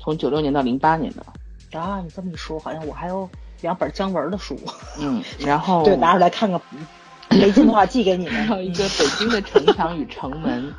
[0.00, 3.28] 从九六年到零八年的，啊，你这么一说，好像我还有
[3.60, 4.58] 两本姜文的书，
[4.98, 6.60] 嗯，然后 对，拿出来看看。
[7.32, 8.34] 没劲的话寄给你们。
[8.48, 10.74] 还有一个北京的城墙与城门，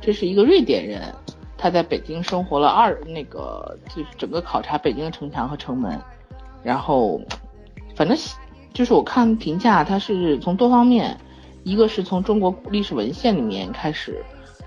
[0.00, 1.12] 这是一个瑞典人，
[1.58, 6.00] 他在北京生活了二那个就是整个考察北京的城墙和城门，
[6.62, 7.20] 然后
[7.96, 8.16] 反正
[8.76, 11.16] 就是我看评价，他是从多方面，
[11.64, 14.22] 一个是从中国历史文献里面开始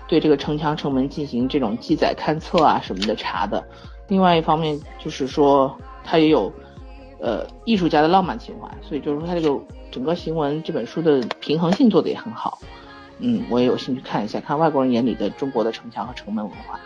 [0.08, 3.64] 对这个城墙城门进行这种记载勘测啊什么的查的，
[4.08, 5.72] 另外一方面就是说
[6.02, 6.52] 他也有
[7.20, 9.58] 呃艺术家的浪漫情怀，所以就是说他这个。
[9.92, 12.60] 整个行文这本书的平衡性做得也很好，
[13.18, 16.78] 嗯，我也有兴趣看一下，看外国人眼里的中国的城墙和城门文化。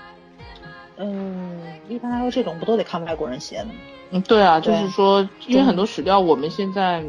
[0.96, 3.72] 嗯，一般来说这种不都得看外国人写的吗？
[4.10, 7.04] 嗯，对啊，就是说，因为很多史料我们现在，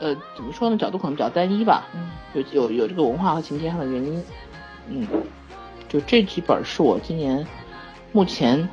[0.00, 4.24] 呃，怎么说呢，角度可能比较单一吧，嗯，有有有这个文化和情节上的原因，
[4.88, 5.06] 嗯，
[5.88, 7.46] 就这几本是我今年
[8.12, 8.68] 目前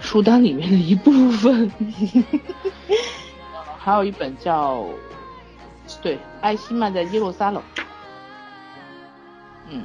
[0.00, 1.70] 书单里面的一部分，
[3.78, 4.84] 还有一本叫。
[6.00, 7.62] 对，艾希曼在耶路撒冷。
[9.68, 9.84] 嗯，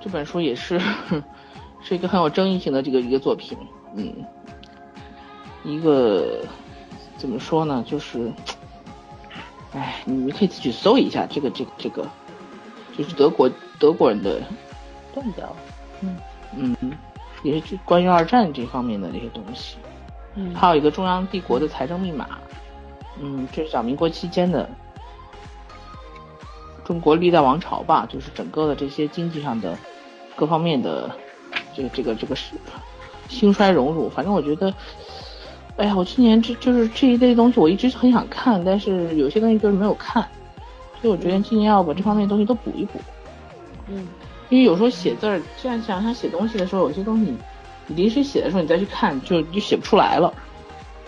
[0.00, 0.80] 这本书也是
[1.82, 3.56] 是一个很有争议性的这个一个作品。
[3.96, 4.14] 嗯，
[5.64, 6.44] 一个
[7.16, 7.84] 怎么说呢？
[7.86, 8.32] 就是，
[9.72, 12.06] 哎，你们可以自己搜一下这个这个这个，
[12.96, 14.40] 就是德国德国人的
[15.14, 15.54] 断掉。
[16.00, 16.16] 嗯
[16.56, 16.76] 嗯，
[17.42, 19.76] 也是关于二战这方面的这些东西。
[20.34, 22.38] 嗯，还有一个中央帝国的财政密码。
[23.20, 24.68] 嗯，这是讲民国期间的
[26.84, 29.76] 中国历代王朝吧，就是整个的这些经济上的
[30.36, 31.10] 各方面的
[31.78, 32.54] 这个这个这个是
[33.28, 34.10] 兴衰荣辱。
[34.10, 34.74] 反正我觉得，
[35.76, 40.22] 哎呀，我今年这就是这一类东西，我一直很想看，但是有些东西就是没有看，
[41.00, 43.00] 所以我觉得今年要把这方面的东西都补一补。
[43.86, 44.08] 嗯，
[44.48, 47.38] 因为有时候写字儿，这样想想写东西的时候，有些东西你
[47.86, 50.34] 你临时写的时候，你再去看，就就写不出来了。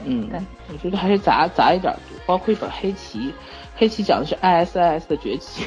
[0.04, 0.30] 嗯，
[0.72, 3.18] 我觉得还是杂杂一点读，包括一本《黑棋》，
[3.76, 5.66] 《黑棋》讲的是 ISIS 的崛起。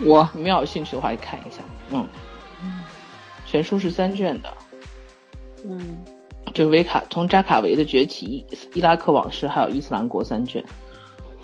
[0.00, 1.62] 我你们要有兴趣的话，去看一下。
[1.90, 2.06] 嗯，
[3.50, 4.48] 全书是三卷的。
[5.64, 5.98] 嗯，
[6.54, 10.64] 就是维卡从扎卡维的崛起、伊拉克往事，还有伊斯兰国三卷。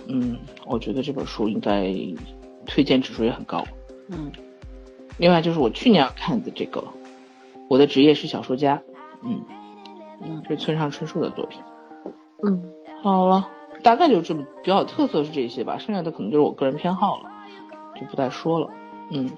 [0.06, 1.92] 嗯，我觉得这本书应该
[2.64, 3.64] 推荐指数也很高。
[4.08, 4.30] 嗯，
[5.18, 6.84] 另外就是我去年要看的这个，
[7.68, 8.80] 我的职业是小说家。
[9.24, 9.42] 嗯，
[10.22, 11.60] 嗯，这是村上春树的作品。
[12.44, 12.62] 嗯，
[13.02, 13.48] 好了，
[13.82, 17.30] 大概就这么比较有特色是这些吧，剩下的可能就是我个人偏好了，
[18.00, 18.70] 就不再说了。
[19.10, 19.28] 嗯，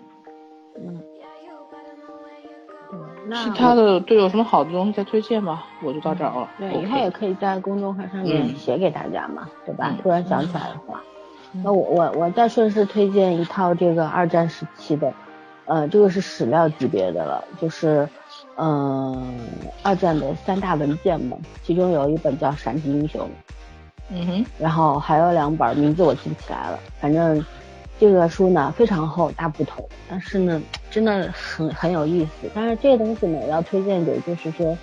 [0.76, 1.02] 嗯，
[3.28, 6.48] 那其他的对有什么好的东西再推荐吧，我就到这儿了。
[6.58, 8.56] 对以后也可以在公众号上面嗯。
[8.56, 9.90] 写给大家嘛，对吧？
[9.90, 9.98] 嗯。
[10.02, 11.02] 突然想起来的话，
[11.62, 15.12] 那我我我再顺势推荐一套这个二战时期的，
[15.66, 18.08] 呃，这个是史料级别的了，就是
[18.56, 19.24] 嗯、呃
[19.82, 23.20] 二战的三大文件嘛，其中有一本叫《闪击英雄》，
[24.10, 27.44] 嗯哼，然后还有两本名字我记不起来了，反正
[27.98, 32.50] 这个书呢非常厚，大部头，但是呢真的很很有意思。
[32.54, 34.76] 但是这个东西呢要推荐给就是说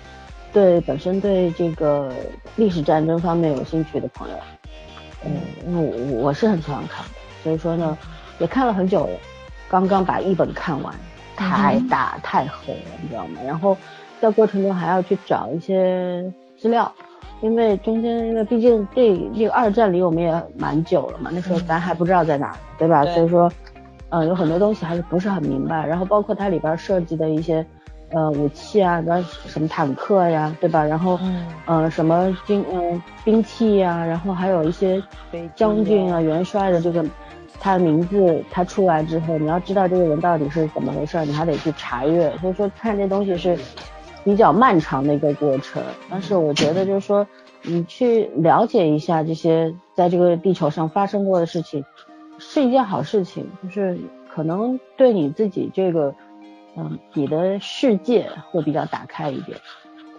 [0.52, 2.12] 对本身对这个
[2.56, 4.36] 历史战争方面有兴趣的朋友，
[5.24, 5.32] 嗯，
[5.66, 7.10] 因为我我是很喜欢看的，
[7.42, 7.96] 所以说呢
[8.38, 9.18] 也看了很久了，
[9.68, 10.94] 刚刚把一本看完，
[11.36, 13.40] 太大太厚了，你知道吗？
[13.46, 13.76] 然后
[14.20, 16.22] 在过程中还要去找一些
[16.58, 16.92] 资料。
[17.40, 23.04] 因为中间，因为毕竟这这个二战离我们也蛮久了嘛，那时候咱还不知道在哪儿，对吧？
[23.04, 23.52] 对所以说，
[24.08, 25.86] 呃，有很多东西还是不是很明白。
[25.86, 27.64] 然后包括它里边设计的一些，
[28.10, 29.02] 呃，武器啊，
[29.46, 30.84] 什么坦克呀，对吧？
[30.84, 35.02] 然后，嗯呃，什么军，嗯、兵器呀，然后还有一些
[35.54, 37.04] 将军啊、元帅的这个
[37.60, 42.32] 他的名字，他出来之后，你要知道这个人到底是怎么回事，你还得去查阅。
[42.38, 43.58] 所以说，看这东西是
[44.26, 45.80] 比较漫长的一个过程。
[46.10, 47.24] 但是我觉得就是说，
[47.62, 51.84] 你去了解一下这些在这个地球上发生过的事情，
[52.38, 53.96] 是一件好事情，就是
[54.28, 56.12] 可能对你自己这个，
[56.76, 59.56] 嗯，你的世界会比较打开一点。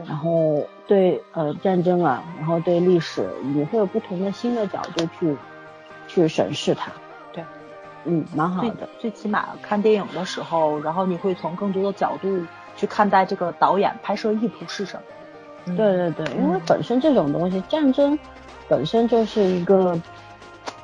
[0.05, 5.35] 然后对呃战争啊，然后对历史，你会有不同的新的角度去
[6.07, 6.91] 去审视它。
[7.33, 7.43] 对，
[8.05, 8.87] 嗯，蛮好的。
[8.99, 12.39] 最起码看电影的时候，然后你会从更多的角度
[12.77, 15.01] 去看待这个导演拍摄意图是什么。
[15.65, 18.17] 嗯对对对，因为本身这种东西，战争
[18.69, 19.99] 本身就是一个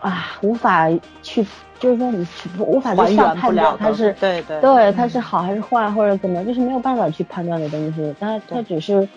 [0.02, 0.90] 啊，无法
[1.22, 1.46] 去，
[1.80, 8.14] 就是说你去无法去判断它是对对对它是好还是坏，或者怎么，就是没有办法去判断的东西。
[8.20, 9.08] 它它只是，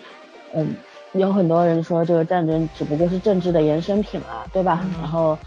[0.53, 0.73] 嗯，
[1.11, 4.85] 有很多人说这个战争只不过是政治的衍生品啊，对吧？
[5.01, 5.37] 然后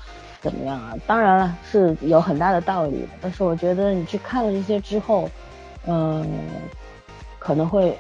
[0.43, 0.93] 怎么样啊？
[1.07, 5.31] 当然了，是有很大的道理的，但是我觉得你去看了这些之后，
[5.87, 6.27] 嗯、
[7.41, 7.99] 可能会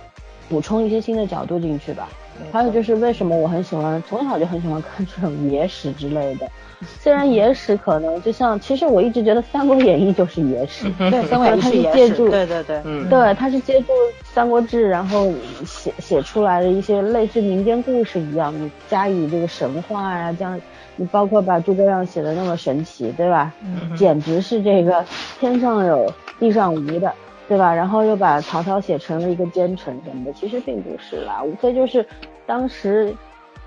[0.48, 2.08] 补充一些新的角度进去吧。
[2.52, 6.48] 还有就是为什么我很喜欢，从小就很喜欢看这种野史之类的。
[6.98, 13.92] 虽然野史可能就像，其实我一直觉得《三国演义》就是野史， 对，三国演义它是借助，对对对，嗯，对，它是借助
[14.24, 15.30] 《三国志》，然后
[15.66, 20.58] 写写出来的一些类似民间故事一样，你加以这个神话呀、这样
[20.96, 23.52] 你包括把诸葛亮写的那么神奇，对吧？
[23.62, 23.94] 嗯。
[23.94, 25.04] 简直是这个
[25.38, 27.12] 天上有地上无的，
[27.50, 27.74] 对吧？
[27.74, 32.06] 然后又把曹操写成了一个奸臣什么的，其实并不是啦，无非就是
[32.46, 33.12] 当时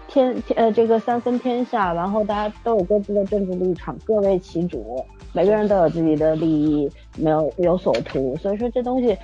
[0.07, 5.03] 天天呃这个三分天下，然后大家都有各自的政治立场，各为其主，
[5.33, 9.17] 每个人都有自己的利益，没有有所图，所以说这东西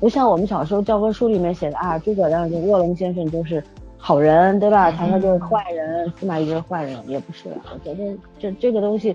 [0.00, 3.62] 不像我们小时候教科书里面写的啊，诸葛亮就卧龙先生就是
[3.98, 4.90] 好人，对吧？
[4.92, 7.56] 曹操就是坏人，司马懿就是坏人，也不是啦。
[7.74, 9.14] 我觉得这这个东西，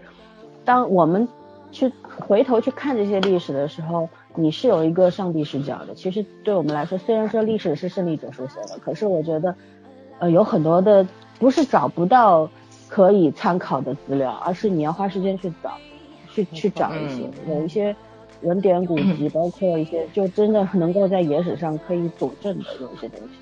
[0.64, 1.28] 当我们
[1.72, 5.94] 去回头去看这些历史的时候，你是有一个上帝视角的。
[5.94, 9.56] 其实对我们来说，虽然说历史是胜利者书写的，可是我觉得，
[10.20, 11.06] 呃，有很多的
[11.40, 12.50] 不是找不到
[12.88, 15.72] 可以参考的资料，而是你要花时间去找，
[16.30, 17.96] 去去找一些，有一些
[18.42, 23.34] 文典古籍， 包括一些就真的能够在野史上可以佐证的有一些东西。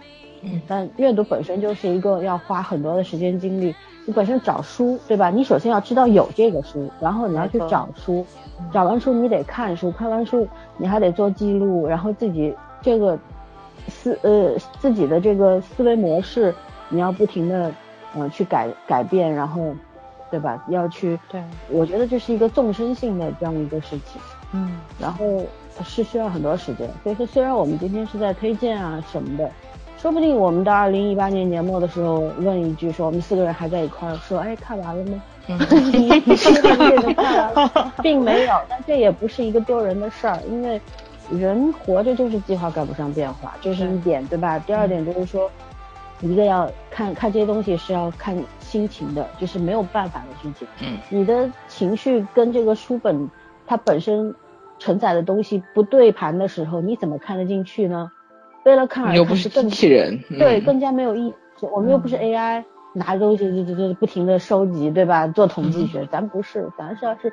[0.41, 3.75] 嗯但阅读本身就是一个要花很多的时间精力。
[4.05, 5.29] 你本身找书，对吧？
[5.29, 8.25] 你首先要知道有这个书，然后你要去找书，
[8.71, 13.17] 找完书你得看书，看完书你还得做记录，然后自己这个
[13.87, 16.53] 思呃自己的这个思维模式，
[16.89, 17.71] 你要不停的
[18.15, 19.73] 呃去改改变，然后
[20.29, 20.63] 对吧？
[20.67, 24.21] 要去，对，我觉得这是一个纵深性的这样一个事情，
[24.53, 25.43] 嗯，然后
[25.83, 26.87] 是需要很多时间。
[27.03, 29.49] 所以说，虽然我们今天是在推荐啊什么的，
[29.97, 35.21] 说不定我们到二零一八年年末的时候问一句，说我们四个人还在一块儿，说，哎，看完了吗？
[35.93, 40.79] 你你这个看完了，并没有，但这也不是一个丢人的事儿，因为
[41.31, 44.59] 人活着就是计划赶不上变化，这是一点，对吧？
[44.59, 45.49] 第二点就是说，
[46.21, 50.67] 一个要看看这些东西是要看心情的，就是没有办法的事情。
[50.81, 53.29] 嗯，你的情绪跟这个书本
[53.65, 54.33] 它本身
[54.77, 58.11] 承载的东西不对盘的时候，你怎么看得进去呢？
[58.65, 61.33] 为了看而你又不是更机器人，对，嗯更加没有意义。
[61.61, 62.63] 我们又不是 AI，、
[62.93, 65.27] 拿着东西就就就不停的收集，对吧？
[65.27, 67.31] 做统计学，咱不是，咱是要是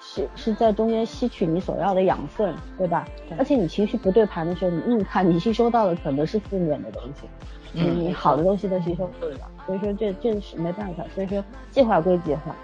[0.00, 3.06] 是是在中间吸取你所要的养分，对吧？
[3.38, 7.26] 而且你情绪不对盘的时候，你硬看，你吸收到的可能是负面的东西，
[7.72, 9.38] 你嗯你好的东西都吸收不了。
[9.66, 11.04] 所以说这这是没办法。
[11.14, 12.54] 所以说计划归计划，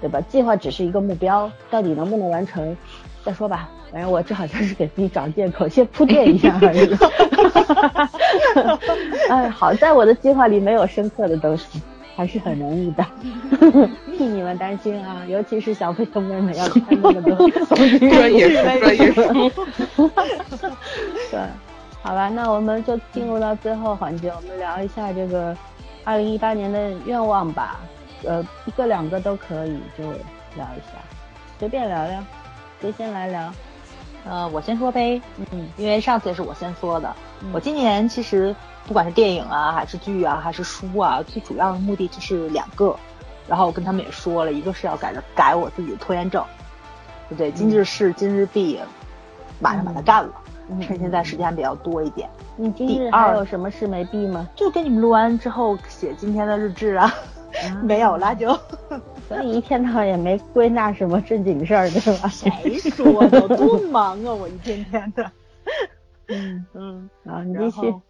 [0.00, 0.20] 对吧？
[0.22, 2.76] 计划只是一个目标，到底能不能完成
[3.24, 3.68] 再说吧。
[3.92, 6.88] 反正我这好像是给自己找借口，先铺垫一下而已。
[9.28, 11.82] 哎，好在我的计划里没有深刻的东西，
[12.20, 13.02] 还是很容易的。
[14.18, 17.34] 替你们担心啊，尤其是小朋友妹妹要看那么多
[17.70, 19.22] 专业书，专业书。
[21.32, 21.40] 对，
[22.02, 25.56] 好吧，那我们就进入到最后环节，我们聊一下这个
[26.04, 27.80] 二零一八年的愿望吧。
[28.24, 31.00] 呃，一个两个都可以，就聊一下，
[31.58, 32.22] 随便聊聊，
[32.82, 33.50] 谁先来聊？
[34.24, 35.20] 呃，我先说呗，
[35.52, 37.14] 嗯，因为上次也是我先说的。
[37.42, 38.54] 嗯我今年其实
[38.86, 42.94] 不管是电影啊，还是剧啊，还是书啊，最主要的目的就是两个。
[43.48, 46.44] 然后我跟他们也说了，一个是要改的改我自己的拖延症，
[47.28, 47.50] 对不对？
[47.52, 48.78] 今日事今日毕，
[49.58, 50.30] 马上把它干了。
[50.72, 54.48] 嗯趁现在时间还比较多一点，你今日二还有什么事没毕吗？
[54.54, 57.12] 就跟你们录完之后写今天的日志啊，
[57.82, 58.56] 没有了就。
[59.30, 62.26] 所以一天到晚也没归纳什么正经事儿，对吧？
[62.28, 62.50] 谁
[62.90, 63.40] 说的？
[63.42, 64.34] 我多忙啊！
[64.34, 65.30] 我一天天的。
[66.26, 68.02] 嗯 嗯，啊，你继然续后。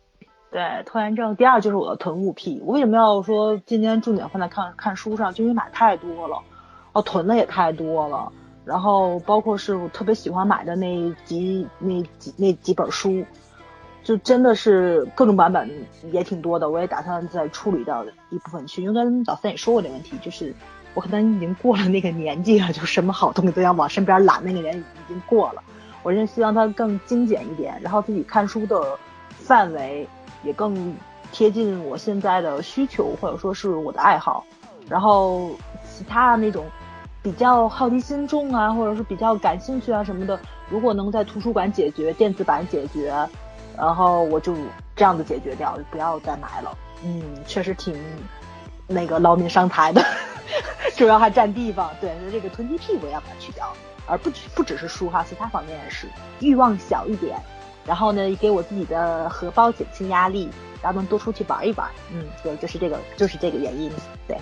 [0.50, 2.60] 对拖延症，第二就是我的囤物癖。
[2.64, 5.32] 我为什么要说今天重点放在看看书上？
[5.34, 6.38] 就因为买太多了，
[6.92, 8.32] 哦，囤的也太多了。
[8.64, 13.24] 然后包括是我特别喜欢买的那几那几那几本书，
[14.02, 15.70] 就真的是各种版本
[16.12, 16.70] 也挺多的。
[16.70, 20.52] 我也打算再处理掉一部分去，因为跟老三也说过这个问题，就是
[20.94, 25.62] 我可能已经过了那个年纪了，就什么好东西都要往身边揽，那个年已经过了。
[26.02, 28.98] 我是希望它更精简一点，然后自己看书的
[29.38, 30.08] 范围
[30.42, 30.96] 也更
[31.30, 34.44] 贴近我现在的需求，或者说是我的爱好。
[34.88, 35.50] 然后
[35.88, 36.64] 其他那种
[37.22, 43.14] 比较好奇心重啊，或者是比较感兴趣啊什么的，如果能在图书馆解决、电子版解决，
[43.76, 44.54] 然后我就
[44.96, 46.76] 这样子解决掉，就不要再买了。
[47.04, 47.94] 嗯，确实挺
[48.90, 50.04] 那个劳民伤财的，
[50.96, 51.90] 主要还占地方。
[52.00, 53.72] 对，这个囤积屁我也要把它去掉，
[54.06, 56.08] 而不只不只是书哈，其他方面也是
[56.40, 57.38] 欲望小一点，
[57.86, 60.50] 然后呢，给我自己的荷包减轻压力，
[60.82, 61.88] 然后能多出去玩一玩。
[62.12, 63.90] 嗯，对，就是这个，就是这个原因。
[64.26, 64.36] 对，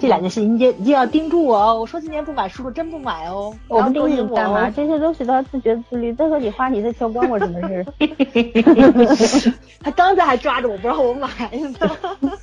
[0.00, 1.80] 这两件事情一定一定要盯住我哦。
[1.80, 3.54] 我说今年不买书，我真不买哦。
[3.68, 4.66] 我不盯你不我干嘛？
[4.68, 4.72] 哦。
[4.74, 6.12] 这些东西都要自觉自律。
[6.14, 9.52] 再说你花你的钱关我什么事？
[9.84, 12.38] 他刚才还抓着我不让我买呢。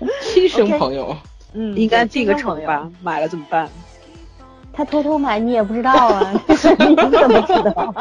[0.22, 1.16] 亲生朋友，
[1.52, 2.90] 嗯，应该对进个亲生朋友城吧？
[3.02, 3.68] 买了怎么办？
[4.72, 7.94] 他偷偷买你也不知道啊， 你怎么知道？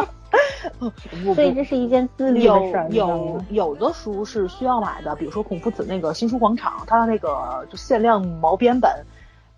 [1.34, 3.44] 所以这是一件自律的有事儿，有？
[3.50, 9.04] 有的书是需要买的，比如说孔夫子那个新书广场，它的那个就限量毛边本，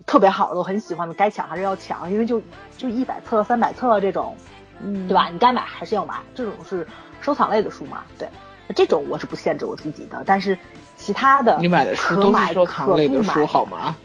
[0.06, 2.42] 特别好的，我很喜欢的，该抢还是要抢，因为就
[2.78, 4.36] 就一百册、三百册这种，
[4.82, 5.28] 嗯，对吧？
[5.30, 6.88] 你该买还是要买，这种是
[7.20, 8.28] 收藏类的书嘛，对，
[8.74, 10.58] 这种我是不限制我自己的，但是
[11.02, 13.96] 其他的你买的书都是可买收藏类的书好吗？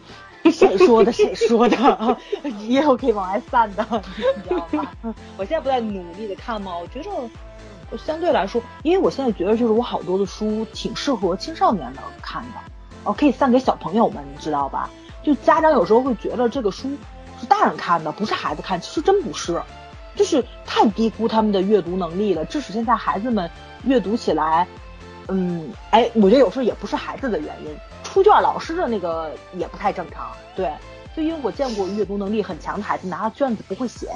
[0.50, 1.12] 谁说的？
[1.12, 2.16] 谁说的？
[2.66, 3.84] 也有可以往外散的，
[4.16, 4.66] 你知道
[5.02, 5.14] 吗？
[5.36, 6.72] 我现在不在努力的看吗？
[6.80, 7.10] 我觉得
[7.90, 12.60] 我相对来说，因为我现在觉得就是我好多的书挺适合青少年的看的，
[13.04, 14.88] 哦，可以散给小朋友们，你知道吧？
[15.22, 16.88] 就家长有时候会觉得这个书
[17.40, 19.60] 是大人看的，不是孩子看，其实真不是，
[20.14, 23.50] 就是太低估他们的阅读能力了，致使现在孩子们
[23.82, 24.68] 阅读起来，
[25.28, 30.72] 嗯，哎，我觉得有时候也不是孩子的原因，出卷老师的那个也不太正常，对，
[31.16, 34.08] 就因为我见过阅读能力很强的孩子拿到卷子不会写，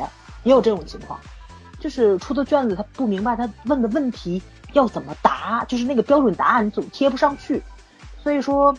[0.45, 1.19] 也有这种情况，
[1.81, 4.41] 就是出的卷子他不明白他问的问题
[4.73, 7.63] 要怎么答，就是那个标准答案你总贴不上去，
[8.23, 8.75] 所以说，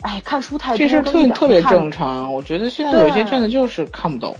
[0.00, 2.32] 哎，看书太多这事特特别正常。
[2.32, 4.36] 我觉得现在有些卷子就是看不懂。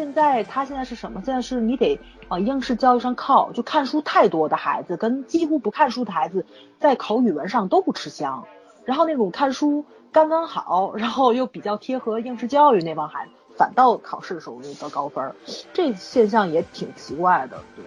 [0.00, 1.20] 现在他现在是什么？
[1.26, 6.46] 现在是你得往应试教育上靠，就看书太多的孩子跟几乎不看书的孩子，
[6.78, 8.46] 在考语文上都不吃香。
[8.86, 15.34] 然后那种看书刚刚好，然后又比较贴合应试教育那帮孩子，反倒考试的时候就得高分，
[15.74, 17.84] 这现象也挺奇怪的，对，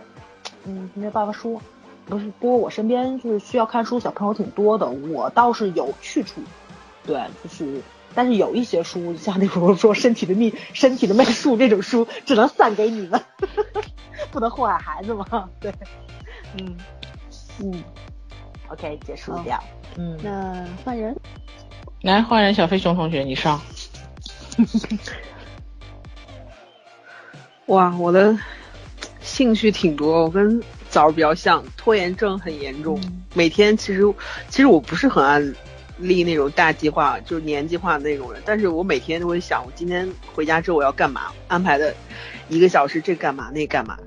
[0.65, 1.59] 嗯，没办法说。
[2.05, 6.41] 不是，不过我身边就是需要看书小朋友挺多的，我倒是有去处，
[7.07, 7.81] 对，就是，
[8.15, 13.21] 但是有一些书，像那种说身体的秘、 身体的媚术这种书，只能散给你们，
[14.31, 15.73] 不能祸害孩子嘛， 对，
[16.59, 16.77] 嗯。
[17.61, 17.83] 嗯
[18.69, 19.63] ，，OK，结束掉，
[19.95, 21.15] 嗯，那换人，
[22.01, 23.61] 来换人，小飞熊同学你上。
[27.67, 28.35] 哇，我的
[29.21, 32.99] 兴趣挺多，我跟枣儿比较像，拖延症很严重。
[33.35, 34.01] 每天其实
[34.49, 35.55] 其实我不是很按
[36.07, 41.93] 立那种大计划，就是年计划的那种人，但是我每天都会想，我今天回家之后我要干嘛，安排的
[42.49, 43.97] 一个小时这干嘛那干嘛，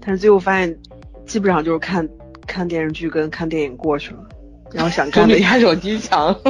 [0.00, 0.78] 但是最后发现
[1.26, 2.08] 基本上就是看
[2.46, 4.28] 看电视剧跟看电影过去了，
[4.72, 6.34] 然后想看的比他手机强。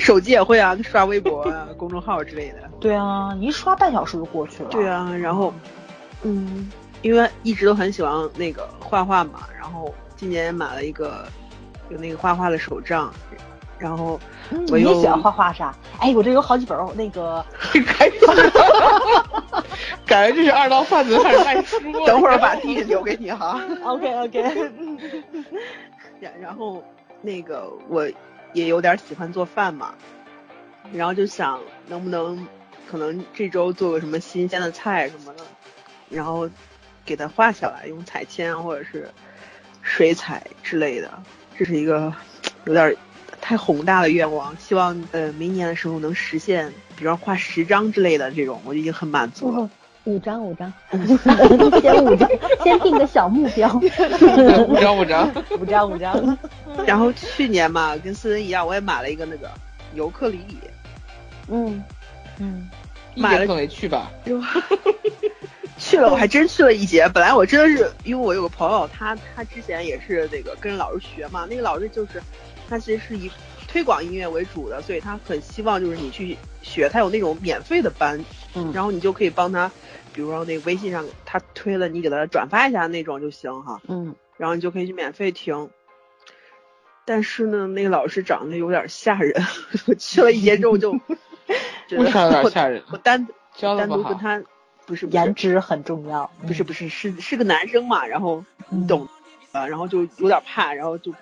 [0.00, 2.68] 手机也会啊，刷微博啊、公众号之类的。
[2.80, 4.68] 对啊，一刷半小时就过去了。
[4.68, 5.54] 对啊，然后，
[6.24, 6.68] 嗯，
[7.02, 11.28] 因为一直都很喜欢那个画画嘛，然后今年买了一个
[11.88, 13.14] 有那个画画的手账，
[13.78, 14.18] 然后
[14.50, 15.76] 嗯我又喜欢画画是吧？
[16.00, 17.44] 哎，我这有好几本儿那个，
[17.98, 18.50] 感觉
[20.06, 22.06] 感觉这是二道贩子 开始卖书了。
[22.06, 23.60] 等会儿把地址留给你哈。
[23.84, 24.70] OK OK，
[26.20, 26.82] 然然后
[27.22, 28.08] 那个我
[28.52, 29.94] 也有点喜欢做饭嘛，
[30.92, 32.46] 然后就想能不能
[32.90, 35.44] 可能这周做个什么新鲜的菜什么的，
[36.08, 36.48] 然后
[37.04, 39.10] 给它画下来，用彩铅或者是
[39.82, 41.10] 水彩之类的。
[41.58, 42.12] 这是一个
[42.64, 42.94] 有点
[43.48, 49.70] 太宏大的愿望，希望呃明年的时候能实现，比方画十张之类的这种，我就已经很满足了。
[50.02, 50.72] 五张五张，
[51.80, 52.28] 先五张，
[52.64, 53.72] 先定个小目标。
[54.66, 56.38] 五张五张，五张五张，
[56.84, 59.48] 然后去年嘛，跟思文一样，我也买了一个那个
[59.94, 60.58] 尤克里里。
[61.46, 61.84] 嗯，
[62.38, 62.68] 嗯，
[63.14, 64.10] 一节课没去吧？
[65.78, 67.08] 去了，我还真去了一节。
[67.14, 72.20] 本来我真的是，因为我有个朋友，他他之前也是那个跟着老师学嘛，那个老师就是
[72.68, 73.30] 他其实是以
[73.68, 78.24] 推广音乐为主的，所以他很希望就是你去学，他有那种免费的班，
[78.54, 79.70] 嗯然后你就可以帮他，
[80.12, 85.70] 比如说那个微信上他推了，你给他转发一下那种就行哈，嗯，然后你就可以去免费听。
[87.04, 89.32] 但是呢，那个老师长得有点 吓人，
[89.86, 90.90] 我去了一节之后就
[91.90, 93.28] 为啥有点吓人我我单
[93.58, 94.18] 单独跟。
[94.18, 94.42] 他
[94.86, 96.30] 不是颜值很重要。
[96.46, 99.08] 不是不是是是个男生嘛，然后你懂，
[99.52, 101.12] 啊，然后就有点怕，然后就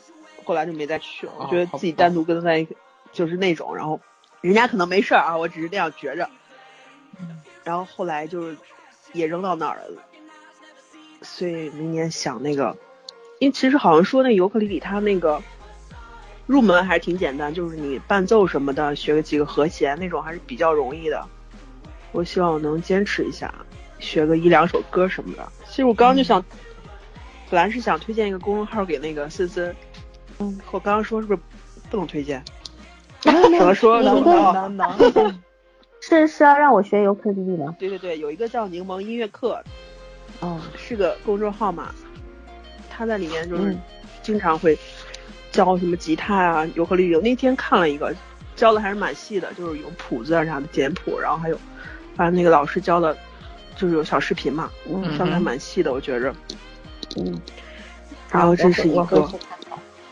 [0.45, 1.33] 后来就没再去了。
[1.39, 2.75] 我哦觉得自己单独跟他在一个
[3.12, 4.01] 就是那种，然后
[4.41, 6.29] 人家可能没事儿啊，我只是那样觉着。
[7.65, 8.57] 然后后来就是
[9.12, 10.03] 也扔到那儿了，
[11.23, 12.77] 所以明年想那个，
[13.39, 15.41] 因为其实好像说那尤克里里它那个
[16.47, 21.27] 入门还是挺简单，就是你伴奏什么的学个几个和弦那种还是比较容易的。
[22.12, 23.53] 我希望我能坚持一下，
[23.99, 25.51] 学个一两首歌什么的。
[25.66, 26.45] 其实我刚刚就想，
[27.49, 29.75] 本来是想推荐一个公众号给那个森森，
[30.39, 31.40] 嗯，我刚刚说是不是
[31.90, 32.43] 不能推荐？
[33.20, 34.19] 怎么说呢？
[34.19, 35.40] 一个哦能能，
[36.01, 37.74] 是是要让我学尤克里里吗？
[37.78, 39.62] 对对对，有一个叫柠檬音乐课，
[40.40, 41.94] 哦，是个公众号嘛，
[42.90, 43.81] 他在里面就是嗯
[44.23, 44.78] 经常会
[45.51, 47.16] 教什么吉他啊、尤克里里。
[47.16, 48.15] 我那天看了一个，
[48.56, 51.59] 教的还是蛮细的，就是有谱子啊啥的简谱，然后还有，
[52.16, 53.16] 反正那个老师教的，
[53.77, 56.35] 就是有小视频嘛，嗯教的还蛮细的，我觉着。
[57.16, 57.40] 嗯，
[58.31, 59.28] 然后这是一个，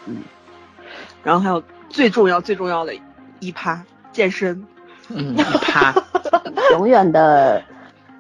[0.07, 0.23] 去看看。
[1.23, 2.95] 然后还有最重要最重要的
[3.41, 4.67] 一趴健身。
[5.09, 5.95] 嗯，一趴。
[6.73, 7.63] 永远的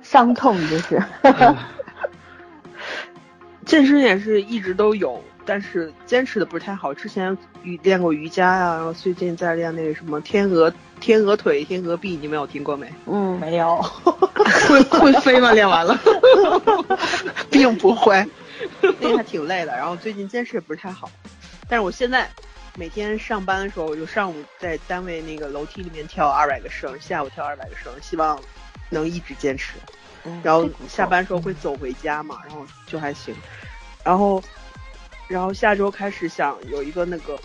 [0.03, 1.03] 伤痛就是，
[3.65, 6.93] 健身也是一直都有，但是坚持的不是太好。
[6.93, 12.93] 之前瑜练过瑜伽呀、然后最近在练那个什么天鹅天鹅腿、天鹅臂，你们有听过没？
[13.07, 13.81] 嗯，没有。
[14.69, 15.53] 会会飞吗？
[15.53, 15.99] 练完了，
[17.51, 18.27] 并不会，
[19.01, 19.73] 那个还挺累的。
[19.75, 21.09] 然后最近坚持也不是太好，
[21.73, 22.31] 但是我现在
[22.75, 28.39] 每天上班的时候，我就上午在单位那个楼梯里面跳二百个绳，下午跳二百个绳，希望
[28.91, 29.79] 能一直坚持。
[30.43, 33.35] 然后下班时候会走回家嘛，然后就还行。
[34.05, 34.45] 然后，
[35.29, 37.41] 然后下周开始想有一个那个，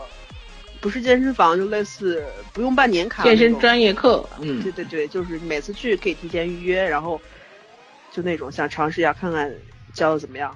[0.81, 2.21] 不是健身房，就类似
[2.51, 7.17] 不用办年卡健身专业课，嗯对，对对，就是每次去可以提前预约，然后
[8.11, 9.49] 就那种想尝试一下看看
[9.93, 10.53] 教的怎么样。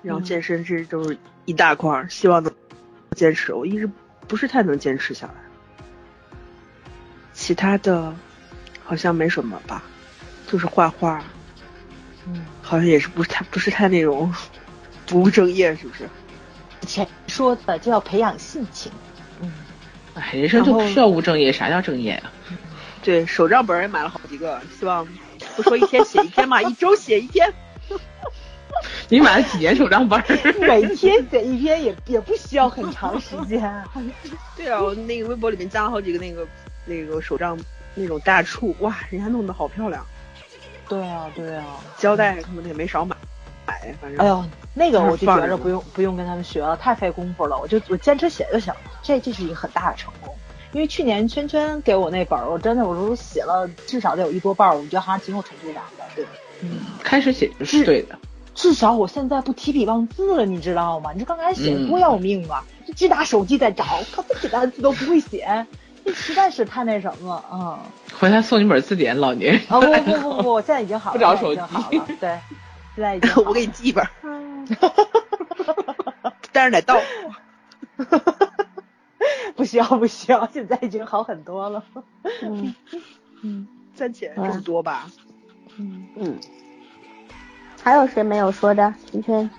[0.00, 1.18] 然后健身这都是
[1.48, 2.52] 一大块儿，希望能
[3.16, 3.54] 坚持。
[3.54, 3.88] 我一直
[4.26, 5.32] 不是太能坚持下来，
[7.32, 8.14] 其他的
[8.84, 9.82] 好像没什么吧，
[10.46, 11.24] 就是画画，
[12.26, 14.30] 嗯，好像也是不是太不是太那种
[15.06, 16.06] 不务正业，是不是？
[16.86, 18.92] 前说的，就要培养性情。
[19.40, 19.50] 嗯，
[20.12, 22.30] 哎，人生就不需要务正业，啥叫正业啊？
[23.02, 25.08] 对，手账本也买了好几个，希望
[25.56, 27.50] 不说一天写一天嘛，一周写一天。
[29.08, 30.22] 你买了几年手账本？
[30.60, 33.60] 每天写一篇也也不需要很长时间。
[34.56, 36.46] 对啊，我那个微博里面加了好几个那个
[36.84, 37.58] 那个手账
[37.94, 40.04] 那种大处，哇，人家弄得好漂亮。
[40.88, 41.64] 对啊，对啊，
[41.98, 43.14] 胶带什么的也没少买，
[43.66, 44.20] 买反正。
[44.20, 44.44] 哎呦，
[44.74, 48.80] 那个我就觉着不用不用跟他们学了，太费功夫了，我就我坚持写就行了。
[49.02, 50.34] 这这是一个很大的成功，
[50.72, 56.04] 因为去年圈圈给我那本儿，我真的我都写了至少得有一多半，我觉得还是挺有成就感的。
[56.16, 56.24] 对，
[56.62, 58.18] 嗯，开始写就是对的。
[58.58, 61.12] 至少我现在不提笔忘字了，你知道吗？
[61.12, 65.64] 你这刚开始写多要命啊，就只打手机在找，可不简单的字都不会写，
[66.04, 67.78] 这实在是太那什么了，嗯。
[68.18, 69.54] 回来送你本字典，老年。
[69.68, 72.36] 啊不不不不，现在已经好了，不找手机好了，对，
[72.96, 73.30] 现在已经。
[73.46, 74.04] 我给你寄一本。
[76.50, 77.00] 但是得到。
[79.54, 81.84] 不需要不需要，现在已经好很多了。
[82.42, 82.74] 嗯
[83.42, 85.08] 嗯，暂且这么多吧。
[85.76, 86.38] 嗯嗯。
[87.88, 88.92] 还有谁没有说的？
[89.10, 89.50] 圈圈。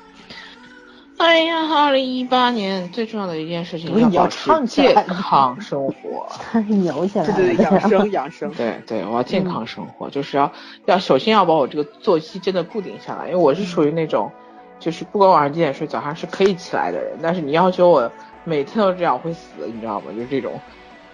[1.18, 6.30] 哎呀，二零一八年最重要的一件事情要唱健康生活。
[6.70, 8.52] 牛起来对对对， 养生养生。
[8.52, 10.52] 对对，我要健康生活，就是要
[10.86, 14.32] 要首先要把我这个作息真的固定下来，因为我是属于那种，
[14.80, 17.18] 就是不管晚上几点睡，早上是可以起来的人。
[17.24, 18.12] 但是你要求我
[18.44, 20.12] 每天都这样会死，你知道吗？
[20.16, 20.62] 就是这种。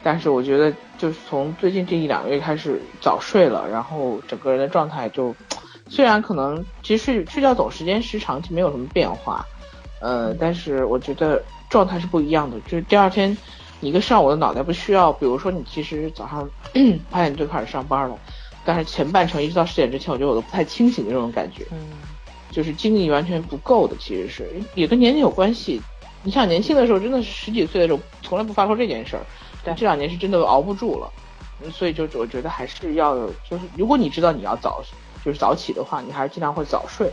[0.03, 5.33] 但是我觉得，就是从最近这一两个月开始早睡了，然后整个人的状态就。
[5.87, 9.45] 虽然可能其实睡睡觉总时间时长其实没有什么变化，
[10.01, 12.59] 呃，但是我觉得状态是不一样的。
[12.61, 13.37] 就是第二天，
[13.79, 16.49] 你一个上午的脑袋不需要，比如说你其实早上
[17.09, 18.17] 八点就开始上班了，
[18.65, 21.77] 但是前半程一直到十点之前，我觉得我都不太清醒的这种感觉，嗯，
[22.51, 25.79] 就是精力完全不够的，其实是也跟年龄有关系。
[26.23, 29.21] 你像年轻的时候真的是十几岁的时候从来不发愁这件事儿，
[29.63, 31.11] 但这两年是真的熬不住了，
[31.71, 33.15] 所以就我觉得还是要
[33.47, 34.83] 就是如果你知道你要早。
[35.25, 37.11] 就是早起的话，你还是尽量会早睡，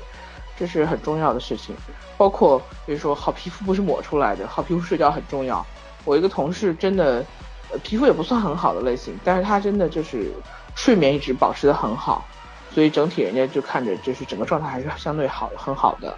[0.58, 1.74] 这是很重要的事情。
[2.18, 5.64] 包括比如说，好皮肤不是抹出来的，好皮肤睡觉很重要。
[6.04, 7.24] 我一个同事真的，
[7.70, 10.30] 呃，皮肤也不算很好的类型，但是他真的就是
[10.76, 12.24] 睡眠一直保持的很好，
[12.70, 16.14] 所以整体人家就看着就是整个状态还是相对好很好的。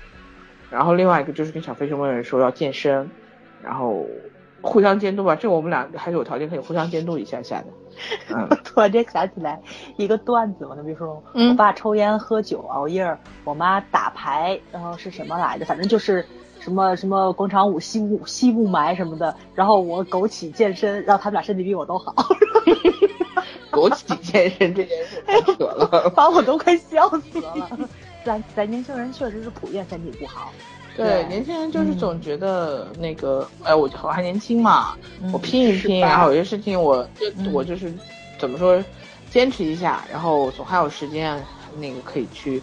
[0.69, 3.09] 然后另外一个就是跟小飞熊问说要健身，
[3.63, 4.05] 然后。
[4.65, 7.67] 互相监督吧，这我们俩还是有条件可以互相监督一下下的。
[8.35, 9.61] 嗯，突然间想起来
[9.97, 15.65] 一个段子嘛，那比如说我爸抽烟喝酒熬夜，我妈打牌，然后是什么来的？
[15.67, 16.27] 反正就是
[16.59, 19.37] 什么什么广场舞、吸雾吸雾霾什么的。
[19.55, 22.13] 然后我枸杞健身，然后他们俩身体比我都好。
[23.71, 27.79] 枸杞健身这件事太扯 了，把我都快笑死了。
[28.25, 30.51] 咱咱年轻人确实是普遍身体不好。
[30.97, 34.95] 对，年轻人就是总觉得那个，哎，我我还年轻嘛，
[35.33, 37.93] 我拼一拼，然后有些事情我就我就是
[38.39, 38.81] 怎么说，
[39.29, 41.43] 坚持一下，然后总还有时间
[41.79, 42.63] 那个可以去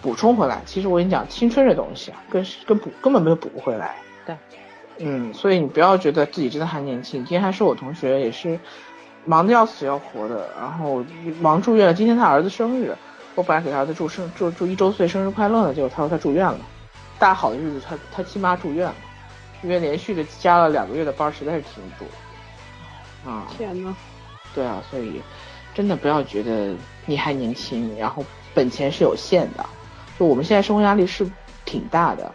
[0.00, 0.62] 补充回来。
[0.64, 3.96] 其实我跟你讲，青春这东西啊，跟跟补根本没有补不回来。
[4.24, 4.34] 对，
[4.98, 7.22] 嗯，所以你不要觉得自己真的还年轻。
[7.24, 8.58] 今天还是我同学，也是
[9.26, 11.04] 忙得要死要活的，然后
[11.42, 11.92] 忙住院了。
[11.92, 12.96] 今天他儿子生日，
[13.34, 16.58] 我本来给他儿子祝生祝祝一周岁生日快乐呢，结果他说他住院了。
[17.18, 18.94] 大好的日子，他他亲妈住院了，
[19.62, 22.10] 因为连续的加了两个月的班，实在是挺不住。
[23.28, 23.94] 啊，天呐，
[24.54, 25.20] 对啊，所以
[25.74, 26.74] 真的不要觉得
[27.06, 28.24] 你还年轻，然后
[28.54, 29.66] 本钱是有限的，
[30.18, 31.28] 就我们现在生活压力是
[31.64, 32.32] 挺大的，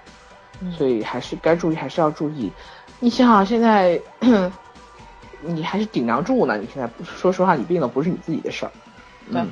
[0.75, 2.51] 所以还是该注意还是要注意。
[2.99, 4.01] 你想想现在，
[5.41, 8.71] 你还是顶梁柱呢，你现在说实话，你病了不是你自己的事儿。
[9.29, 9.47] 嗯。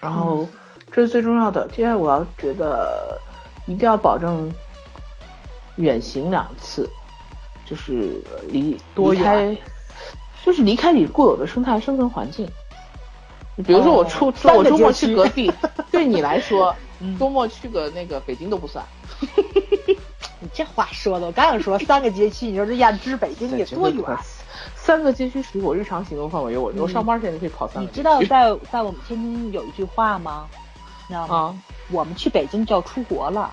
[0.00, 0.46] 然后
[0.92, 3.18] 这是最重要的，接下来我要觉得。
[3.68, 4.50] 一定要保证
[5.76, 6.88] 远行两次，
[7.66, 9.56] 就是离离开，
[10.44, 12.48] 就是离开你固有的生态生存环境。
[13.66, 15.52] 比如说我出我周末去隔壁，
[15.90, 16.74] 对你来说，
[17.20, 18.84] 周末去个那个北京都不算。
[20.40, 24.02] 你这话说的，我刚想说 三个街区，你说这亚之北京也多远？
[24.76, 27.80] 三个街区属于我日常行动范围，我我上班前就可以跑三个。
[27.80, 30.48] 你知道在在我们天津有一句话吗？
[31.08, 31.62] 你知道吗？
[31.90, 33.50] 我们去北京就要出国了，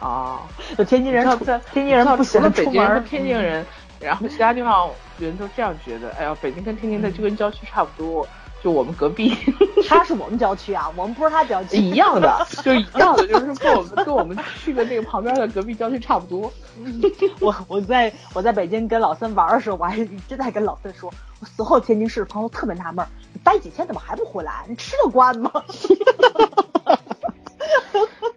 [0.00, 0.40] 啊！
[0.76, 1.26] 有天津人，
[1.72, 3.64] 天津人不喜欢北京，天津人，
[3.98, 6.10] 然后其他地方人都这样觉得。
[6.18, 8.26] 哎呀，北京跟天津的就跟郊区差不多，
[8.62, 9.36] 就我们隔壁。
[9.88, 11.76] 他是我们郊区啊，我们不是他郊区。
[11.78, 16.52] 一样的， 就一样的，就是跟我们跟我们去的那个旁边的隔壁郊区差不多。
[17.40, 19.96] 我我在我在北京跟老三玩的时候，我还
[20.28, 23.04] 真在跟老三说，我所有天津市朋友特别纳闷。
[23.42, 24.64] 待几天怎么还不回来？
[24.68, 25.50] 你吃得惯吗？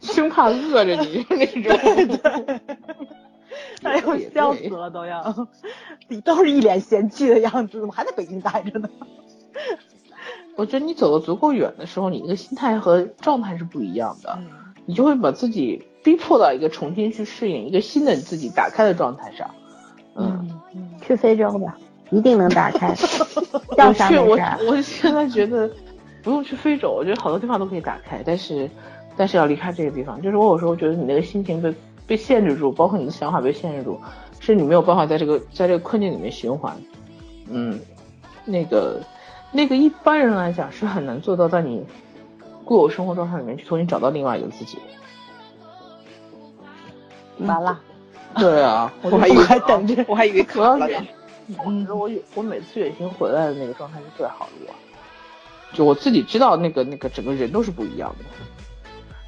[0.02, 1.78] 生怕饿着你那种。
[3.84, 5.48] 哎呦，笑死了都要，
[6.08, 8.90] 你都是一脸嫌弃的样子，怎么还在北京待着呢？
[10.56, 14.40] 我觉得你走的足够远的时候，你那个心态和状态是不一样的，
[14.86, 19.50] 你就会把自己逼迫到一个重新去适应一个新的自己打开的状态上。
[20.16, 20.62] 嗯，
[21.02, 21.78] 去非洲吧，
[22.12, 22.96] 一定能打开。
[23.78, 24.38] 要啥去我
[24.68, 25.70] 我现在觉得
[26.22, 28.70] 不用去非洲，我觉得好多地方都可以打开，但是
[29.16, 30.22] 但是要离开这个地方。
[30.22, 31.74] 就是我有时候觉得你那个心情被
[32.06, 34.00] 被限制住，包括你的想法被限制住，
[34.40, 36.76] 是你没有办法在这个在这个困境里面循环。
[37.50, 37.80] 嗯，
[38.46, 39.02] 那个。
[39.56, 41.86] 那个一般人来讲是很难做到，在你
[42.66, 44.80] 固有生活状态里面去重新找到另外一个自己。
[47.38, 47.80] 完了。
[48.36, 51.06] 对啊， 我还以为还等着，我还以为可要远。
[51.68, 54.74] 嗯，我我每次远行回来的那个状态是最好的我。
[55.72, 58.26] 就我自己知道，那个那个整个人都是不一样的。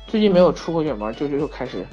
[0.07, 1.85] 最近没有出过远门，就就又开始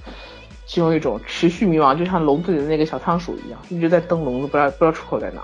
[0.66, 5.43] 进入一种持续迷茫，就像笼子里的那个小仓鼠一样，一直在蹬笼子，不知道不知道出口在哪。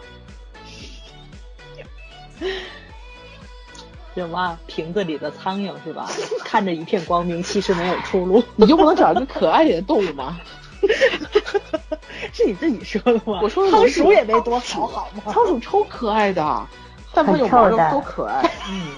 [4.14, 6.08] 什么瓶子里的苍蝇是吧？
[6.44, 8.42] 看着一片光明，其实没有出路。
[8.56, 10.40] 你就不能找一个可爱点的动物吗？
[12.32, 13.40] 是你自己说的吗？
[13.42, 15.32] 我说仓鼠也没多好，好吗？
[15.32, 16.66] 仓鼠超可爱的，
[17.14, 18.42] 但凡有毛的都可爱。
[18.68, 18.88] 嗯。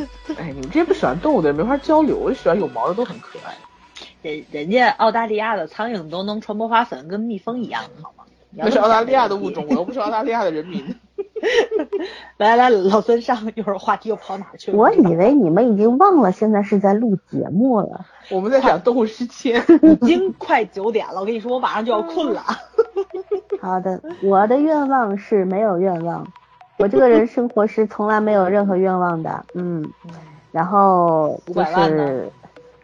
[0.38, 3.54] 哎，你们这些不喜欢动物的人没法交流，我喜欢有毛的都很可爱。
[4.22, 8.24] 人人家澳大利亚的苍蝇都能传播花粉，跟蜜蜂一样，好吗？
[8.50, 10.96] 那是澳大利亚的物种，我又不是澳大利亚的人民。
[12.38, 14.78] 来来，老孙上，一会儿话题又跑哪去了？
[14.78, 18.06] 我以为你们已经忘了，现在是在录节目了。
[18.30, 21.20] 我们在讲动物世界，已经快九点了。
[21.20, 22.42] 我跟你说，我马上就要困了。
[23.60, 26.26] 好的，我的愿望是没有愿望，
[26.78, 29.44] 我这个人生活是从来没有任何愿望的。
[29.54, 29.84] 嗯，
[30.52, 32.30] 然后就是。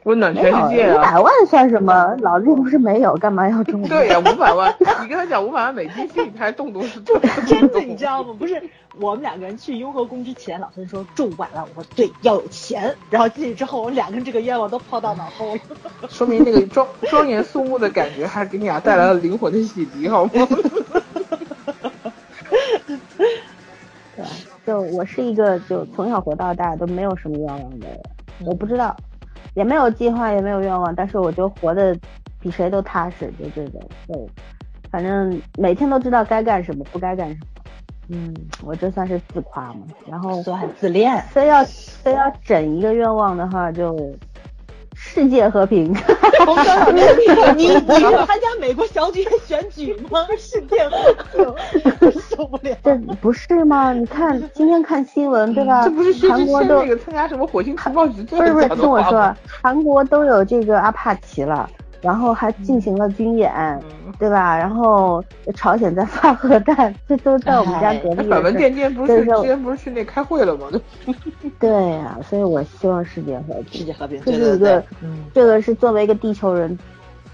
[0.04, 0.96] 温暖全世界啊！
[0.96, 2.16] 五百万算什么？
[2.22, 3.80] 老子又不是没有，干嘛要中？
[3.88, 7.20] 对呀，五百万， 你跟他讲五百万美金，心里还动动是动。
[7.46, 8.34] 真的，你知道吗？
[8.36, 8.60] 不是，
[8.98, 12.92] 我们两个人去雍和宫之前，老孙说中五百万，我说对，要有钱。
[13.10, 15.60] 然后进去之后，我们两个人这个愿望都抛到脑后了。
[16.10, 20.30] 说明那个庄庄严肃穆的感觉，还给你俩带来了灵魂的洗涤，好吗？
[24.16, 24.24] 对，
[24.66, 28.00] 就我是一个就从小活到大都没有什么愿望的人，
[28.46, 28.94] 我不知道。
[29.54, 31.94] 也没有计划，也没有愿望，但是我就活得
[32.40, 34.16] 比谁都踏实，就这种，对
[34.90, 37.46] 反正每天都知道该干什么，不该干什么。
[38.08, 38.34] 嗯，
[38.64, 39.82] 我这算是自夸嘛。
[40.06, 43.94] 然后算自恋，非要非要整一个愿望的话，就。
[45.04, 45.92] 世界和平。
[46.46, 46.92] 我刚想说，
[47.54, 47.80] 你你是
[48.26, 50.26] 参加美国小姐选举吗？
[50.38, 51.52] 世界和
[52.00, 52.74] 平，受不了。
[52.82, 53.92] 这不是吗？
[53.92, 55.84] 你看 今天看新闻对吧？
[55.84, 58.22] 这不是韩国都那个参加什么火星情报局？
[58.22, 61.68] 不是不是，听我说，韩国都有这个阿帕奇了。
[62.02, 63.80] 然后还进行了军演，
[64.18, 64.56] 对吧？
[64.58, 65.24] 然后
[65.54, 68.28] 朝鲜在发核弹，这都在我们家隔壁。
[68.28, 70.66] 板门店店不是之前不是去那开会了吗？
[71.60, 73.80] 对 呀，所以我希望世界和平。
[73.80, 74.84] 世界和平，这是一个，
[75.32, 76.76] 这个是作为一个地球人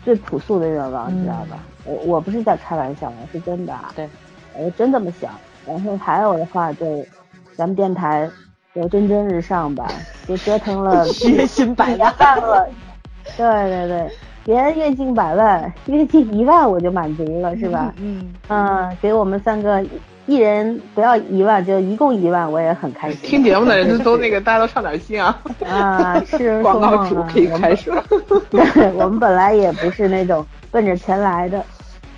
[0.04, 1.58] 最朴素的愿望，你知道吧？
[1.84, 3.74] 我我不是在开玩笑，是真的。
[3.96, 4.06] 对，
[4.54, 5.30] 我真这么想。
[5.66, 7.02] 然后还有的话，就
[7.56, 8.28] 咱们电台
[8.74, 9.88] 就蒸蒸日上吧，
[10.28, 12.68] 就折腾了 血薪百万了。
[13.36, 14.10] 对对对。
[14.44, 17.92] 别月进百万，月进一万我就满足了，是吧？
[18.00, 19.84] 嗯嗯，给我们三个
[20.26, 23.28] 一人不要一万，就一共一万，我也很开心。
[23.28, 25.38] 听节目的人都那个，大家都上点心啊！
[25.68, 27.92] 啊，是 广告主可以开始。
[28.50, 31.62] 对，我们本来也不是那种奔着钱来的。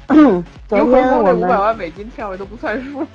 [0.08, 3.06] 昨天我们五百万美金票都不算数。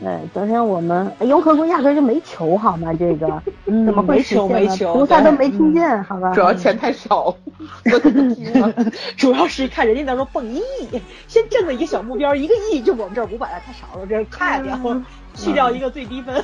[0.00, 2.92] 对，昨天我们雍和宫压根就没求好吗？
[2.92, 4.92] 这个怎么会求没球？
[4.92, 6.34] 菩萨都没听见，好吧？
[6.34, 7.34] 主要钱太少，
[9.16, 14.78] 主要是看人家那说蹦一亿，先挣了一个小目标，一个亿就我们这儿五百万太少了，这太掉，
[15.34, 16.42] 去掉一个最低分。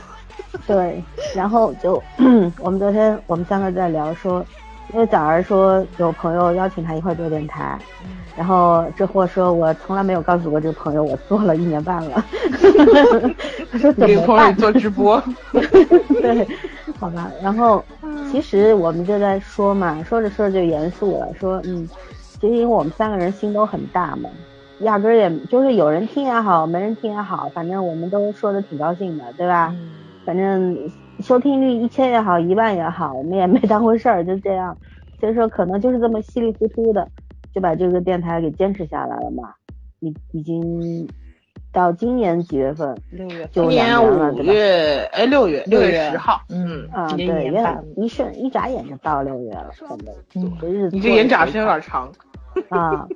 [0.66, 1.02] 对，
[1.34, 2.02] 然后就
[2.60, 4.44] 我们昨天我们三个在聊说，
[4.94, 7.78] 因为早儿说有朋友邀请他一块做电台。
[8.36, 12.24] 然后这货说：“我从来没有告诉过这个朋友，我做了一年半了。”
[13.70, 15.22] 他说：“怎么办？”做直播。
[16.20, 16.46] 对，
[16.98, 17.30] 好吧。
[17.42, 17.84] 然后
[18.30, 21.88] 其实我们就在说嘛，说着说着就严肃了，说：“嗯，
[22.40, 24.30] 其实因为我们三个人心都很大嘛，
[24.80, 29.74] 压根儿也就是有人听也好，没人听也好，反正我们都说的挺高兴的，对吧？
[30.24, 30.76] 反正
[31.20, 34.76] 收听率一千也好，一万也好，我们也没当回事儿，就这样。
[35.18, 37.08] 所以说，可能就是这么稀里糊涂的。”
[37.52, 39.42] 就把这个电台给坚持下来了嘛，
[39.98, 41.04] 已已经
[41.72, 42.96] 到今年几月份？
[43.10, 47.52] 六月，今年五月，哎，六月，六月十号，嗯，啊，对，
[47.96, 50.12] 一瞬一眨眼就到六月了，真的，
[50.60, 52.10] 这日子你这眼眨时间有点长，
[52.70, 53.06] 啊，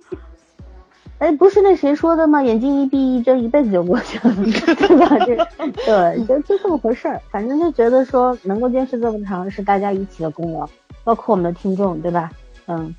[1.19, 2.43] 哎，不是那谁说的吗？
[2.43, 5.19] 眼睛一闭一睁，一辈子就过去了， 对吧？
[5.27, 5.37] 这
[5.85, 7.21] 对，就就这么回事儿。
[7.31, 10.69] 反正就觉得说能够坚持这么长，是大家一起的功劳，
[11.03, 12.31] 包括我们的听众，对吧？
[12.67, 12.95] 嗯，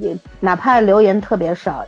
[0.00, 1.84] 也哪怕留言特别少，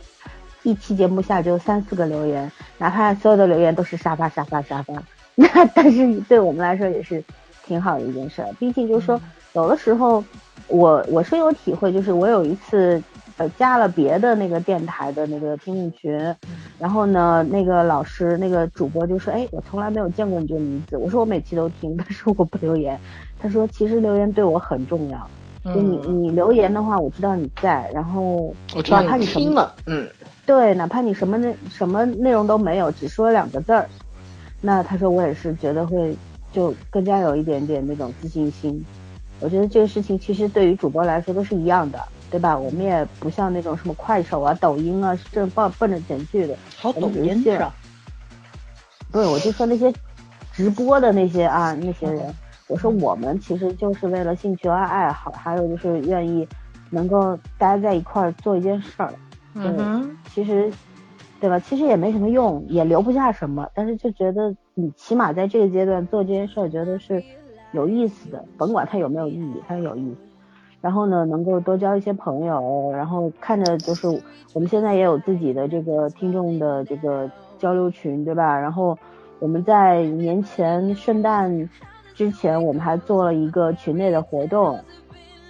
[0.63, 4.93] 一期节目下只有三四个留言，哪怕所有的留言都是沙发沙发沙发，
[5.35, 7.23] 那但是对我们来说也是
[7.65, 8.49] 挺好的一件事儿。
[8.59, 9.19] 毕竟就是说，
[9.53, 10.23] 有的时候
[10.67, 13.01] 我我深有体会，就是我有一次。
[13.37, 16.35] 呃，加了别的那个电台的那个听众群，
[16.77, 20.97] 然后呢，那个老师那个主播就说，哎，我从来没有见过你这个名字。
[20.97, 22.99] 我说我每期都听， 但是我不留言。
[23.39, 25.27] 他说其实留言对我很重要，
[25.73, 28.53] 就你你留言的话，我知道你在，然后
[28.89, 30.07] 哪怕你听了，嗯，
[30.45, 33.87] 对，哪怕你什么内什么内容都没有，只说两个字儿，
[34.61, 36.15] 那他说我也是觉得会
[36.51, 38.83] 就更加有一点点那种自信心。
[39.39, 41.99] 我觉得这个事情其实对于主播来说都是一样的。
[42.31, 42.57] 对吧？
[42.57, 46.55] 我们也不像那种什么快手啊、抖音啊，正奔奔着钱去的。
[46.77, 47.59] 好抖音是？
[49.11, 49.93] 不是，我就说那些
[50.53, 52.33] 直播的那些啊，那些人。
[52.67, 56.47] 我说我们其实就是为了兴趣和爱好，还有就是愿意
[56.89, 59.13] 能够大家在一块儿做一件事儿。
[59.53, 60.71] 嗯其实，
[61.39, 61.59] 对吧？
[61.59, 67.23] 其实也没什么用，也留不下什么，但是就觉得你起码在这个阶段做这件事儿，觉得是
[67.71, 70.17] 有意思的，甭管它有没有意义，它有意思。
[70.81, 74.07] 然后呢，能够多交一些朋友，然后看着就是
[74.53, 77.29] 我们现在也有自己的这个听众的这个
[77.59, 78.57] 交流群，对吧？
[78.59, 78.97] 然后
[79.39, 81.69] 我们在年前圣诞
[82.15, 84.79] 之前，我们还做了一个群内的活动，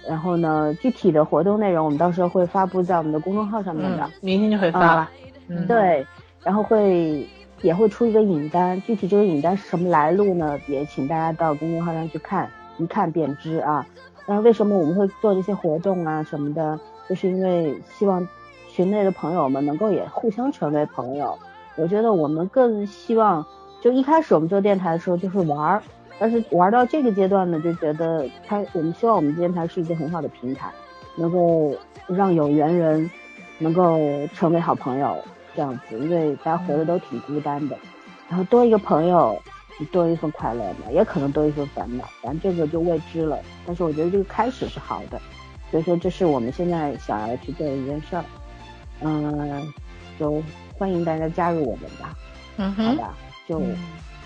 [0.08, 5.10] 然后呢，具体的活动内容我们到时候会发布在我们的公众号上面的，明天就会发了。
[5.48, 6.06] 嗯，对，
[6.42, 7.26] 然后会
[7.62, 10.58] 也会出一个影单，具体这个影单是什么来路呢？
[10.66, 12.48] 也请大家到公众号上去看，
[12.78, 13.86] 一看便知啊。
[14.26, 16.78] 那为什么我们会做这些活动啊什么的？
[17.08, 18.26] 就是因为希望
[18.70, 21.36] 群内的朋友们能够也互相成为朋友。
[21.76, 23.44] 我觉得我们更希望，
[23.82, 25.82] 就一开始我们做电台的时候就是玩儿，
[26.22, 30.70] 但是玩到这个阶段呢，就觉得它，我们希望我们电台是一个很好的平台，
[31.16, 31.76] 能够
[32.06, 33.10] 让有缘人
[33.58, 33.98] 能够
[34.32, 35.18] 成为好朋友
[35.56, 37.76] 这样子，因为大家活得都挺孤单的，
[38.28, 39.36] 然后多一个朋友。
[39.90, 43.36] 多一份快乐嘛，也可能多一份烦恼，反正这个就未知了。
[43.66, 45.20] 但是我觉得这个开始是好的，
[45.72, 48.24] 所以说这是我们现在想要去做的一件事儿。
[49.00, 49.66] 嗯，
[50.20, 50.40] 就
[50.78, 52.14] 欢迎大家加入我们吧。
[52.58, 53.14] 嗯好吧，
[53.48, 53.60] 就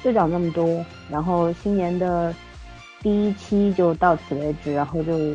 [0.07, 0.85] 就讲这么多。
[1.11, 2.33] 然后新年的
[3.03, 5.35] 第一期就到此为止，然后就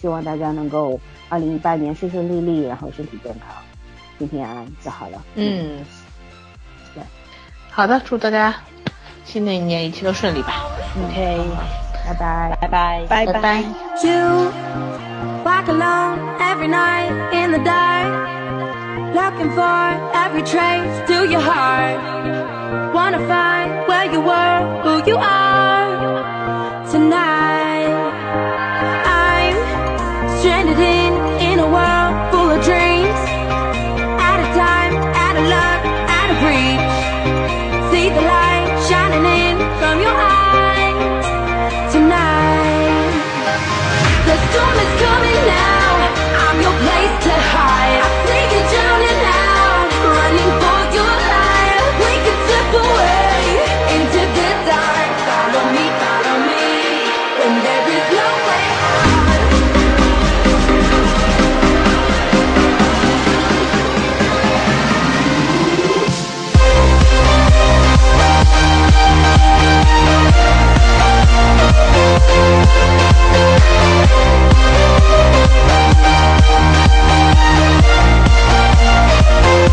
[0.00, 3.48] 希望大家能够二零一八年顺顺利利，然后身体健康，
[4.18, 5.20] 平平安安就好了。
[5.34, 5.84] 嗯，
[6.94, 7.02] 对，
[7.68, 8.54] 好的，祝大家。
[9.24, 10.52] 新的一年一切都顺利吧。
[11.04, 11.40] OK，
[12.06, 13.62] 拜拜，拜拜，拜拜。
[14.04, 14.52] You
[15.44, 18.06] walk alone every night in the dark,
[19.14, 21.98] looking for every trace to your heart.
[22.94, 25.41] Wanna find where you were, who you are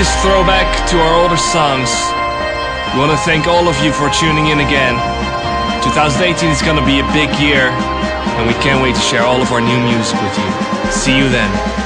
[0.00, 1.92] Quickest throwback to our older songs.
[2.94, 4.96] We want to thank all of you for tuning in again.
[5.84, 9.42] 2018 is going to be a big year, and we can't wait to share all
[9.42, 10.90] of our new music with you.
[10.90, 11.79] See you then.